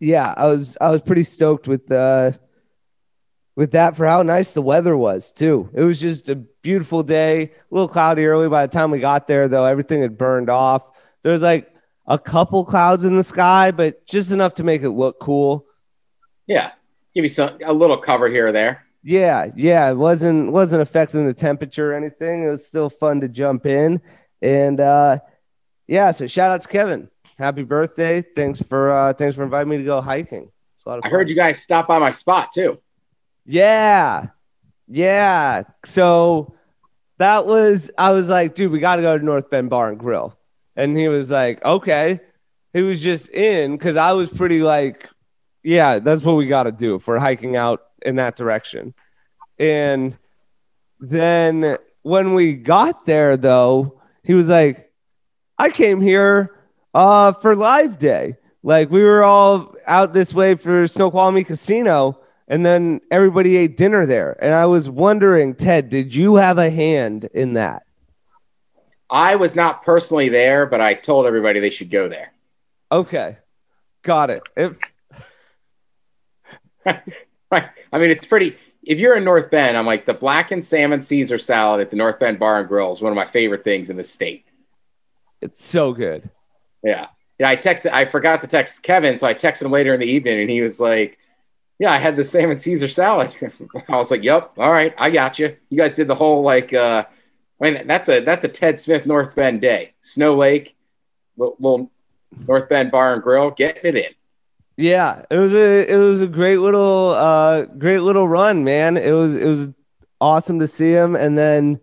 yeah, 0.01 0.33
I 0.37 0.47
was 0.47 0.77
I 0.81 0.91
was 0.91 1.03
pretty 1.03 1.25
stoked 1.25 1.69
with 1.69 1.91
uh, 1.91 2.33
with 3.57 3.73
that 3.73 3.97
for 3.97 4.07
how 4.07 4.23
nice 4.23 4.53
the 4.53 4.63
weather 4.63 4.97
was 4.97 5.33
too. 5.33 5.69
It 5.73 5.83
was 5.83 5.99
just 5.99 6.29
a 6.29 6.37
beautiful 6.37 7.03
day. 7.03 7.43
A 7.43 7.51
little 7.71 7.89
cloudy 7.89 8.27
early 8.27 8.49
by 8.49 8.67
the 8.67 8.73
time 8.73 8.91
we 8.91 9.01
got 9.01 9.27
there, 9.27 9.49
though. 9.49 9.65
Everything 9.65 10.03
had 10.03 10.17
burned 10.17 10.51
off. 10.51 10.91
There 11.23 11.33
was 11.33 11.43
like 11.43 11.75
a 12.07 12.19
couple 12.19 12.65
clouds 12.65 13.05
in 13.05 13.17
the 13.17 13.25
sky, 13.25 13.71
but 13.71 14.07
just 14.07 14.31
enough 14.31 14.55
to 14.55 14.65
make 14.65 14.83
it 14.83 14.91
look 14.91 15.19
cool. 15.19 15.67
Yeah, 16.47 16.73
give 17.15 17.25
you 17.25 17.29
some 17.29 17.59
a 17.65 17.73
little 17.73 17.97
cover 17.97 18.29
here 18.29 18.49
or 18.49 18.53
there. 18.53 18.85
Yeah, 19.03 19.51
yeah, 19.57 19.91
it 19.91 19.97
wasn't 19.97 20.53
wasn't 20.53 20.83
affecting 20.83 21.27
the 21.27 21.35
temperature 21.35 21.93
or 21.93 21.97
anything. 21.97 22.45
It 22.45 22.51
was 22.51 22.67
still 22.67 22.91
fun 22.91 23.23
to 23.23 23.29
jump 23.29 23.65
in, 23.67 24.01
and 24.43 24.81
uh, 24.81 25.19
yeah. 25.87 26.11
So 26.11 26.27
shout 26.27 26.51
out 26.51 26.63
to 26.63 26.69
Kevin. 26.69 27.09
Happy 27.39 27.63
birthday! 27.63 28.23
Thanks 28.23 28.61
for 28.61 28.91
uh, 28.91 29.13
thanks 29.15 29.35
for 29.35 29.43
inviting 29.45 29.69
me 29.69 29.79
to 29.79 29.85
go 29.85 30.01
hiking. 30.01 30.51
It's 30.75 30.85
a 30.85 30.91
lot 30.91 30.99
of 30.99 31.05
I 31.05 31.09
heard 31.09 31.29
you 31.31 31.37
guys 31.37 31.61
stop 31.61 31.89
by 31.89 31.99
my 31.99 32.11
spot 32.11 32.53
too. 32.53 32.79
Yeah. 33.47 34.29
Yeah. 34.89 35.63
So 35.85 36.55
that 37.19 37.47
was, 37.47 37.91
I 37.97 38.11
was 38.11 38.29
like, 38.29 38.55
dude, 38.55 38.73
we 38.73 38.81
got 38.81 38.97
to 38.97 39.03
go 39.03 39.17
to 39.17 39.25
North 39.25 39.49
Bend 39.49 39.71
Bar 39.71 39.91
and 39.91 39.99
Grill. 39.99 40.37
And 40.75 40.97
he 40.97 41.09
was 41.09 41.31
like, 41.31 41.65
okay. 41.65 42.21
He 42.73 42.83
was 42.83 43.03
just 43.03 43.31
in 43.31 43.73
because 43.73 43.97
I 43.97 44.13
was 44.13 44.29
pretty 44.29 44.63
like, 44.63 45.09
yeah, 45.63 45.99
that's 45.99 46.23
what 46.23 46.35
we 46.35 46.47
got 46.47 46.65
to 46.65 46.73
do 46.73 46.97
if 46.97 47.07
we're 47.09 47.19
hiking 47.19 47.57
out 47.57 47.83
in 48.03 48.17
that 48.17 48.37
direction. 48.37 48.93
And 49.59 50.17
then 51.01 51.79
when 52.03 52.35
we 52.35 52.53
got 52.53 53.07
there, 53.07 53.37
though, 53.37 54.01
he 54.23 54.35
was 54.35 54.49
like, 54.49 54.93
I 55.59 55.71
came 55.71 56.03
here 56.03 56.55
uh, 56.93 57.33
for 57.33 57.57
live 57.57 57.99
day. 57.99 58.37
Like 58.63 58.91
we 58.91 59.03
were 59.03 59.23
all 59.23 59.75
out 59.87 60.13
this 60.13 60.35
way 60.35 60.55
for 60.57 60.87
Snoqualmie 60.87 61.45
Casino 61.45 62.21
and 62.49 62.65
then 62.65 63.01
everybody 63.11 63.57
ate 63.57 63.77
dinner 63.77 64.07
there. 64.07 64.37
And 64.43 64.55
I 64.55 64.67
was 64.67 64.89
wondering, 64.89 65.55
Ted, 65.55 65.89
did 65.89 66.15
you 66.15 66.37
have 66.37 66.59
a 66.59 66.71
hand 66.71 67.29
in 67.35 67.55
that? 67.55 67.83
I 69.11 69.37
was 69.37 69.55
not 69.55 69.85
personally 69.85 70.29
there, 70.29 70.67
but 70.67 70.81
I 70.81 70.95
told 70.95 71.27
everybody 71.27 71.61
they 71.61 71.71
should 71.71 71.91
go 71.91 72.09
there. 72.09 72.33
Okay, 72.91 73.37
got 74.03 74.31
it. 74.31 74.43
If 74.57 74.79
Right. 77.51 77.69
I 77.93 77.99
mean, 77.99 78.11
it's 78.11 78.27
pretty. 78.27 78.57
If 78.83 78.99
you're 78.99 79.17
in 79.17 79.25
North 79.25 79.51
Bend, 79.51 79.77
I'm 79.77 79.87
like 79.87 80.07
the 80.07 80.15
blackened 80.15 80.65
salmon 80.65 81.03
Caesar 81.03 81.39
salad 81.39 81.81
at 81.81 81.91
the 81.91 81.97
North 81.97 82.19
Bend 82.19 82.39
Bar 82.39 82.61
and 82.61 82.69
Grill 82.69 82.93
is 82.93 83.01
one 83.01 83.13
of 83.13 83.17
my 83.17 83.27
favorite 83.31 83.65
things 83.65 83.91
in 83.91 83.97
the 83.97 84.05
state. 84.05 84.45
it's 85.41 85.65
so 85.65 85.93
good. 85.93 86.29
Yeah. 86.83 87.07
Yeah. 87.39 87.49
I 87.49 87.57
texted, 87.57 87.93
I 87.93 88.05
forgot 88.05 88.41
to 88.43 88.47
text 88.47 88.83
Kevin. 88.83 89.19
So 89.19 89.27
I 89.27 89.35
texted 89.35 89.63
him 89.63 89.73
later 89.73 89.95
in 89.95 90.01
the 90.01 90.07
evening 90.07 90.41
and 90.41 90.51
he 90.51 90.61
was 90.61 90.79
like, 90.81 91.19
Yeah, 91.79 91.93
I 91.93 91.99
had 91.99 92.17
the 92.17 92.25
salmon 92.25 92.59
Caesar 92.59 92.89
salad. 92.89 93.35
I 93.89 93.97
was 93.97 94.11
like, 94.11 94.23
Yep. 94.23 94.53
All 94.57 94.73
right. 94.73 94.95
I 94.97 95.11
got 95.11 95.39
you. 95.39 95.57
You 95.69 95.77
guys 95.77 95.95
did 95.95 96.09
the 96.09 96.15
whole 96.15 96.43
like, 96.43 96.73
uh, 96.73 97.05
I 97.61 97.71
mean, 97.71 97.87
that's 97.87 98.09
a, 98.09 98.21
that's 98.21 98.45
a 98.45 98.49
Ted 98.49 98.79
Smith 98.81 99.07
North 99.07 99.35
Bend 99.35 99.61
day. 99.61 99.95
Snow 100.03 100.37
Lake, 100.37 100.77
little, 101.37 101.91
North 102.47 102.69
Bend 102.69 102.91
Bar 102.91 103.15
and 103.15 103.23
Grill, 103.23 103.51
getting 103.51 103.85
it 103.85 103.97
in. 103.97 104.13
Yeah, 104.79 105.23
it 105.31 105.39
was 105.39 105.55
a 105.55 105.91
it 105.91 105.97
was 105.97 106.21
a 106.21 106.27
great 106.27 106.59
little 106.59 107.11
uh 107.11 107.65
great 107.65 108.01
little 108.01 108.29
run, 108.29 108.63
man. 108.63 108.99
It 108.99 109.13
was 109.13 109.35
it 109.35 109.47
was 109.47 109.71
awesome 110.21 110.59
to 110.61 110.67
see 110.67 110.93
him, 110.93 111.17
and 111.17 111.37
then 111.37 111.81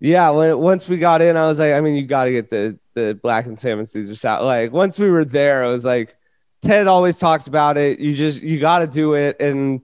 yeah, 0.00 0.30
when 0.30 0.58
once 0.58 0.88
we 0.88 0.98
got 0.98 1.22
in, 1.22 1.36
I 1.36 1.46
was 1.46 1.60
like, 1.60 1.72
I 1.72 1.80
mean, 1.80 1.94
you 1.94 2.06
got 2.06 2.24
to 2.24 2.32
get 2.32 2.50
the 2.50 2.78
the 2.94 3.18
black 3.22 3.46
and 3.46 3.58
salmon 3.58 3.86
Caesar 3.86 4.16
salad. 4.16 4.44
Like 4.44 4.72
once 4.72 4.98
we 4.98 5.08
were 5.08 5.24
there, 5.24 5.64
I 5.64 5.68
was 5.68 5.84
like, 5.84 6.16
Ted 6.62 6.86
always 6.86 7.18
talks 7.18 7.46
about 7.46 7.76
it. 7.76 8.00
You 8.00 8.14
just 8.14 8.42
you 8.42 8.58
got 8.58 8.80
to 8.80 8.86
do 8.86 9.14
it, 9.14 9.40
and 9.40 9.80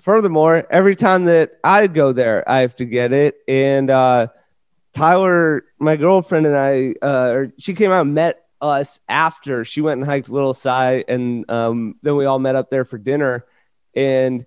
furthermore, 0.00 0.66
every 0.70 0.96
time 0.96 1.24
that 1.26 1.52
I 1.64 1.86
go 1.86 2.12
there, 2.12 2.48
I 2.48 2.58
have 2.58 2.76
to 2.76 2.84
get 2.84 3.12
it. 3.12 3.36
And 3.48 3.90
uh, 3.90 4.28
Tyler, 4.92 5.64
my 5.78 5.96
girlfriend, 5.96 6.46
and 6.46 6.56
I, 6.56 6.94
uh, 7.00 7.44
she 7.58 7.74
came 7.74 7.90
out 7.90 8.02
and 8.02 8.14
met 8.14 8.44
us 8.60 9.00
after 9.08 9.64
she 9.64 9.80
went 9.80 9.98
and 9.98 10.06
hiked 10.08 10.28
Little 10.28 10.54
Si, 10.54 10.68
and 10.68 11.50
um, 11.50 11.94
then 12.02 12.16
we 12.16 12.26
all 12.26 12.38
met 12.38 12.56
up 12.56 12.68
there 12.68 12.84
for 12.84 12.98
dinner. 12.98 13.46
And 13.94 14.44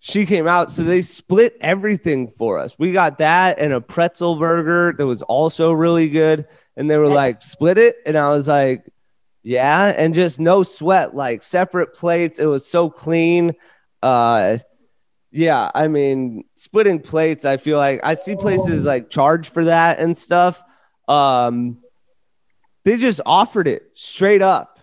she 0.00 0.24
came 0.26 0.46
out, 0.46 0.70
so 0.70 0.82
they 0.82 1.02
split 1.02 1.56
everything 1.60 2.28
for 2.28 2.58
us. 2.58 2.78
We 2.78 2.92
got 2.92 3.18
that 3.18 3.58
and 3.58 3.72
a 3.72 3.80
pretzel 3.80 4.36
burger 4.36 4.94
that 4.96 5.06
was 5.06 5.22
also 5.22 5.72
really 5.72 6.08
good. 6.08 6.46
And 6.76 6.90
they 6.90 6.98
were 6.98 7.08
like, 7.08 7.42
split 7.42 7.78
it. 7.78 7.96
And 8.06 8.16
I 8.16 8.30
was 8.30 8.46
like, 8.46 8.84
yeah. 9.46 9.94
And 9.96 10.12
just 10.12 10.40
no 10.40 10.64
sweat, 10.64 11.14
like 11.14 11.44
separate 11.44 11.94
plates. 11.94 12.40
It 12.40 12.46
was 12.46 12.66
so 12.66 12.90
clean. 12.90 13.54
Uh, 14.02 14.58
yeah, 15.30 15.70
I 15.72 15.86
mean, 15.86 16.42
splitting 16.56 16.98
plates, 16.98 17.44
I 17.44 17.56
feel 17.56 17.78
like 17.78 18.00
I 18.02 18.14
see 18.14 18.34
places 18.34 18.84
like 18.84 19.08
charge 19.08 19.48
for 19.48 19.66
that 19.66 20.00
and 20.00 20.18
stuff. 20.18 20.60
Um, 21.06 21.78
they 22.82 22.96
just 22.96 23.20
offered 23.24 23.68
it 23.68 23.88
straight 23.94 24.42
up. 24.42 24.80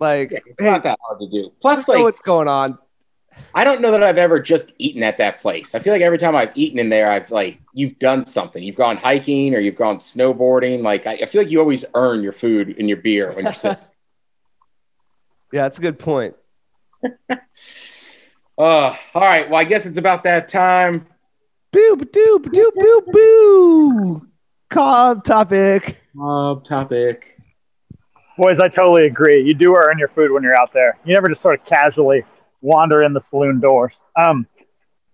Like, 0.00 0.32
It's 0.32 0.44
hey, 0.58 0.70
not 0.70 0.82
that 0.82 0.98
hard 1.00 1.20
to 1.20 1.28
do. 1.28 1.52
Plus, 1.60 1.86
like, 1.86 2.02
what's 2.02 2.20
going 2.20 2.48
on. 2.48 2.78
I 3.54 3.62
don't 3.62 3.80
know 3.80 3.92
that 3.92 4.02
I've 4.02 4.18
ever 4.18 4.40
just 4.40 4.72
eaten 4.78 5.04
at 5.04 5.18
that 5.18 5.38
place. 5.38 5.76
I 5.76 5.78
feel 5.78 5.92
like 5.92 6.02
every 6.02 6.18
time 6.18 6.34
I've 6.34 6.50
eaten 6.56 6.80
in 6.80 6.88
there, 6.88 7.08
I've 7.12 7.30
like 7.30 7.60
you've 7.74 7.96
done 8.00 8.26
something. 8.26 8.60
You've 8.60 8.74
gone 8.76 8.96
hiking 8.96 9.54
or 9.54 9.60
you've 9.60 9.76
gone 9.76 9.98
snowboarding. 9.98 10.82
Like 10.82 11.06
I, 11.06 11.12
I 11.12 11.26
feel 11.26 11.42
like 11.42 11.50
you 11.50 11.60
always 11.60 11.84
earn 11.94 12.24
your 12.24 12.32
food 12.32 12.74
and 12.76 12.88
your 12.88 12.98
beer 12.98 13.30
when 13.32 13.44
you're 13.44 13.54
sitting. 13.54 13.78
Yeah, 15.52 15.62
that's 15.62 15.78
a 15.78 15.82
good 15.82 15.98
point. 15.98 16.34
uh, 17.30 17.38
all 18.58 18.96
right. 19.14 19.48
Well, 19.48 19.60
I 19.60 19.64
guess 19.64 19.86
it's 19.86 19.98
about 19.98 20.24
that 20.24 20.48
time. 20.48 21.06
Boo, 21.72 21.96
ba 21.96 22.04
doo, 22.04 22.40
ba 22.42 22.50
doo, 22.50 22.72
boo, 22.74 23.02
boo. 23.06 24.26
Cobb 24.68 25.24
topic. 25.24 26.00
Mob 26.14 26.64
topic. 26.64 27.40
Boys, 28.38 28.58
I 28.58 28.68
totally 28.68 29.06
agree. 29.06 29.42
You 29.42 29.54
do 29.54 29.76
earn 29.76 29.98
your 29.98 30.08
food 30.08 30.30
when 30.30 30.42
you're 30.42 30.56
out 30.56 30.72
there. 30.72 30.98
You 31.04 31.12
never 31.12 31.28
just 31.28 31.40
sort 31.40 31.58
of 31.58 31.66
casually 31.66 32.24
wander 32.60 33.02
in 33.02 33.12
the 33.12 33.20
saloon 33.20 33.60
doors. 33.60 33.94
Um, 34.16 34.46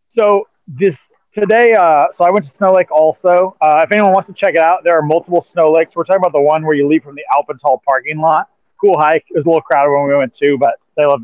so 0.09 0.49
this 0.69 1.09
today, 1.33 1.75
uh, 1.75 2.05
so 2.15 2.25
I 2.25 2.31
went 2.31 2.45
to 2.45 2.51
Snow 2.51 2.73
Lake 2.73 2.91
also. 2.91 3.57
Uh, 3.61 3.81
if 3.83 3.93
anyone 3.93 4.13
wants 4.13 4.27
to 4.29 4.33
check 4.33 4.55
it 4.55 4.63
out, 4.63 4.85
there 4.85 4.97
are 4.99 5.03
multiple 5.03 5.43
Snow 5.43 5.71
Lakes. 5.71 5.95
We're 5.95 6.05
talking 6.05 6.21
about 6.21 6.33
the 6.33 6.41
one 6.41 6.65
where 6.65 6.75
you 6.75 6.87
leave 6.87 7.03
from 7.03 7.15
the 7.15 7.25
Alpental 7.35 7.81
parking 7.85 8.19
lot. 8.19 8.49
Cool 8.81 8.99
hike. 8.99 9.25
It 9.29 9.37
was 9.37 9.45
a 9.45 9.49
little 9.49 9.63
crowded 9.63 9.93
when 9.93 10.09
we 10.09 10.17
went 10.17 10.35
too, 10.35 10.59
but 10.59 10.75
c'est 10.87 11.07
la. 11.07 11.17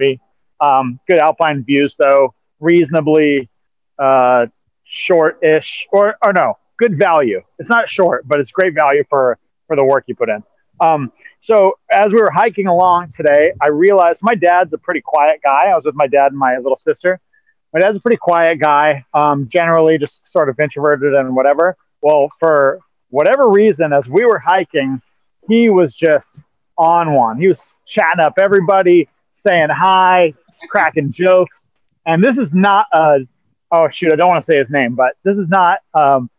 Um, 0.61 1.01
good 1.09 1.19
alpine 1.19 1.65
views 1.65 1.97
though. 1.99 2.35
Reasonably 2.61 3.49
uh, 3.99 4.47
short-ish, 4.85 5.87
or 5.93 6.17
or 6.23 6.33
no, 6.33 6.59
good 6.79 6.99
value. 6.99 7.43
It's 7.59 7.69
not 7.69 7.89
short, 7.89 8.27
but 8.27 8.41
it's 8.41 8.51
great 8.51 8.75
value 8.75 9.05
for 9.09 9.39
for 9.67 9.77
the 9.77 9.85
work 9.85 10.05
you 10.07 10.15
put 10.15 10.29
in. 10.29 10.43
Um, 10.81 11.13
so 11.39 11.79
as 11.91 12.13
we 12.13 12.21
were 12.21 12.31
hiking 12.31 12.67
along 12.67 13.09
today, 13.09 13.53
I 13.61 13.69
realized 13.69 14.21
my 14.23 14.35
dad's 14.35 14.73
a 14.73 14.79
pretty 14.79 15.01
quiet 15.01 15.41
guy. 15.43 15.69
I 15.69 15.75
was 15.75 15.85
with 15.85 15.95
my 15.95 16.07
dad 16.07 16.27
and 16.33 16.39
my 16.39 16.57
little 16.57 16.77
sister. 16.77 17.21
My 17.73 17.81
dad's 17.81 17.97
a 17.97 18.01
pretty 18.01 18.19
quiet 18.19 18.61
guy, 18.61 19.05
um, 19.15 19.49
generally 19.49 19.97
just 19.99 20.31
sort 20.31 20.49
of 20.49 20.61
introverted 20.61 21.15
and 21.15 21.35
whatever. 21.35 21.77
Well, 22.03 22.31
for 22.39 22.81
whatever 23.09 23.49
reason, 23.49 23.93
as 23.93 24.07
we 24.07 24.25
were 24.25 24.39
hiking, 24.39 25.01
he 25.49 25.71
was 25.71 25.95
just 25.95 26.41
on 26.77 27.15
one. 27.15 27.39
He 27.39 27.49
was 27.49 27.79
chatting 27.87 28.21
up 28.21 28.35
everybody, 28.39 29.09
saying 29.31 29.69
hi, 29.71 30.35
cracking 30.69 31.13
jokes. 31.13 31.69
And 32.07 32.23
this 32.23 32.37
is 32.37 32.55
not 32.55 32.87
a, 32.93 33.21
oh 33.71 33.89
shoot, 33.89 34.13
I 34.13 34.17
don't 34.17 34.29
want 34.29 34.45
to 34.45 34.51
say 34.51 34.59
his 34.59 34.71
name, 34.71 34.95
but 34.95 35.15
this 35.25 35.37
is 35.37 35.49
not 35.49 35.79
um, 35.95 36.31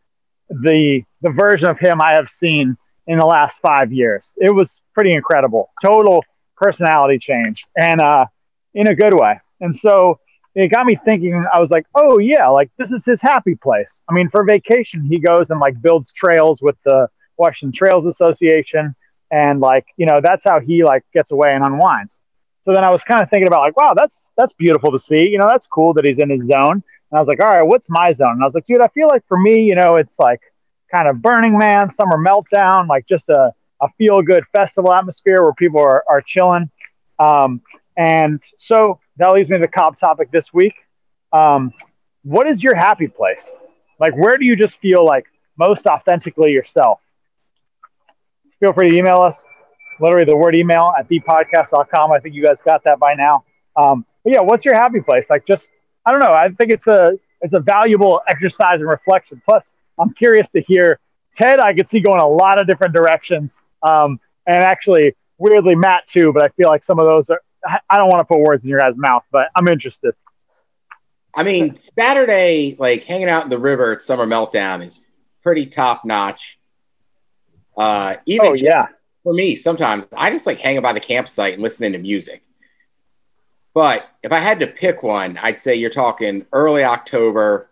the 0.50 1.04
the 1.22 1.32
version 1.32 1.67
of 1.67 1.80
him 1.80 2.02
I 2.02 2.13
have 2.13 2.28
seen 2.28 2.78
in 3.08 3.17
the 3.17 3.26
last 3.26 3.58
five 3.62 3.91
years. 3.91 4.26
It 4.38 4.52
was 4.52 4.80
pretty 4.93 5.13
incredible. 5.13 5.72
Total 5.84 6.24
personality 6.56 7.17
change 7.17 7.65
and 7.78 8.02
uh, 8.02 8.26
in 8.73 8.88
a 8.88 8.96
good 8.96 9.13
way. 9.13 9.40
And 9.62 9.73
so 9.73 10.19
it 10.56 10.67
got 10.67 10.86
me 10.86 10.98
thinking, 11.04 11.46
I 11.52 11.60
was 11.60 11.71
like, 11.71 11.86
oh, 11.96 12.19
yeah, 12.19 12.48
like 12.48 12.69
this 12.77 12.92
is 12.92 13.04
his 13.06 13.19
happy 13.19 13.56
place. 13.56 14.02
I 14.10 14.13
mean, 14.13 14.29
for 14.29 14.44
vacation, 14.44 15.02
he 15.04 15.19
goes 15.19 15.50
and 15.50 15.60
like 15.60 15.81
builds 15.81 16.12
trails 16.15 16.62
with 16.62 16.75
the 16.86 17.08
Washington 17.38 17.75
Trails 17.75 18.06
Association. 18.06 18.96
And 19.34 19.60
like, 19.60 19.88
you 19.98 20.06
know, 20.06 20.19
that's 20.21 20.44
how 20.44 20.60
he 20.60 20.84
like 20.84 21.04
gets 21.12 21.31
away 21.31 21.56
and 21.56 21.63
unwinds. 21.63 22.19
So 22.65 22.73
then 22.73 22.84
I 22.84 22.92
was 22.92 23.02
kind 23.02 23.19
of 23.19 23.31
thinking 23.31 23.48
about 23.48 23.62
like, 23.62 23.75
wow, 23.75 23.96
that's 23.96 24.29
that's 24.38 24.54
beautiful 24.60 24.92
to 24.92 25.00
see. 25.00 25.27
You 25.27 25.40
know, 25.40 25.48
that's 25.48 25.65
cool 25.65 25.92
that 25.96 26.06
he's 26.06 26.19
in 26.19 26.29
his 26.29 26.46
zone. 26.46 26.71
And 26.73 27.15
I 27.15 27.17
was 27.17 27.27
like, 27.27 27.42
all 27.42 27.48
right, 27.48 27.63
what's 27.63 27.86
my 27.90 28.12
zone? 28.12 28.34
And 28.34 28.44
I 28.44 28.46
was 28.46 28.54
like, 28.54 28.65
dude, 28.65 28.79
I 28.79 28.88
feel 28.90 29.08
like 29.08 29.23
for 29.27 29.40
me, 29.40 29.63
you 29.63 29.73
know, 29.73 29.96
it's 29.96 30.19
like 30.19 30.40
kind 30.92 31.08
of 31.08 31.19
Burning 31.19 31.58
Man, 31.58 31.90
Summer 31.90 32.15
Meltdown, 32.15 32.88
like 32.88 33.08
just 33.08 33.27
a, 33.29 33.52
a 33.81 33.88
feel 33.98 34.21
good 34.21 34.44
festival 34.52 34.94
atmosphere 34.94 35.42
where 35.42 35.54
people 35.54 35.81
are, 35.81 36.04
are 36.08 36.21
chilling. 36.21 36.69
Um, 37.17 37.60
and 37.98 38.40
so 38.56 39.00
that 39.17 39.34
leads 39.34 39.50
me 39.50 39.58
to 39.58 39.62
the 39.62 39.67
cop 39.67 40.00
topic 40.00 40.29
this 40.31 40.54
week. 40.54 40.75
Um, 41.31 41.73
what 42.21 42.48
is 42.48 42.62
your 42.62 42.75
happy 42.75 43.08
place? 43.08 43.52
Like, 44.00 44.15
where 44.15 44.38
do 44.38 44.46
you 44.46 44.56
just 44.56 44.77
feel 44.77 45.04
like 45.04 45.25
most 45.58 45.88
authentically 45.88 46.52
yourself? 46.52 47.00
Feel 48.64 48.72
free 48.72 48.92
to 48.92 48.96
email 48.96 49.18
us. 49.18 49.44
Literally, 50.00 50.24
the 50.24 50.38
word 50.38 50.56
email 50.56 50.94
at 50.98 51.10
thepodcast.com. 51.10 52.14
I 52.14 52.20
think 52.20 52.34
you 52.34 52.42
guys 52.42 52.60
got 52.64 52.82
that 52.86 52.98
by 52.98 53.14
now. 53.14 53.44
Um, 53.76 54.06
but 54.24 54.32
yeah, 54.32 54.40
what's 54.40 54.64
your 54.64 54.74
happy 54.74 55.02
place? 55.02 55.26
Like, 55.30 55.46
just 55.46 55.68
I 56.06 56.12
don't 56.12 56.22
know. 56.22 56.32
I 56.32 56.48
think 56.48 56.72
it's 56.72 56.88
a 56.88 57.20
it's 57.42 57.52
a 57.52 57.60
valuable 57.60 58.22
exercise 58.26 58.80
and 58.80 58.88
reflection. 58.88 59.42
Plus, 59.44 59.70
I'm 60.00 60.14
curious 60.14 60.48
to 60.56 60.62
hear 60.62 61.02
Ted. 61.34 61.60
I 61.60 61.74
could 61.74 61.90
see 61.90 62.00
going 62.00 62.22
a 62.22 62.28
lot 62.28 62.58
of 62.58 62.66
different 62.66 62.94
directions, 62.94 63.60
um, 63.82 64.18
and 64.48 64.64
actually, 64.64 65.14
weirdly, 65.40 65.76
Matt 65.76 66.08
too. 66.08 66.32
But 66.32 66.44
I 66.44 66.48
feel 66.56 66.70
like 66.70 66.84
some 66.84 67.00
of 67.00 67.06
those 67.06 67.30
are. 67.30 67.42
I- 67.90 67.98
don't 67.98 68.08
want 68.08 68.22
to 68.22 68.26
put 68.26 68.40
words 68.40 68.64
in 68.64 68.70
your 68.70 68.80
guys' 68.80 68.96
mouth, 68.96 69.24
but 69.30 69.50
I'm 69.58 69.68
interested. 69.68 70.16
I 71.36 71.44
mean, 71.44 71.76
Saturday, 71.76 72.78
like 72.80 73.04
hanging 73.04 73.28
out 73.28 73.44
in 73.44 73.50
the 73.50 73.60
river 73.60 73.92
at 73.92 74.02
Summer 74.02 74.26
Meltdown 74.26 74.86
is 74.86 75.02
pretty 75.42 75.66
top 75.66 76.06
notch. 76.06 76.60
Uh, 77.78 78.15
even 78.26 78.48
Oh 78.48 78.54
yeah, 78.54 78.86
for 79.24 79.34
me, 79.34 79.56
sometimes 79.56 80.08
I 80.15 80.30
just 80.30 80.46
like 80.46 80.60
hanging 80.60 80.82
by 80.82 80.94
the 80.94 81.00
campsite 81.00 81.54
and 81.54 81.63
listening 81.63 81.94
to 81.94 81.98
music. 81.98 82.44
But 83.74 84.08
if 84.21 84.32
I 84.32 84.40
had 84.40 84.60
to 84.60 84.67
pick 84.67 85.02
one, 85.02 85.38
I'd 85.38 85.62
say 85.62 85.76
you're 85.76 85.90
talking 85.90 86.46
early 86.54 86.84
October, 86.84 87.69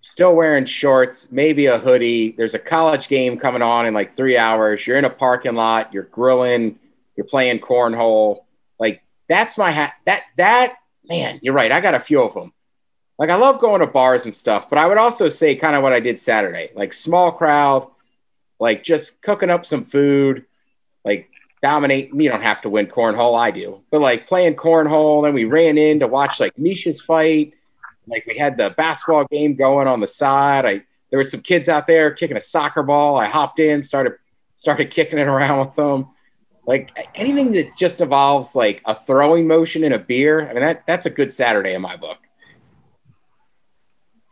still 0.00 0.34
wearing 0.34 0.64
shorts, 0.64 1.28
maybe 1.30 1.66
a 1.66 1.78
hoodie. 1.78 2.32
There's 2.32 2.54
a 2.54 2.58
college 2.58 3.08
game 3.08 3.38
coming 3.38 3.62
on 3.62 3.86
in 3.86 3.94
like 3.94 4.16
three 4.16 4.38
hours. 4.38 4.86
You're 4.86 4.98
in 4.98 5.04
a 5.04 5.10
parking 5.10 5.54
lot, 5.54 5.92
you're 5.92 6.04
grilling, 6.04 6.78
you're 7.16 7.26
playing 7.26 7.58
cornhole. 7.58 8.44
Like 8.78 9.02
that's 9.28 9.58
my 9.58 9.72
hat. 9.72 9.94
That, 10.06 10.22
that, 10.36 10.76
man, 11.08 11.40
you're 11.42 11.54
right. 11.54 11.72
I 11.72 11.80
got 11.80 11.94
a 11.94 12.00
few 12.00 12.22
of 12.22 12.34
them. 12.34 12.52
Like 13.18 13.30
I 13.30 13.34
love 13.34 13.60
going 13.60 13.80
to 13.80 13.86
bars 13.86 14.24
and 14.24 14.34
stuff, 14.34 14.70
but 14.70 14.78
I 14.78 14.86
would 14.86 14.96
also 14.96 15.28
say 15.28 15.56
kind 15.56 15.76
of 15.76 15.82
what 15.82 15.92
I 15.92 16.00
did 16.00 16.18
Saturday, 16.18 16.70
like 16.74 16.94
small 16.94 17.32
crowd, 17.32 17.90
like 18.60 18.84
just 18.84 19.20
cooking 19.22 19.50
up 19.50 19.66
some 19.66 19.84
food, 19.84 20.44
like 21.04 21.30
dominate. 21.62 22.10
You 22.14 22.28
don't 22.28 22.42
have 22.42 22.62
to 22.62 22.70
win 22.70 22.86
cornhole, 22.86 23.36
I 23.36 23.50
do, 23.50 23.80
but 23.90 24.00
like 24.00 24.26
playing 24.26 24.54
cornhole. 24.54 25.24
Then 25.24 25.34
we 25.34 25.46
ran 25.46 25.78
in 25.78 26.00
to 26.00 26.06
watch 26.06 26.38
like 26.38 26.54
Miesha's 26.56 27.00
fight. 27.00 27.54
Like 28.06 28.26
we 28.26 28.36
had 28.36 28.56
the 28.56 28.70
basketball 28.76 29.24
game 29.30 29.56
going 29.56 29.88
on 29.88 30.00
the 30.00 30.06
side. 30.06 30.66
I 30.66 30.82
there 31.10 31.18
were 31.18 31.24
some 31.24 31.40
kids 31.40 31.68
out 31.68 31.86
there 31.86 32.12
kicking 32.12 32.36
a 32.36 32.40
soccer 32.40 32.82
ball. 32.82 33.16
I 33.16 33.26
hopped 33.26 33.58
in, 33.58 33.82
started 33.82 34.12
started 34.56 34.90
kicking 34.90 35.18
it 35.18 35.26
around 35.26 35.66
with 35.66 35.74
them. 35.74 36.08
Like 36.66 36.90
anything 37.14 37.52
that 37.52 37.76
just 37.76 38.00
involves 38.00 38.54
like 38.54 38.82
a 38.84 38.94
throwing 38.94 39.48
motion 39.48 39.84
and 39.84 39.94
a 39.94 39.98
beer. 39.98 40.48
I 40.48 40.52
mean 40.52 40.62
that 40.62 40.84
that's 40.86 41.06
a 41.06 41.10
good 41.10 41.32
Saturday 41.32 41.72
in 41.72 41.82
my 41.82 41.96
book. 41.96 42.18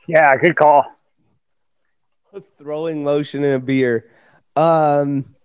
yeah, 0.06 0.36
good 0.36 0.54
call. 0.54 0.84
A 2.34 2.42
throwing 2.58 3.02
motion 3.02 3.42
in 3.42 3.52
a 3.52 3.58
beer. 3.58 4.10
Um, 4.58 5.36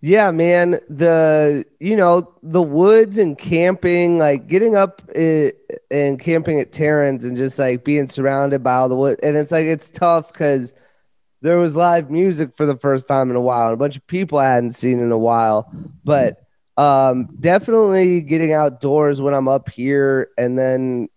yeah, 0.00 0.30
man. 0.30 0.78
The 0.88 1.64
you 1.80 1.96
know 1.96 2.34
the 2.42 2.62
woods 2.62 3.18
and 3.18 3.36
camping, 3.36 4.18
like 4.18 4.46
getting 4.46 4.76
up 4.76 5.02
uh, 5.16 5.50
and 5.90 6.20
camping 6.20 6.60
at 6.60 6.70
Terrans 6.72 7.24
and 7.24 7.36
just 7.36 7.58
like 7.58 7.84
being 7.84 8.06
surrounded 8.06 8.62
by 8.62 8.74
all 8.74 8.88
the 8.88 8.94
wood, 8.96 9.18
and 9.22 9.36
it's 9.36 9.50
like 9.50 9.64
it's 9.64 9.90
tough 9.90 10.32
because 10.32 10.74
there 11.40 11.58
was 11.58 11.74
live 11.74 12.10
music 12.10 12.56
for 12.56 12.66
the 12.66 12.76
first 12.76 13.08
time 13.08 13.30
in 13.30 13.36
a 13.36 13.40
while, 13.40 13.72
a 13.72 13.76
bunch 13.76 13.96
of 13.96 14.06
people 14.06 14.38
I 14.38 14.52
hadn't 14.52 14.70
seen 14.70 15.00
in 15.00 15.10
a 15.10 15.18
while. 15.18 15.72
But 16.04 16.44
um, 16.76 17.36
definitely 17.40 18.20
getting 18.20 18.52
outdoors 18.52 19.20
when 19.20 19.34
I'm 19.34 19.48
up 19.48 19.68
here, 19.68 20.30
and 20.36 20.58
then 20.58 21.08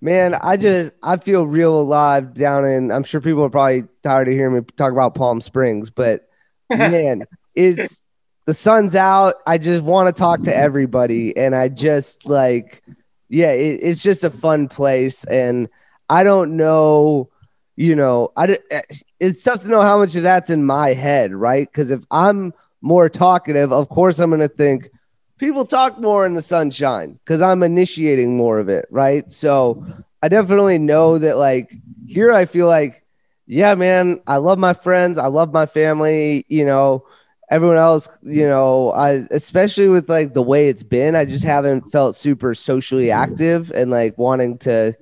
Man, 0.00 0.34
I 0.34 0.56
just 0.56 0.92
I 1.02 1.16
feel 1.16 1.46
real 1.46 1.80
alive 1.80 2.34
down 2.34 2.64
in. 2.64 2.92
I'm 2.92 3.02
sure 3.02 3.20
people 3.20 3.44
are 3.44 3.50
probably 3.50 3.84
tired 4.02 4.28
of 4.28 4.34
hearing 4.34 4.54
me 4.54 4.60
talk 4.76 4.92
about 4.92 5.14
Palm 5.14 5.40
Springs, 5.40 5.90
but 5.90 6.28
man, 6.70 7.24
it's 7.54 8.02
the 8.44 8.54
sun's 8.54 8.94
out. 8.94 9.34
I 9.46 9.58
just 9.58 9.82
want 9.82 10.14
to 10.14 10.18
talk 10.18 10.42
to 10.44 10.56
everybody, 10.56 11.36
and 11.36 11.54
I 11.54 11.68
just 11.68 12.26
like, 12.26 12.82
yeah, 13.28 13.50
it, 13.50 13.80
it's 13.82 14.02
just 14.02 14.22
a 14.22 14.30
fun 14.30 14.68
place, 14.68 15.24
and 15.24 15.68
I 16.08 16.22
don't 16.22 16.56
know, 16.56 17.28
you 17.74 17.96
know, 17.96 18.30
I 18.36 18.56
eh, 18.70 18.82
it's 19.18 19.42
tough 19.42 19.60
to 19.60 19.68
know 19.68 19.82
how 19.82 19.98
much 19.98 20.14
of 20.14 20.22
that's 20.22 20.50
in 20.50 20.64
my 20.64 20.94
head, 20.94 21.34
right? 21.34 21.68
Because 21.70 21.90
if 21.90 22.04
I'm 22.12 22.54
more 22.80 23.08
talkative, 23.08 23.72
of 23.72 23.88
course 23.88 24.20
I'm 24.20 24.30
going 24.30 24.40
to 24.40 24.48
think 24.48 24.90
people 25.38 25.64
talk 25.64 25.98
more 25.98 26.26
in 26.26 26.34
the 26.34 26.42
sunshine 26.42 27.18
because 27.24 27.40
I'm 27.40 27.62
initiating 27.62 28.36
more 28.36 28.58
of 28.58 28.68
it, 28.68 28.86
right? 28.90 29.30
So 29.32 29.86
I 30.22 30.28
definitely 30.28 30.78
know 30.78 31.18
that, 31.18 31.38
like, 31.38 31.72
here 32.06 32.32
I 32.32 32.44
feel 32.44 32.66
like, 32.66 33.04
yeah, 33.46 33.74
man, 33.74 34.20
I 34.26 34.36
love 34.36 34.58
my 34.58 34.74
friends, 34.74 35.16
I 35.16 35.28
love 35.28 35.52
my 35.52 35.66
family, 35.66 36.44
you 36.48 36.66
know, 36.66 37.06
everyone 37.50 37.78
else, 37.78 38.08
you 38.22 38.46
know, 38.46 38.90
I 38.90 39.26
especially 39.30 39.88
with 39.88 40.08
like 40.10 40.34
the 40.34 40.42
way 40.42 40.68
it's 40.68 40.82
been, 40.82 41.16
I 41.16 41.24
just 41.24 41.44
haven't 41.44 41.90
felt 41.90 42.16
super 42.16 42.54
socially 42.54 43.10
active 43.10 43.70
and 43.70 43.90
like 43.90 44.18
wanting 44.18 44.58
to 44.58 44.94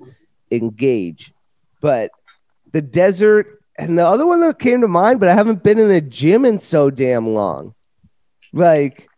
engage. 0.49 1.33
But 1.81 2.11
the 2.71 2.81
desert 2.81 3.61
and 3.77 3.97
the 3.97 4.05
other 4.05 4.25
one 4.25 4.39
that 4.41 4.59
came 4.59 4.81
to 4.81 4.87
mind, 4.87 5.19
but 5.19 5.29
I 5.29 5.33
haven't 5.33 5.63
been 5.63 5.79
in 5.79 5.89
the 5.89 6.01
gym 6.01 6.45
in 6.45 6.59
so 6.59 6.89
damn 6.89 7.33
long. 7.33 7.75
Like, 8.53 9.09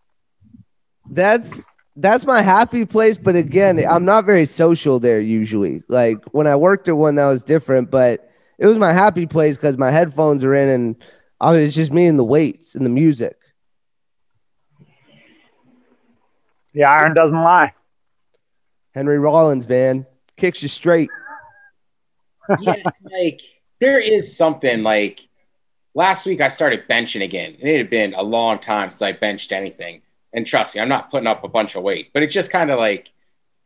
that's 1.09 1.65
that's 1.95 2.25
my 2.25 2.41
happy 2.41 2.85
place 2.85 3.17
but 3.17 3.35
again 3.35 3.83
i'm 3.89 4.05
not 4.05 4.25
very 4.25 4.45
social 4.45 4.99
there 4.99 5.19
usually 5.19 5.83
like 5.87 6.23
when 6.31 6.47
i 6.47 6.55
worked 6.55 6.87
at 6.87 6.95
one 6.95 7.15
that 7.15 7.27
was 7.27 7.43
different 7.43 7.89
but 7.91 8.29
it 8.57 8.67
was 8.67 8.77
my 8.77 8.91
happy 8.93 9.25
place 9.25 9.57
because 9.57 9.77
my 9.77 9.91
headphones 9.91 10.43
are 10.43 10.53
in 10.55 10.69
and 10.69 10.95
I 11.41 11.53
mean, 11.53 11.61
it's 11.61 11.73
just 11.73 11.91
me 11.93 12.05
and 12.05 12.19
the 12.19 12.23
weights 12.23 12.75
and 12.75 12.85
the 12.85 12.89
music 12.89 13.37
The 16.73 16.83
iron 16.83 17.13
doesn't 17.13 17.35
lie. 17.43 17.73
henry 18.93 19.19
rollins 19.19 19.67
man 19.67 20.05
kicks 20.37 20.61
you 20.61 20.67
straight 20.69 21.09
yeah, 22.61 22.81
like 23.11 23.39
there 23.79 23.99
is 23.99 24.35
something 24.35 24.81
like 24.81 25.19
last 25.93 26.25
week 26.25 26.41
I 26.41 26.47
started 26.49 26.87
benching 26.89 27.23
again. 27.23 27.55
And 27.59 27.69
it 27.69 27.77
had 27.77 27.89
been 27.91 28.15
a 28.15 28.23
long 28.23 28.57
time 28.57 28.89
since 28.89 29.03
I 29.03 29.11
benched 29.11 29.51
anything. 29.51 30.01
And 30.33 30.45
trust 30.45 30.75
me, 30.75 30.81
I'm 30.81 30.89
not 30.89 31.09
putting 31.11 31.27
up 31.27 31.43
a 31.43 31.47
bunch 31.47 31.75
of 31.75 31.83
weight, 31.83 32.11
but 32.13 32.23
it 32.23 32.27
just 32.27 32.51
kind 32.51 32.69
of 32.69 32.77
like 32.77 33.09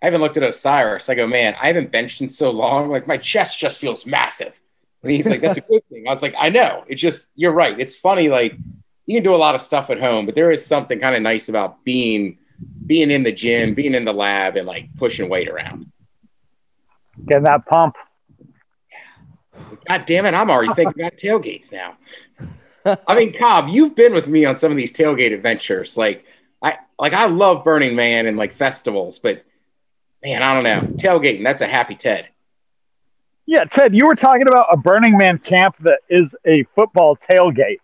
I 0.02 0.06
haven't 0.06 0.22
looked 0.22 0.38
at 0.38 0.44
Osiris. 0.44 1.10
I 1.10 1.16
go, 1.16 1.28
man, 1.28 1.56
I 1.62 1.68
haven't 1.68 1.92
benched 1.92 2.22
in 2.22 2.30
so 2.30 2.52
long. 2.52 2.90
Like 2.90 3.08
my 3.08 3.18
chest 3.18 3.60
just 3.60 3.80
feels 3.80 4.06
massive. 4.06 4.54
And 5.02 5.12
he's 5.12 5.28
like, 5.28 5.42
that's 5.42 5.58
a 5.58 5.62
good 5.62 5.88
thing. 5.90 6.08
I 6.08 6.12
was 6.12 6.22
like, 6.22 6.36
I 6.38 6.50
know. 6.50 6.86
It's 6.88 7.02
just 7.02 7.28
you're 7.36 7.52
right. 7.52 7.80
It's 7.80 7.98
funny. 7.98 8.30
Like 8.30 8.56
you 9.06 9.18
can 9.18 9.24
do 9.24 9.36
a 9.36 9.38
lot 9.38 9.56
of 9.56 9.62
stuff 9.62 9.90
at 9.90 10.00
home, 10.00 10.26
but 10.26 10.36
there 10.36 10.52
is 10.52 10.66
something 10.66 11.00
kind 11.00 11.16
of 11.16 11.22
nice 11.22 11.50
about 11.50 11.84
being 11.84 12.38
being 12.86 13.12
in 13.12 13.24
the 13.24 13.32
gym, 13.32 13.74
being 13.74 13.94
in 13.94 14.06
the 14.06 14.14
lab, 14.14 14.56
and 14.56 14.68
like 14.68 14.88
pushing 14.98 15.30
weight 15.30 15.50
around. 15.50 15.92
Getting 17.26 17.44
that 17.44 17.66
pump. 17.66 17.96
God 19.88 20.06
damn 20.06 20.26
it, 20.26 20.34
I'm 20.34 20.50
already 20.50 20.74
thinking 20.74 21.02
about 21.02 21.18
tailgates 21.18 21.72
now. 21.72 21.98
I 23.08 23.16
mean, 23.16 23.34
Cobb, 23.34 23.70
you've 23.70 23.96
been 23.96 24.14
with 24.14 24.28
me 24.28 24.46
on 24.46 24.58
some 24.58 24.72
of 24.72 24.78
these 24.78 24.94
tailgate 24.94 25.34
adventures. 25.34 25.96
Like, 25.96 26.26
like 27.04 27.12
I 27.12 27.26
love 27.26 27.66
Burning 27.66 27.98
Man 27.98 28.28
and 28.28 28.38
like 28.38 28.56
festivals, 28.56 29.20
but 29.20 29.44
man, 30.24 30.42
I 30.42 30.54
don't 30.54 30.64
know. 30.64 30.96
Tailgating, 30.96 31.44
that's 31.44 31.62
a 31.62 31.68
happy 31.68 31.96
Ted. 31.96 32.30
Yeah, 33.46 33.66
Ted, 33.66 33.94
you 33.94 34.08
were 34.08 34.16
talking 34.16 34.48
about 34.48 34.68
a 34.72 34.78
Burning 34.78 35.18
Man 35.18 35.38
camp 35.38 35.76
that 35.82 36.00
is 36.10 36.34
a 36.48 36.64
football 36.76 37.18
tailgate. 37.18 37.80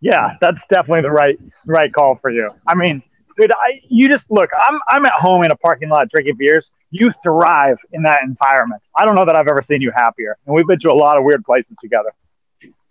Yeah, 0.00 0.36
that's 0.40 0.62
definitely 0.70 1.02
the 1.02 1.10
right 1.10 1.36
right 1.66 1.92
call 1.92 2.14
for 2.22 2.30
you. 2.30 2.50
I 2.68 2.76
mean, 2.76 3.02
dude, 3.36 3.50
I 3.50 3.80
you 3.88 4.06
just 4.06 4.30
look. 4.30 4.48
I'm 4.56 4.78
I'm 4.86 5.04
at 5.06 5.14
home 5.14 5.42
in 5.42 5.50
a 5.50 5.56
parking 5.56 5.88
lot 5.88 6.08
drinking 6.08 6.36
beers. 6.36 6.70
You 6.92 7.12
thrive 7.20 7.78
in 7.90 8.02
that 8.02 8.20
environment. 8.22 8.80
I 8.96 9.04
don't 9.04 9.16
know 9.16 9.24
that 9.24 9.34
I've 9.34 9.48
ever 9.48 9.62
seen 9.62 9.80
you 9.80 9.90
happier, 9.90 10.36
and 10.46 10.54
we've 10.54 10.68
been 10.68 10.78
to 10.78 10.92
a 10.92 10.94
lot 10.94 11.18
of 11.18 11.24
weird 11.24 11.44
places 11.44 11.76
together. 11.82 12.12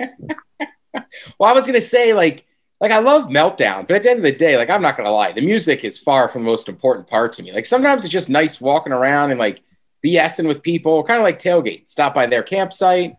Well, 1.40 1.50
I 1.50 1.54
was 1.54 1.66
gonna 1.66 1.80
say 1.80 2.14
like 2.14 2.46
like 2.82 2.92
I 2.92 3.00
love 3.00 3.30
meltdown, 3.30 3.88
but 3.88 3.96
at 3.96 4.04
the 4.04 4.10
end 4.10 4.20
of 4.20 4.24
the 4.24 4.32
day, 4.32 4.58
like 4.58 4.70
I'm 4.70 4.82
not 4.82 4.98
gonna 4.98 5.12
lie, 5.12 5.32
the 5.32 5.42
music 5.42 5.84
is 5.84 5.98
far 5.98 6.28
from 6.28 6.44
the 6.44 6.50
most 6.50 6.68
important 6.68 7.08
part 7.08 7.34
to 7.34 7.44
me. 7.44 7.54
Like 7.54 7.66
sometimes 7.66 8.04
it's 8.04 8.12
just 8.12 8.28
nice 8.28 8.60
walking 8.60 8.92
around 8.92 9.32
and 9.32 9.40
like 9.40 9.62
BSing 10.04 10.48
with 10.48 10.64
people, 10.64 11.04
kind 11.04 11.20
of 11.20 11.24
like 11.24 11.40
tailgate. 11.40 11.88
Stop 11.88 12.14
by 12.16 12.26
their 12.26 12.44
campsite. 12.44 13.16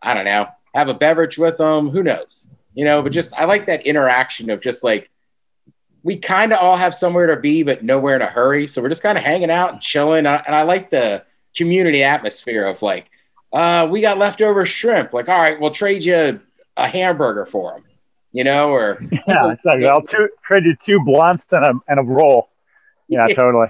I 0.00 0.14
don't 0.14 0.24
know, 0.24 0.46
have 0.74 0.88
a 0.88 0.94
beverage 0.94 1.36
with 1.36 1.58
them. 1.58 1.90
Who 1.90 2.02
knows? 2.02 2.46
You 2.74 2.84
know, 2.84 3.02
but 3.02 3.12
just 3.12 3.34
I 3.34 3.44
like 3.44 3.66
that 3.66 3.84
interaction 3.84 4.48
of 4.48 4.60
just 4.60 4.84
like 4.84 5.10
we 6.02 6.16
kind 6.16 6.52
of 6.52 6.60
all 6.60 6.76
have 6.76 6.94
somewhere 6.94 7.26
to 7.26 7.36
be, 7.36 7.62
but 7.62 7.84
nowhere 7.84 8.16
in 8.16 8.22
a 8.22 8.26
hurry. 8.26 8.66
So 8.66 8.80
we're 8.80 8.88
just 8.88 9.02
kind 9.02 9.18
of 9.18 9.24
hanging 9.24 9.50
out 9.50 9.72
and 9.72 9.82
chilling. 9.82 10.24
And 10.24 10.54
I 10.54 10.62
like 10.62 10.90
the 10.90 11.24
community 11.54 12.02
atmosphere 12.02 12.66
of 12.66 12.80
like, 12.80 13.10
uh, 13.52 13.88
we 13.90 14.00
got 14.00 14.18
leftover 14.18 14.64
shrimp. 14.64 15.12
Like, 15.12 15.28
all 15.28 15.38
right, 15.38 15.60
we'll 15.60 15.72
trade 15.72 16.04
you 16.04 16.40
a 16.76 16.88
hamburger 16.88 17.46
for 17.46 17.72
them, 17.72 17.84
you 18.32 18.44
know, 18.44 18.70
or 18.70 19.00
Yeah, 19.28 19.54
like 19.64 19.84
I'll 19.84 20.02
two, 20.02 20.28
trade 20.44 20.64
you 20.64 20.76
two 20.84 21.00
blunts 21.04 21.46
and 21.52 21.64
a 21.64 21.72
and 21.88 22.00
a 22.00 22.02
roll. 22.02 22.50
Yeah, 23.08 23.26
Yeah. 23.28 23.34
totally. 23.36 23.66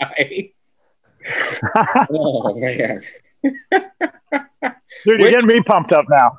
Right? 0.00 0.54
oh 2.14 2.54
man. 2.58 3.02
Dude, 3.42 5.20
you're 5.20 5.30
getting 5.30 5.46
me 5.46 5.60
pumped 5.62 5.92
up 5.92 6.06
now. 6.08 6.38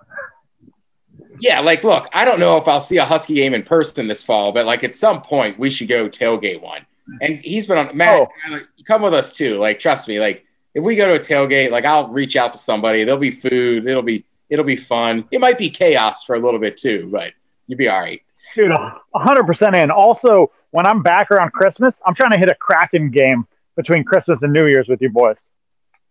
Yeah, 1.39 1.59
like 1.59 1.83
look, 1.83 2.07
I 2.13 2.23
don't 2.25 2.39
know 2.39 2.57
if 2.57 2.67
I'll 2.67 2.81
see 2.81 2.97
a 2.97 3.05
Husky 3.05 3.33
game 3.35 3.53
in 3.53 3.63
person 3.63 4.07
this 4.07 4.23
fall, 4.23 4.51
but 4.51 4.65
like 4.65 4.83
at 4.83 4.95
some 4.95 5.21
point 5.21 5.59
we 5.59 5.69
should 5.69 5.87
go 5.87 6.07
tailgate 6.09 6.61
one. 6.61 6.85
And 7.21 7.39
he's 7.43 7.67
been 7.67 7.77
on 7.77 7.95
Matt, 7.95 8.21
Oh. 8.21 8.27
Tyler, 8.47 8.61
come 8.87 9.03
with 9.03 9.13
us 9.13 9.31
too. 9.31 9.49
Like, 9.49 9.79
trust 9.79 10.07
me, 10.07 10.19
like 10.19 10.43
if 10.73 10.83
we 10.83 10.95
go 10.95 11.07
to 11.07 11.13
a 11.15 11.19
tailgate, 11.19 11.71
like 11.71 11.85
I'll 11.85 12.07
reach 12.07 12.35
out 12.35 12.53
to 12.53 12.59
somebody. 12.59 13.03
There'll 13.03 13.19
be 13.19 13.31
food. 13.39 13.85
It'll 13.85 14.01
be 14.01 14.25
it'll 14.49 14.65
be 14.65 14.77
fun. 14.77 15.27
It 15.31 15.39
might 15.41 15.57
be 15.57 15.69
chaos 15.69 16.23
for 16.23 16.35
a 16.35 16.39
little 16.39 16.59
bit 16.59 16.77
too, 16.77 17.09
but 17.11 17.33
you'll 17.67 17.77
be 17.77 17.87
all 17.87 17.99
right. 18.01 18.21
Dude, 18.55 18.71
hundred 19.15 19.45
percent 19.45 19.75
in. 19.75 19.91
Also, 19.91 20.51
when 20.71 20.85
I'm 20.85 21.01
back 21.03 21.29
around 21.31 21.51
Christmas, 21.51 21.99
I'm 22.05 22.13
trying 22.15 22.31
to 22.31 22.37
hit 22.37 22.49
a 22.49 22.55
Kraken 22.55 23.09
game 23.11 23.45
between 23.75 24.03
Christmas 24.03 24.41
and 24.41 24.53
New 24.53 24.65
Year's 24.67 24.87
with 24.87 25.01
you 25.01 25.09
boys. 25.09 25.49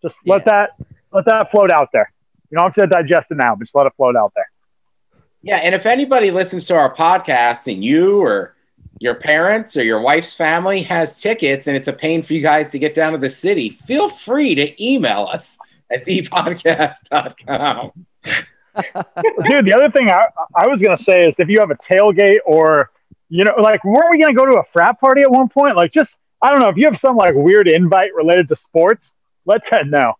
Just 0.02 0.16
let 0.26 0.40
Yeah. 0.40 0.44
that 0.44 0.70
let 1.12 1.24
that 1.26 1.50
float 1.50 1.70
out 1.70 1.88
there. 1.92 2.12
You 2.50 2.58
don't 2.58 2.74
have 2.74 2.88
to 2.90 2.94
digest 2.94 3.28
it 3.30 3.36
now, 3.38 3.54
but 3.54 3.64
just 3.64 3.74
let 3.74 3.86
it 3.86 3.92
float 3.96 4.16
out 4.16 4.32
there. 4.36 4.50
Yeah, 5.42 5.56
and 5.56 5.74
if 5.74 5.86
anybody 5.86 6.30
listens 6.30 6.66
to 6.66 6.74
our 6.76 6.94
podcast 6.94 7.70
and 7.72 7.82
you 7.84 8.20
or 8.20 8.54
your 9.00 9.14
parents 9.14 9.76
or 9.76 9.82
your 9.82 10.00
wife's 10.00 10.32
family 10.34 10.82
has 10.82 11.16
tickets 11.16 11.66
and 11.66 11.76
it's 11.76 11.88
a 11.88 11.92
pain 11.92 12.22
for 12.22 12.32
you 12.34 12.40
guys 12.42 12.70
to 12.70 12.78
get 12.78 12.94
down 12.94 13.12
to 13.12 13.18
the 13.18 13.28
city, 13.30 13.78
feel 13.86 14.08
free 14.08 14.54
to 14.54 14.84
email 14.84 15.26
us 15.30 15.58
at 15.90 16.04
thepodcast.com. 16.06 17.90
Dude, 18.74 19.64
the 19.66 19.72
other 19.74 19.90
thing 19.90 20.10
I, 20.10 20.26
I 20.56 20.66
was 20.66 20.80
gonna 20.80 20.96
say 20.96 21.24
is 21.24 21.36
if 21.38 21.48
you 21.48 21.60
have 21.60 21.70
a 21.70 21.76
tailgate 21.76 22.38
or 22.44 22.90
you 23.28 23.44
know, 23.44 23.54
like 23.60 23.84
weren't 23.84 24.10
we 24.10 24.20
gonna 24.20 24.34
go 24.34 24.46
to 24.46 24.58
a 24.58 24.64
frat 24.64 25.00
party 25.00 25.22
at 25.22 25.30
one 25.30 25.48
point? 25.48 25.76
Like 25.76 25.92
just 25.92 26.16
I 26.42 26.50
don't 26.50 26.60
know, 26.60 26.68
if 26.68 26.76
you 26.76 26.84
have 26.86 26.98
some 26.98 27.16
like 27.16 27.34
weird 27.34 27.68
invite 27.68 28.14
related 28.14 28.48
to 28.48 28.56
sports, 28.56 29.12
let 29.44 29.64
Ted 29.64 29.90
know. 29.90 30.14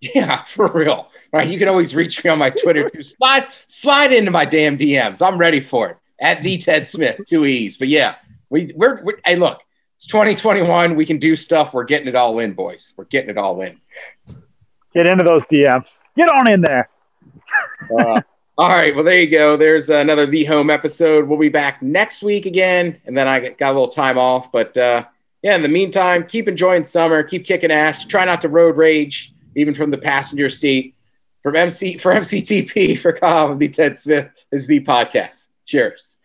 Yeah, 0.00 0.44
for 0.44 0.70
real. 0.70 0.90
All 0.92 1.10
right, 1.32 1.48
you 1.48 1.58
can 1.58 1.68
always 1.68 1.94
reach 1.94 2.22
me 2.22 2.30
on 2.30 2.38
my 2.38 2.50
Twitter 2.50 2.88
too. 2.90 3.02
Slide 3.02 3.48
slide 3.66 4.12
into 4.12 4.30
my 4.30 4.44
damn 4.44 4.76
DMs. 4.78 5.22
I'm 5.22 5.38
ready 5.38 5.60
for 5.60 5.88
it. 5.88 5.96
At 6.20 6.42
the 6.42 6.58
Ted 6.58 6.86
Smith, 6.86 7.20
two 7.26 7.44
E's. 7.46 7.76
But 7.76 7.88
yeah, 7.88 8.16
we 8.50 8.72
we're, 8.76 9.02
we're 9.02 9.18
hey 9.24 9.36
look, 9.36 9.60
it's 9.96 10.06
2021. 10.06 10.94
We 10.94 11.06
can 11.06 11.18
do 11.18 11.36
stuff. 11.36 11.72
We're 11.72 11.84
getting 11.84 12.08
it 12.08 12.14
all 12.14 12.38
in, 12.38 12.52
boys. 12.52 12.92
We're 12.96 13.04
getting 13.04 13.30
it 13.30 13.38
all 13.38 13.60
in. 13.62 13.80
Get 14.94 15.06
into 15.06 15.24
those 15.24 15.42
DMs. 15.44 16.00
Get 16.16 16.30
on 16.30 16.50
in 16.50 16.60
there. 16.60 16.88
Uh, 17.90 18.20
all 18.58 18.68
right. 18.68 18.94
Well, 18.94 19.04
there 19.04 19.20
you 19.20 19.30
go. 19.30 19.56
There's 19.56 19.90
another 19.90 20.26
Thee 20.26 20.44
Home 20.44 20.70
episode. 20.70 21.26
We'll 21.28 21.38
be 21.38 21.48
back 21.48 21.82
next 21.82 22.22
week 22.22 22.46
again, 22.46 23.00
and 23.04 23.16
then 23.16 23.28
I 23.28 23.50
got 23.50 23.70
a 23.70 23.72
little 23.72 23.88
time 23.88 24.18
off. 24.18 24.50
But 24.52 24.76
uh, 24.76 25.04
yeah, 25.42 25.54
in 25.54 25.62
the 25.62 25.68
meantime, 25.68 26.26
keep 26.26 26.48
enjoying 26.48 26.84
summer. 26.84 27.22
Keep 27.22 27.44
kicking 27.44 27.70
ass. 27.70 28.04
Try 28.04 28.24
not 28.24 28.40
to 28.42 28.48
road 28.48 28.76
rage, 28.76 29.32
even 29.54 29.74
from 29.74 29.90
the 29.90 29.98
passenger 29.98 30.50
seat. 30.50 30.94
From 31.42 31.54
MC 31.54 31.98
for 31.98 32.12
MCTP 32.12 32.98
for 33.00 33.18
and 33.22 33.60
the 33.60 33.68
Ted 33.68 33.96
Smith 33.98 34.28
is 34.50 34.66
the 34.66 34.80
podcast. 34.80 35.46
Cheers. 35.64 36.15